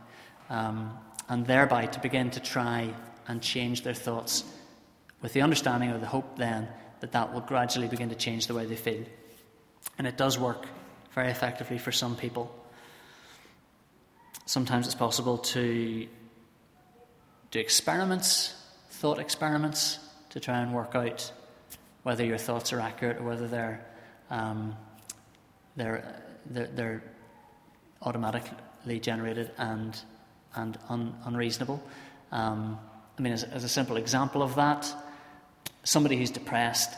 Um, 0.50 0.96
and 1.28 1.46
thereby 1.46 1.86
to 1.86 2.00
begin 2.00 2.30
to 2.30 2.40
try 2.40 2.94
and 3.26 3.42
change 3.42 3.82
their 3.82 3.94
thoughts 3.94 4.44
with 5.22 5.32
the 5.32 5.42
understanding 5.42 5.90
or 5.90 5.98
the 5.98 6.06
hope 6.06 6.36
then 6.36 6.68
that 7.00 7.12
that 7.12 7.32
will 7.32 7.40
gradually 7.40 7.88
begin 7.88 8.08
to 8.10 8.14
change 8.14 8.46
the 8.46 8.54
way 8.54 8.66
they 8.66 8.76
feel. 8.76 9.04
And 9.98 10.06
it 10.06 10.16
does 10.16 10.38
work 10.38 10.66
very 11.14 11.30
effectively 11.30 11.78
for 11.78 11.92
some 11.92 12.16
people. 12.16 12.54
Sometimes 14.44 14.86
it's 14.86 14.94
possible 14.94 15.38
to 15.38 16.06
do 17.50 17.58
experiments, 17.58 18.54
thought 18.96 19.18
experiments, 19.18 19.98
to 20.30 20.40
try 20.40 20.60
and 20.60 20.74
work 20.74 20.94
out 20.94 21.30
whether 22.02 22.24
your 22.24 22.38
thoughts 22.38 22.72
are 22.72 22.80
accurate 22.80 23.18
or 23.18 23.24
whether 23.24 23.46
they're, 23.46 23.84
um, 24.30 24.74
they're, 25.76 26.22
they're, 26.46 26.68
they're, 26.68 27.02
automatically 28.02 29.00
generated 29.00 29.50
and, 29.58 30.00
and 30.54 30.78
un, 30.90 31.14
unreasonable. 31.24 31.82
Um, 32.30 32.78
I 33.18 33.22
mean, 33.22 33.32
as, 33.32 33.42
as 33.42 33.64
a 33.64 33.68
simple 33.68 33.96
example 33.96 34.42
of 34.42 34.54
that, 34.54 34.86
somebody 35.82 36.16
who's 36.16 36.30
depressed 36.30 36.94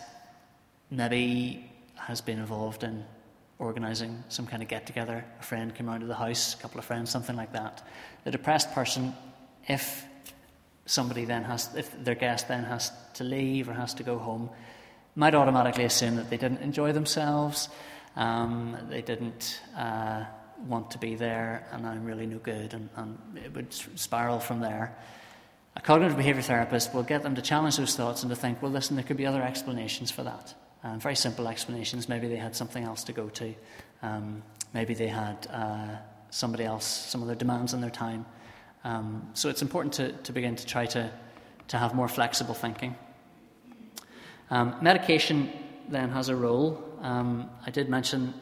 maybe 0.90 1.70
has 1.94 2.20
been 2.20 2.38
involved 2.38 2.82
in 2.82 3.04
organising 3.58 4.22
some 4.28 4.46
kind 4.46 4.62
of 4.62 4.68
get 4.68 4.86
together. 4.86 5.24
A 5.40 5.42
friend 5.42 5.74
came 5.74 5.86
round 5.86 6.00
to 6.02 6.06
the 6.06 6.14
house, 6.14 6.54
a 6.54 6.58
couple 6.58 6.78
of 6.78 6.84
friends, 6.84 7.10
something 7.10 7.36
like 7.36 7.52
that. 7.52 7.86
The 8.24 8.30
depressed 8.30 8.72
person, 8.72 9.14
if 9.66 10.04
somebody 10.88 11.24
then 11.24 11.44
has, 11.44 11.74
if 11.76 11.92
their 12.04 12.14
guest 12.14 12.48
then 12.48 12.64
has 12.64 12.92
to 13.14 13.24
leave 13.24 13.68
or 13.68 13.74
has 13.74 13.94
to 13.94 14.02
go 14.02 14.18
home, 14.18 14.50
might 15.14 15.34
automatically 15.34 15.84
assume 15.84 16.16
that 16.16 16.30
they 16.30 16.36
didn't 16.36 16.60
enjoy 16.60 16.92
themselves, 16.92 17.68
um, 18.16 18.76
they 18.88 19.02
didn't 19.02 19.60
uh, 19.76 20.24
want 20.66 20.90
to 20.92 20.98
be 20.98 21.14
there, 21.14 21.66
and 21.72 21.86
I'm 21.86 22.04
really 22.04 22.26
no 22.26 22.38
good, 22.38 22.74
and, 22.74 22.88
and 22.96 23.18
it 23.44 23.54
would 23.54 23.72
spiral 23.72 24.40
from 24.40 24.60
there. 24.60 24.96
A 25.76 25.80
cognitive 25.80 26.16
behaviour 26.16 26.42
therapist 26.42 26.92
will 26.94 27.04
get 27.04 27.22
them 27.22 27.34
to 27.36 27.42
challenge 27.42 27.76
those 27.76 27.94
thoughts 27.94 28.22
and 28.22 28.30
to 28.30 28.36
think, 28.36 28.60
well, 28.62 28.72
listen, 28.72 28.96
there 28.96 29.04
could 29.04 29.16
be 29.16 29.26
other 29.26 29.42
explanations 29.42 30.10
for 30.10 30.24
that. 30.24 30.54
Um, 30.82 30.98
very 30.98 31.16
simple 31.16 31.48
explanations. 31.48 32.08
Maybe 32.08 32.28
they 32.28 32.36
had 32.36 32.56
something 32.56 32.82
else 32.82 33.04
to 33.04 33.12
go 33.12 33.28
to. 33.28 33.54
Um, 34.02 34.42
maybe 34.72 34.94
they 34.94 35.08
had 35.08 35.46
uh, 35.52 35.96
somebody 36.30 36.64
else, 36.64 36.84
some 36.84 37.22
other 37.22 37.34
demands 37.34 37.74
on 37.74 37.80
their 37.80 37.90
time. 37.90 38.26
Um, 38.84 39.28
so 39.34 39.48
it's 39.48 39.62
important 39.62 39.94
to, 39.94 40.12
to 40.12 40.32
begin 40.32 40.56
to 40.56 40.66
try 40.66 40.86
to, 40.86 41.10
to 41.68 41.78
have 41.78 41.94
more 41.94 42.08
flexible 42.08 42.54
thinking. 42.54 42.96
Um, 44.50 44.76
medication 44.80 45.50
then 45.88 46.10
has 46.10 46.28
a 46.28 46.36
role. 46.36 46.82
Um, 47.00 47.50
I 47.66 47.70
did 47.70 47.88
mention 47.88 48.34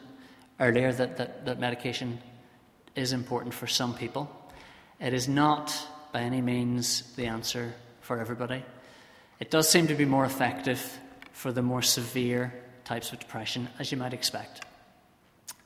earlier 0.59 0.93
that, 0.93 1.17
that, 1.17 1.45
that 1.45 1.59
medication 1.59 2.19
is 2.95 3.13
important 3.13 3.53
for 3.53 3.67
some 3.67 3.93
people. 3.93 4.29
It 4.99 5.13
is 5.13 5.27
not 5.27 5.75
by 6.11 6.21
any 6.21 6.41
means 6.41 7.13
the 7.15 7.27
answer 7.27 7.73
for 8.01 8.19
everybody. 8.19 8.63
It 9.39 9.51
does 9.51 9.69
seem 9.69 9.87
to 9.87 9.95
be 9.95 10.05
more 10.05 10.25
effective 10.25 10.99
for 11.31 11.51
the 11.51 11.61
more 11.61 11.81
severe 11.81 12.53
types 12.85 13.11
of 13.11 13.19
depression, 13.19 13.67
as 13.77 13.91
you 13.91 13.97
might 13.97 14.13
expect. 14.13 14.65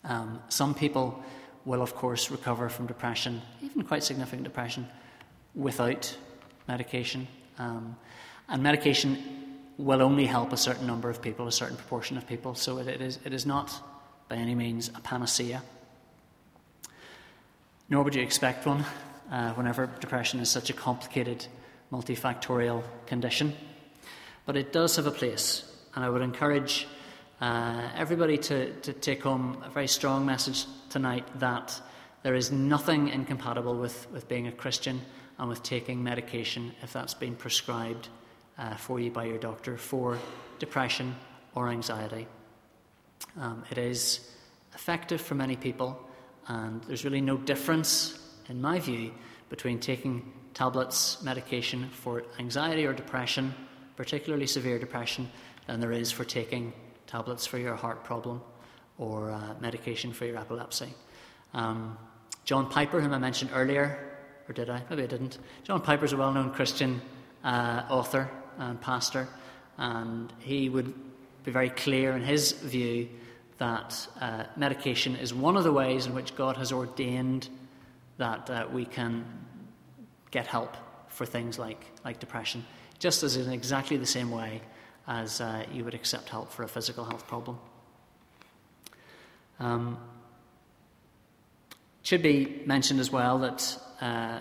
Um, 0.04 0.42
some 0.50 0.74
people 0.74 1.24
will, 1.66 1.82
of 1.82 1.96
course, 1.96 2.32
recover 2.32 2.70
from 2.70 2.88
depression, 2.88 3.42
even 3.62 3.84
quite 3.84 4.04
significant 4.04 4.44
depression, 4.44 4.88
without 5.54 6.16
medication. 6.68 7.28
Um, 7.60 7.96
and 8.50 8.64
medication 8.64 9.18
will 9.78 10.02
only 10.02 10.26
help 10.26 10.54
a 10.54 10.58
certain 10.58 10.88
number 10.88 11.10
of 11.10 11.22
people, 11.22 11.48
a 11.48 11.52
certain 11.52 11.78
proportion 11.78 12.18
of 12.18 12.28
people, 12.28 12.56
so 12.56 12.78
it, 12.78 12.88
it, 12.88 13.02
is, 13.02 13.20
it 13.26 13.34
is 13.34 13.46
not 13.46 13.72
by 14.30 14.36
any 14.36 14.56
means 14.56 14.90
a 14.90 15.02
panacea. 15.02 15.62
Nor 17.90 18.04
would 18.04 18.16
you 18.16 18.22
expect 18.22 18.66
one 18.66 18.86
uh, 19.32 19.54
whenever 19.54 19.88
depression 20.00 20.40
is 20.40 20.50
such 20.50 20.70
a 20.70 20.74
complicated, 20.74 21.46
multifactorial 21.92 22.84
condition. 23.06 23.54
But 24.46 24.56
it 24.56 24.72
does 24.72 24.96
have 24.96 25.08
a 25.08 25.12
place, 25.12 25.64
and 25.96 26.04
I 26.04 26.10
would 26.10 26.22
encourage 26.22 26.88
uh, 27.42 27.90
everybody 27.96 28.38
to, 28.38 28.72
to 28.82 28.94
take 28.94 29.24
home 29.24 29.62
a 29.66 29.70
very 29.70 29.88
strong 29.88 30.26
message 30.26 30.66
tonight 30.90 31.28
that 31.40 31.82
there 32.24 32.36
is 32.36 32.52
nothing 32.52 33.10
incompatible 33.10 33.76
with, 33.76 34.08
with 34.12 34.28
being 34.28 34.48
a 34.48 34.52
Christian 34.52 35.02
and 35.40 35.50
with 35.50 35.64
taking 35.64 36.04
medication 36.04 36.72
if 36.84 36.94
that's 36.94 37.14
been 37.14 37.36
prescribed 37.36 38.10
uh, 38.58 38.76
for 38.76 39.00
you 39.00 39.10
by 39.10 39.26
your 39.26 39.40
doctor 39.40 39.76
for 39.76 40.18
depression 40.60 41.16
or 41.56 41.70
anxiety. 41.70 42.28
Um, 43.40 43.64
it 43.72 43.78
is 43.78 44.32
effective 44.76 45.20
for 45.20 45.36
many 45.36 45.56
people, 45.56 46.00
and 46.48 46.84
there's 46.84 47.04
really 47.04 47.22
no 47.22 47.38
difference, 47.38 48.20
in 48.50 48.62
my 48.62 48.80
view, 48.80 49.12
between 49.50 49.80
taking 49.80 50.32
tablets, 50.54 51.22
medication 51.24 51.90
for 51.90 52.24
anxiety 52.40 52.86
or 52.86 52.94
depression 52.94 53.54
particularly 54.02 54.48
severe 54.48 54.80
depression, 54.80 55.30
than 55.68 55.80
there 55.80 55.92
is 55.92 56.12
for 56.12 56.24
taking 56.24 56.74
tablets 57.12 57.46
for 57.46 57.58
your 57.58 57.76
heart 57.76 58.04
problem 58.04 58.42
or 58.98 59.32
uh, 59.32 59.54
medication 59.60 60.14
for 60.14 60.26
your 60.26 60.38
epilepsy. 60.38 60.94
Um, 61.54 61.98
John 62.46 62.70
Piper, 62.70 63.02
whom 63.02 63.14
I 63.14 63.18
mentioned 63.18 63.52
earlier, 63.54 64.00
or 64.48 64.54
did 64.54 64.70
I? 64.70 64.82
Maybe 64.90 65.04
I 65.04 65.08
didn't. 65.08 65.38
John 65.64 65.82
Piper 65.82 66.06
is 66.06 66.14
a 66.14 66.18
well 66.18 66.32
known 66.32 66.52
Christian 66.52 67.02
uh, 67.44 67.84
author 67.90 68.30
and 68.58 68.80
pastor, 68.80 69.28
and 69.78 70.32
he 70.40 70.70
would 70.70 70.94
be 71.44 71.52
very 71.52 71.70
clear 71.70 72.14
in 72.14 72.22
his 72.22 72.54
view 72.54 73.10
that 73.58 74.08
uh, 74.20 74.46
medication 74.56 75.16
is 75.16 75.34
one 75.34 75.58
of 75.58 75.64
the 75.64 75.72
ways 75.72 76.06
in 76.06 76.16
which 76.16 76.36
God 76.36 76.58
has 76.58 76.72
ordained 76.72 77.50
that 78.18 78.50
uh, 78.50 78.68
we 78.72 78.86
can 78.86 79.26
get 80.32 80.48
help 80.48 80.78
for 81.08 81.26
things 81.26 81.60
like, 81.60 81.84
like 82.06 82.20
depression 82.20 82.64
just 83.02 83.24
as 83.24 83.36
in 83.36 83.52
exactly 83.52 83.98
the 83.98 84.06
same 84.06 84.32
way 84.32 84.62
as 85.08 85.42
uh, 85.42 85.66
you 85.72 85.84
would 85.84 85.94
accept 85.94 86.30
help 86.30 86.52
for 86.52 86.64
a 86.64 86.68
physical 86.68 87.04
health 87.06 87.28
problem. 87.28 87.58
Um, 89.60 89.98
it 91.70 92.08
should 92.08 92.24
be 92.24 92.64
mentioned 92.66 93.00
as 93.00 93.12
well 93.12 93.40
that 93.40 93.78
uh, 94.02 94.40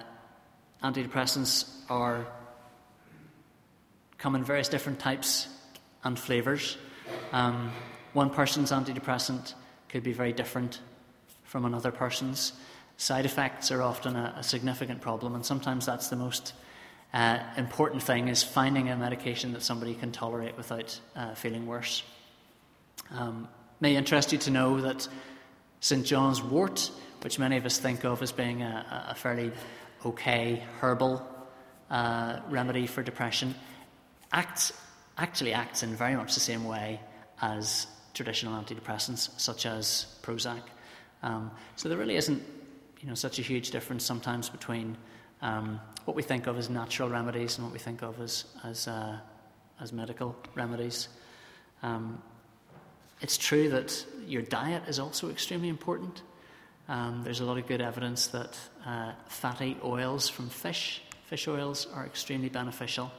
antidepressants 0.83 1.69
are 1.89 2.27
come 4.19 4.35
in 4.35 4.45
various 4.45 4.69
different 4.69 4.99
types 4.99 5.49
and 6.05 6.19
flavours. 6.19 6.77
Um, 7.33 7.73
one 8.13 8.31
person's 8.31 8.71
antidepressant 8.71 9.55
could 9.89 10.03
be 10.03 10.13
very 10.13 10.33
different 10.33 10.81
from 11.45 11.65
another 11.65 11.91
person's. 11.91 12.53
Side 12.97 13.25
effects 13.25 13.71
are 13.71 13.83
often 13.83 14.17
a, 14.17 14.35
a 14.37 14.43
significant 14.43 15.01
problem, 15.01 15.35
and 15.35 15.45
sometimes 15.45 15.87
that's 15.87 16.09
the 16.09 16.17
most 16.17 16.53
uh, 17.13 17.41
important 17.57 18.03
thing 18.03 18.29
is 18.29 18.43
finding 18.43 18.89
a 18.89 18.97
medication 18.97 19.53
that 19.53 19.63
somebody 19.63 19.95
can 19.95 20.13
tolerate 20.13 20.57
without 20.57 20.99
uh, 21.17 21.35
feeling 21.35 21.67
worse. 21.67 22.03
Um, 23.11 23.49
may 23.81 23.97
interest 23.97 24.33
you 24.33 24.39
to 24.39 24.51
know 24.51 24.81
that 24.81 25.09
St. 25.81 26.07
John's 26.07 26.43
wort, 26.43 26.91
which 27.23 27.39
many 27.39 27.57
of 27.57 27.67
us 27.67 27.79
think 27.79 28.05
of 28.05 28.23
as 28.23 28.31
being 28.31 28.63
a, 28.63 29.07
a 29.11 29.15
fairly 29.15 29.51
okay 30.05 30.63
herbal 30.81 31.27
uh, 31.91 32.41
remedy 32.49 32.87
for 32.87 33.03
depression, 33.03 33.55
acts, 34.33 34.73
actually 35.19 35.53
acts 35.53 35.83
in 35.83 35.95
very 35.97 36.15
much 36.15 36.35
the 36.35 36.41
same 36.41 36.65
way 36.65 37.01
as 37.43 37.87
traditional 38.15 38.53
antidepressants, 38.63 39.31
such 39.41 39.67
as 39.67 40.07
Prozac. 40.23 40.63
Um, 41.23 41.51
so 41.77 41.89
there 41.89 41.99
really 41.99 42.17
isn't 42.17 42.43
you 43.01 43.09
know, 43.09 43.15
such 43.15 43.39
a 43.39 43.43
huge 43.43 43.71
difference 43.71 44.05
sometimes 44.05 44.49
between 44.49 44.97
um, 45.43 45.81
what 46.05 46.17
we 46.17 46.23
think 46.23 46.47
of 46.47 46.59
as 46.59 46.69
natural 46.69 47.09
remedies 47.09 47.57
and 47.57 47.67
what 47.67 47.73
we 47.73 47.79
think 47.79 48.03
of 48.03 48.21
as, 48.21 48.45
as, 48.65 48.89
uh, 48.89 49.19
as 49.81 49.93
medical 49.93 50.37
remedies. 50.55 51.09
Um, 51.83 52.23
it's 53.21 53.37
true 53.37 53.69
that 53.71 54.05
your 54.27 54.43
diet 54.43 54.85
is 54.89 54.99
also 54.99 55.31
extremely 55.31 55.69
important. 55.69 56.23
Um, 56.89 57.23
there's 57.23 57.41
a 57.41 57.45
lot 57.45 57.59
of 57.59 57.67
good 57.67 57.81
evidence 57.81 58.29
that 58.29 58.59
uh, 58.85 59.13
fatty 59.29 59.77
oils 59.85 60.29
from 60.29 60.49
fish, 60.49 61.03
fish 61.27 61.47
oils, 61.47 61.87
are 61.95 62.05
extremely 62.05 62.49
beneficial 62.49 63.13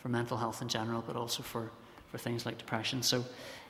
for 0.00 0.08
mental 0.08 0.36
health 0.36 0.62
in 0.62 0.68
general, 0.68 1.02
but 1.06 1.16
also 1.16 1.42
for, 1.42 1.70
for 2.10 2.18
things 2.18 2.46
like 2.46 2.56
depression. 2.56 3.02
So 3.02 3.24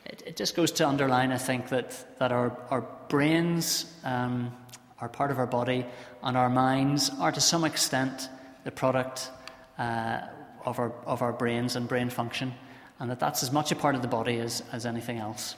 it, 0.04 0.22
it 0.26 0.36
just 0.36 0.54
goes 0.54 0.70
to 0.72 0.86
underline, 0.86 1.32
I 1.32 1.38
think, 1.38 1.70
that, 1.70 2.18
that 2.18 2.32
our, 2.32 2.56
our 2.70 2.82
brains 3.08 3.92
um, 4.04 4.52
are 5.00 5.08
part 5.08 5.30
of 5.30 5.38
our 5.38 5.46
body, 5.46 5.86
and 6.22 6.36
our 6.36 6.50
minds 6.50 7.10
are 7.20 7.32
to 7.32 7.40
some 7.40 7.64
extent 7.64 8.28
the 8.64 8.70
product 8.70 9.30
uh, 9.78 10.20
of, 10.64 10.78
our, 10.78 10.92
of 11.06 11.22
our 11.22 11.32
brains 11.32 11.76
and 11.76 11.88
brain 11.88 12.10
function, 12.10 12.52
and 12.98 13.10
that 13.10 13.20
that's 13.20 13.42
as 13.42 13.52
much 13.52 13.72
a 13.72 13.76
part 13.76 13.94
of 13.94 14.02
the 14.02 14.08
body 14.08 14.38
as, 14.38 14.62
as 14.72 14.86
anything 14.86 15.18
else. 15.18 15.54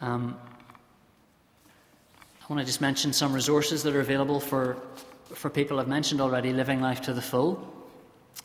Um, 0.00 0.38
I 2.42 2.52
want 2.52 2.60
to 2.60 2.66
just 2.66 2.80
mention 2.80 3.12
some 3.12 3.32
resources 3.32 3.82
that 3.82 3.94
are 3.96 4.00
available 4.00 4.38
for, 4.38 4.76
for 5.34 5.50
people 5.50 5.80
I've 5.80 5.88
mentioned 5.88 6.20
already 6.20 6.52
Living 6.52 6.80
Life 6.80 7.02
to 7.02 7.12
the 7.12 7.22
Full, 7.22 7.54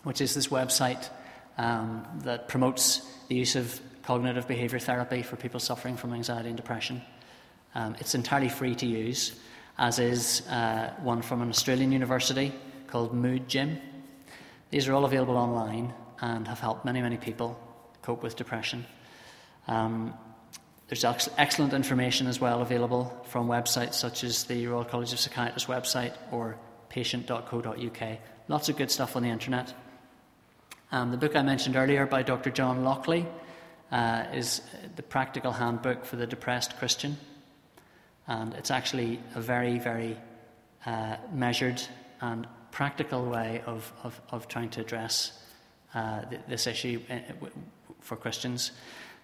which 0.04 0.22
is 0.22 0.34
this 0.34 0.48
website 0.48 1.10
um, 1.58 2.04
that 2.24 2.48
promotes 2.48 3.02
the 3.28 3.36
use 3.36 3.56
of 3.56 3.80
cognitive 4.02 4.48
behaviour 4.48 4.80
therapy 4.80 5.22
for 5.22 5.36
people 5.36 5.60
suffering 5.60 5.98
from 5.98 6.14
anxiety 6.14 6.48
and 6.48 6.58
depression. 6.58 7.02
Um, 7.74 7.96
it's 8.00 8.16
entirely 8.16 8.50
free 8.50 8.76
to 8.76 8.86
use, 8.86 9.34
as 9.78 10.00
is 10.00 10.48
uh, 10.48 10.94
one 11.02 11.22
from 11.22 11.42
an 11.42 11.50
Australian 11.50 11.92
university 11.92 12.54
called 12.88 13.14
Mood 13.14 13.48
Gym. 13.48 13.80
These 14.70 14.88
are 14.88 14.94
all 14.94 15.06
available 15.06 15.38
online 15.38 15.94
and 16.22 16.48
have 16.48 16.60
helped 16.60 16.86
many, 16.86 17.02
many 17.02 17.18
people 17.18 17.60
cope 18.02 18.24
with 18.24 18.36
depression. 18.36 18.86
Um, 19.68 20.14
there's 20.88 21.06
ex- 21.06 21.30
excellent 21.38 21.74
information 21.74 22.28
as 22.28 22.42
well 22.42 22.62
available 22.62 23.26
from 23.30 23.48
websites 23.48 23.94
such 23.94 24.24
as 24.24 24.44
the 24.44 24.68
Royal 24.68 24.84
College 24.84 25.14
of 25.14 25.20
Psychiatrists 25.20 25.70
website 25.70 26.14
or 26.32 26.58
patient.co.uk. 26.90 28.20
Lots 28.50 28.70
of 28.70 28.76
good 28.76 28.92
stuff 28.92 29.16
on 29.16 29.24
the 29.24 29.30
internet. 29.30 29.74
Um, 30.92 31.12
the 31.12 31.18
book 31.18 31.38
I 31.38 31.42
mentioned 31.42 31.78
earlier 31.78 32.06
by 32.06 32.24
Dr. 32.24 32.52
John 32.52 32.84
Lockley 32.84 33.26
uh, 33.92 34.26
is 34.34 34.62
the 34.98 35.04
practical 35.04 35.54
handbook 35.54 36.04
for 36.04 36.18
the 36.18 36.28
depressed 36.28 36.78
Christian. 36.78 37.18
And 38.32 38.54
it's 38.54 38.72
actually 38.72 39.20
a 39.36 39.42
very, 39.42 39.78
very 39.78 40.16
uh, 40.86 41.18
measured 41.34 41.82
and 42.22 42.48
practical 42.72 43.26
way 43.26 43.62
of, 43.66 43.92
of, 44.04 44.22
of 44.30 44.48
trying 44.48 44.70
to 44.70 44.80
address 44.80 45.38
uh, 45.94 46.22
th- 46.22 46.42
this 46.48 46.66
issue 46.66 47.02
uh, 47.10 47.18
for 48.00 48.16
Christians. 48.16 48.72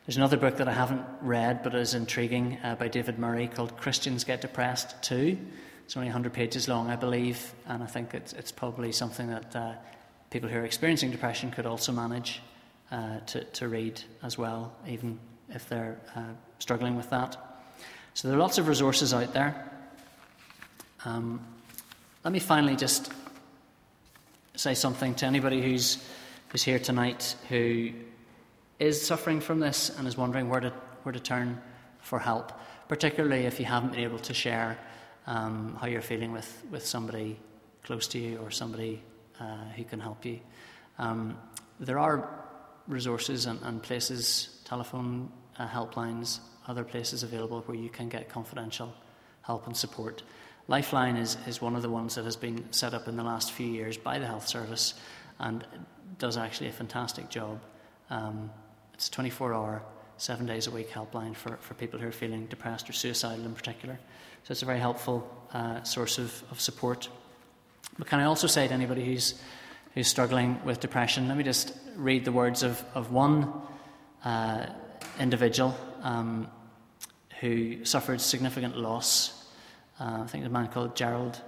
There's 0.06 0.18
another 0.18 0.36
book 0.36 0.58
that 0.58 0.68
I 0.68 0.74
haven't 0.74 1.06
read 1.22 1.64
but 1.64 1.74
is 1.74 1.94
intriguing 1.94 2.58
uh, 2.62 2.76
by 2.76 2.90
David 2.90 3.18
Murray 3.18 3.48
called 3.48 3.78
Christians 3.78 4.26
Get 4.26 4.42
Depressed 4.42 5.02
Too. 5.02 5.38
It's 5.86 5.96
only 5.96 6.08
100 6.08 6.34
pages 6.34 6.68
long, 6.68 6.90
I 6.90 6.98
believe, 6.98 7.54
and 7.66 7.82
I 7.82 7.88
think 7.88 8.14
it's, 8.14 8.34
it's 8.34 8.52
probably 8.52 8.92
something 8.92 9.28
that 9.30 9.56
uh, 9.56 9.74
people 10.32 10.50
who 10.50 10.58
are 10.58 10.66
experiencing 10.66 11.12
depression 11.12 11.50
could 11.50 11.66
also 11.66 11.94
manage 11.94 12.42
uh, 12.92 13.20
to, 13.28 13.46
to 13.46 13.70
read 13.70 14.02
as 14.22 14.38
well, 14.38 14.76
even 14.86 15.18
if 15.48 15.70
they're 15.70 15.98
struggling 16.60 16.98
with 16.98 17.10
that. 17.12 17.47
So 18.18 18.28
there 18.28 18.36
are 18.36 18.42
lots 18.42 18.58
of 18.58 18.68
resources 18.68 19.14
out 19.14 19.32
there. 19.34 19.64
Um, 21.06 21.40
let 22.24 22.34
me 22.34 22.40
finally 22.40 22.76
just 22.76 23.12
say 24.56 24.74
something 24.74 25.14
to 25.14 25.28
anybody 25.28 25.62
who's, 25.62 26.04
who's 26.48 26.64
here 26.64 26.80
tonight 26.80 27.36
who 27.48 27.92
is 28.80 29.06
suffering 29.06 29.40
from 29.40 29.60
this 29.60 29.96
and 29.96 30.08
is 30.08 30.18
wondering 30.18 30.50
where 30.50 30.62
to, 30.62 30.74
where 31.04 31.14
to 31.14 31.20
turn 31.20 31.62
for 32.02 32.18
help, 32.18 32.54
particularly 32.88 33.46
if 33.46 33.60
you 33.60 33.68
haven't 33.68 33.92
been 33.92 34.00
able 34.00 34.18
to 34.18 34.34
share 34.34 34.80
um, 35.28 35.78
how 35.80 35.86
you're 35.86 36.02
feeling 36.02 36.32
with, 36.32 36.64
with 36.72 36.84
somebody 36.84 37.38
close 37.84 38.08
to 38.08 38.18
you 38.18 38.40
or 38.40 38.50
somebody 38.50 39.00
uh, 39.40 39.58
who 39.76 39.84
can 39.84 40.00
help 40.00 40.26
you. 40.26 40.40
Um, 40.98 41.38
there 41.80 42.00
are 42.00 42.28
resources 42.88 43.46
and, 43.46 43.62
and 43.62 43.84
places, 43.84 44.60
telephone 44.66 45.32
uh, 45.60 45.68
helplines, 45.68 46.40
other 46.68 46.84
places 46.84 47.24
available 47.24 47.62
where 47.66 47.78
you 47.78 47.90
can 47.90 48.10
get 48.10 48.30
confidential 48.30 48.94
help 49.42 49.66
and 49.66 49.76
support. 49.76 50.24
Lifeline 50.68 51.16
is, 51.16 51.38
is 51.48 51.62
one 51.62 51.76
of 51.76 51.82
the 51.82 51.90
ones 51.90 52.16
that 52.16 52.26
has 52.26 52.36
been 52.36 52.72
set 52.72 52.94
up 52.94 53.08
in 53.08 53.16
the 53.16 53.24
last 53.24 53.54
few 53.54 53.68
years 53.68 53.98
by 53.98 54.20
the 54.20 54.28
Health 54.28 54.48
Service 54.48 54.94
and 55.40 55.66
does 56.20 56.36
actually 56.36 56.68
a 56.68 56.74
fantastic 56.74 57.30
job. 57.30 57.62
Um, 58.10 58.50
it's 58.94 59.08
a 59.08 59.12
24 59.12 59.54
hour, 59.54 59.84
seven 60.18 60.46
days 60.46 60.68
a 60.68 60.72
week 60.72 60.90
helpline 60.90 61.36
for, 61.36 61.58
for 61.58 61.74
people 61.76 62.00
who 62.00 62.08
are 62.08 62.12
feeling 62.12 62.48
depressed 62.48 62.90
or 62.90 62.94
suicidal 62.94 63.46
in 63.46 63.54
particular. 63.54 63.98
So 64.44 64.52
it's 64.52 64.62
a 64.62 64.66
very 64.66 64.80
helpful 64.80 65.30
uh, 65.54 65.84
source 65.84 66.18
of, 66.18 66.44
of 66.52 66.60
support. 66.60 67.08
But 67.98 68.08
can 68.08 68.20
I 68.20 68.26
also 68.26 68.48
say 68.48 68.68
to 68.68 68.74
anybody 68.74 69.06
who's 69.06 69.36
who's 69.98 70.08
struggling 70.08 70.64
with 70.64 70.80
depression. 70.80 71.28
Let 71.28 71.38
me 71.38 71.44
just 71.44 71.74
read 71.96 72.24
the 72.24 72.32
words 72.32 72.62
of, 72.62 72.84
of 72.94 73.12
one 73.12 73.52
uh, 74.24 74.68
individual 75.20 75.76
um, 76.04 76.48
who 77.40 77.86
suffered 77.86 78.20
significant 78.22 78.78
loss. 78.78 79.46
Uh, 80.00 80.22
I 80.24 80.28
think 80.28 80.46
a 80.46 80.50
man 80.50 80.68
called 80.68 80.96
Gerald 80.96 81.40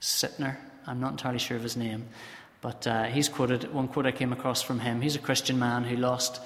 Sitner. 0.00 0.56
I'm 0.86 1.00
not 1.00 1.12
entirely 1.12 1.38
sure 1.38 1.56
of 1.56 1.62
his 1.62 1.76
name, 1.76 2.06
but 2.60 2.86
uh, 2.86 3.04
he's 3.04 3.28
quoted 3.28 3.72
one 3.72 3.88
quote 3.88 4.06
I 4.06 4.12
came 4.12 4.32
across 4.32 4.62
from 4.62 4.80
him. 4.80 5.00
He's 5.00 5.16
a 5.16 5.20
Christian 5.20 5.58
man 5.58 5.84
who 5.84 5.96
lost 5.96 6.40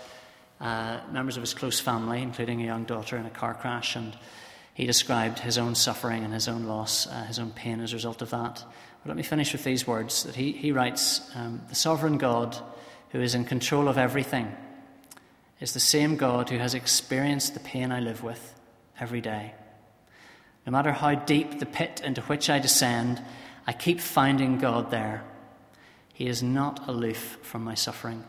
uh, 0.61 1.01
members 1.11 1.37
of 1.37 1.43
his 1.43 1.55
close 1.55 1.81
family, 1.81 2.23
including 2.23 2.63
a 2.63 2.65
young 2.65 2.85
daughter, 2.85 3.17
in 3.17 3.27
a 3.27 3.31
car 3.31 3.55
crash, 3.55 3.97
and 3.97 4.17
he 4.75 4.87
described 4.87 5.39
his 5.39 5.59
own 5.59 5.75
suffering 5.75 6.25
and 6.25 6.33
his 6.33 6.49
own 6.49 6.65
loss, 6.65 7.07
uh, 7.07 7.25
his 7.25 7.39
own 7.39 7.51
pain 7.51 7.81
as 7.81 7.93
a 7.93 7.97
result 7.97 8.23
of 8.23 8.31
that. 8.31 8.65
But 9.03 9.09
let 9.09 9.17
me 9.17 9.23
finish 9.23 9.53
with 9.53 9.65
these 9.65 9.87
words 9.87 10.25
that 10.25 10.37
he, 10.37 10.53
he 10.53 10.73
writes 10.73 11.23
um, 11.35 11.63
The 11.69 11.75
sovereign 11.75 12.19
God, 12.19 12.57
who 13.11 13.21
is 13.21 13.35
in 13.35 13.45
control 13.45 13.89
of 13.89 13.99
everything, 13.99 14.55
is 15.61 15.75
the 15.75 15.81
same 15.81 16.17
God 16.17 16.49
who 16.49 16.59
has 16.59 16.75
experienced 16.75 17.55
the 17.55 17.61
pain 17.61 17.93
I 17.93 18.01
live 18.01 18.23
with 18.23 18.55
every 18.99 19.21
day. 19.21 19.55
No 20.67 20.73
matter 20.73 20.93
how 20.93 21.15
deep 21.15 21.59
the 21.59 21.67
pit 21.67 22.01
into 22.05 22.23
which 22.23 22.49
I 22.49 22.59
descend, 22.59 23.23
I 23.67 23.73
keep 23.73 24.01
finding 24.01 24.59
God 24.59 24.91
there. 24.91 25.23
He 26.15 26.27
is 26.27 26.43
not 26.43 26.89
aloof 26.89 27.39
from 27.43 27.63
my 27.63 27.75
suffering, 27.75 28.25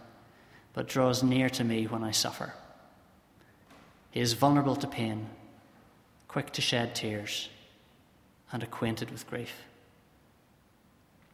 but 0.73 0.87
draws 0.87 1.23
near 1.23 1.49
to 1.49 1.63
me 1.63 1.85
when 1.85 2.03
I 2.03 2.11
suffer. 2.11 2.53
He 4.11 4.19
is 4.19 4.33
vulnerable 4.33 4.75
to 4.75 4.87
pain, 4.87 5.29
quick 6.27 6.51
to 6.51 6.61
shed 6.61 6.95
tears, 6.95 7.49
and 8.51 8.61
acquainted 8.61 9.09
with 9.09 9.29
grief. 9.29 9.53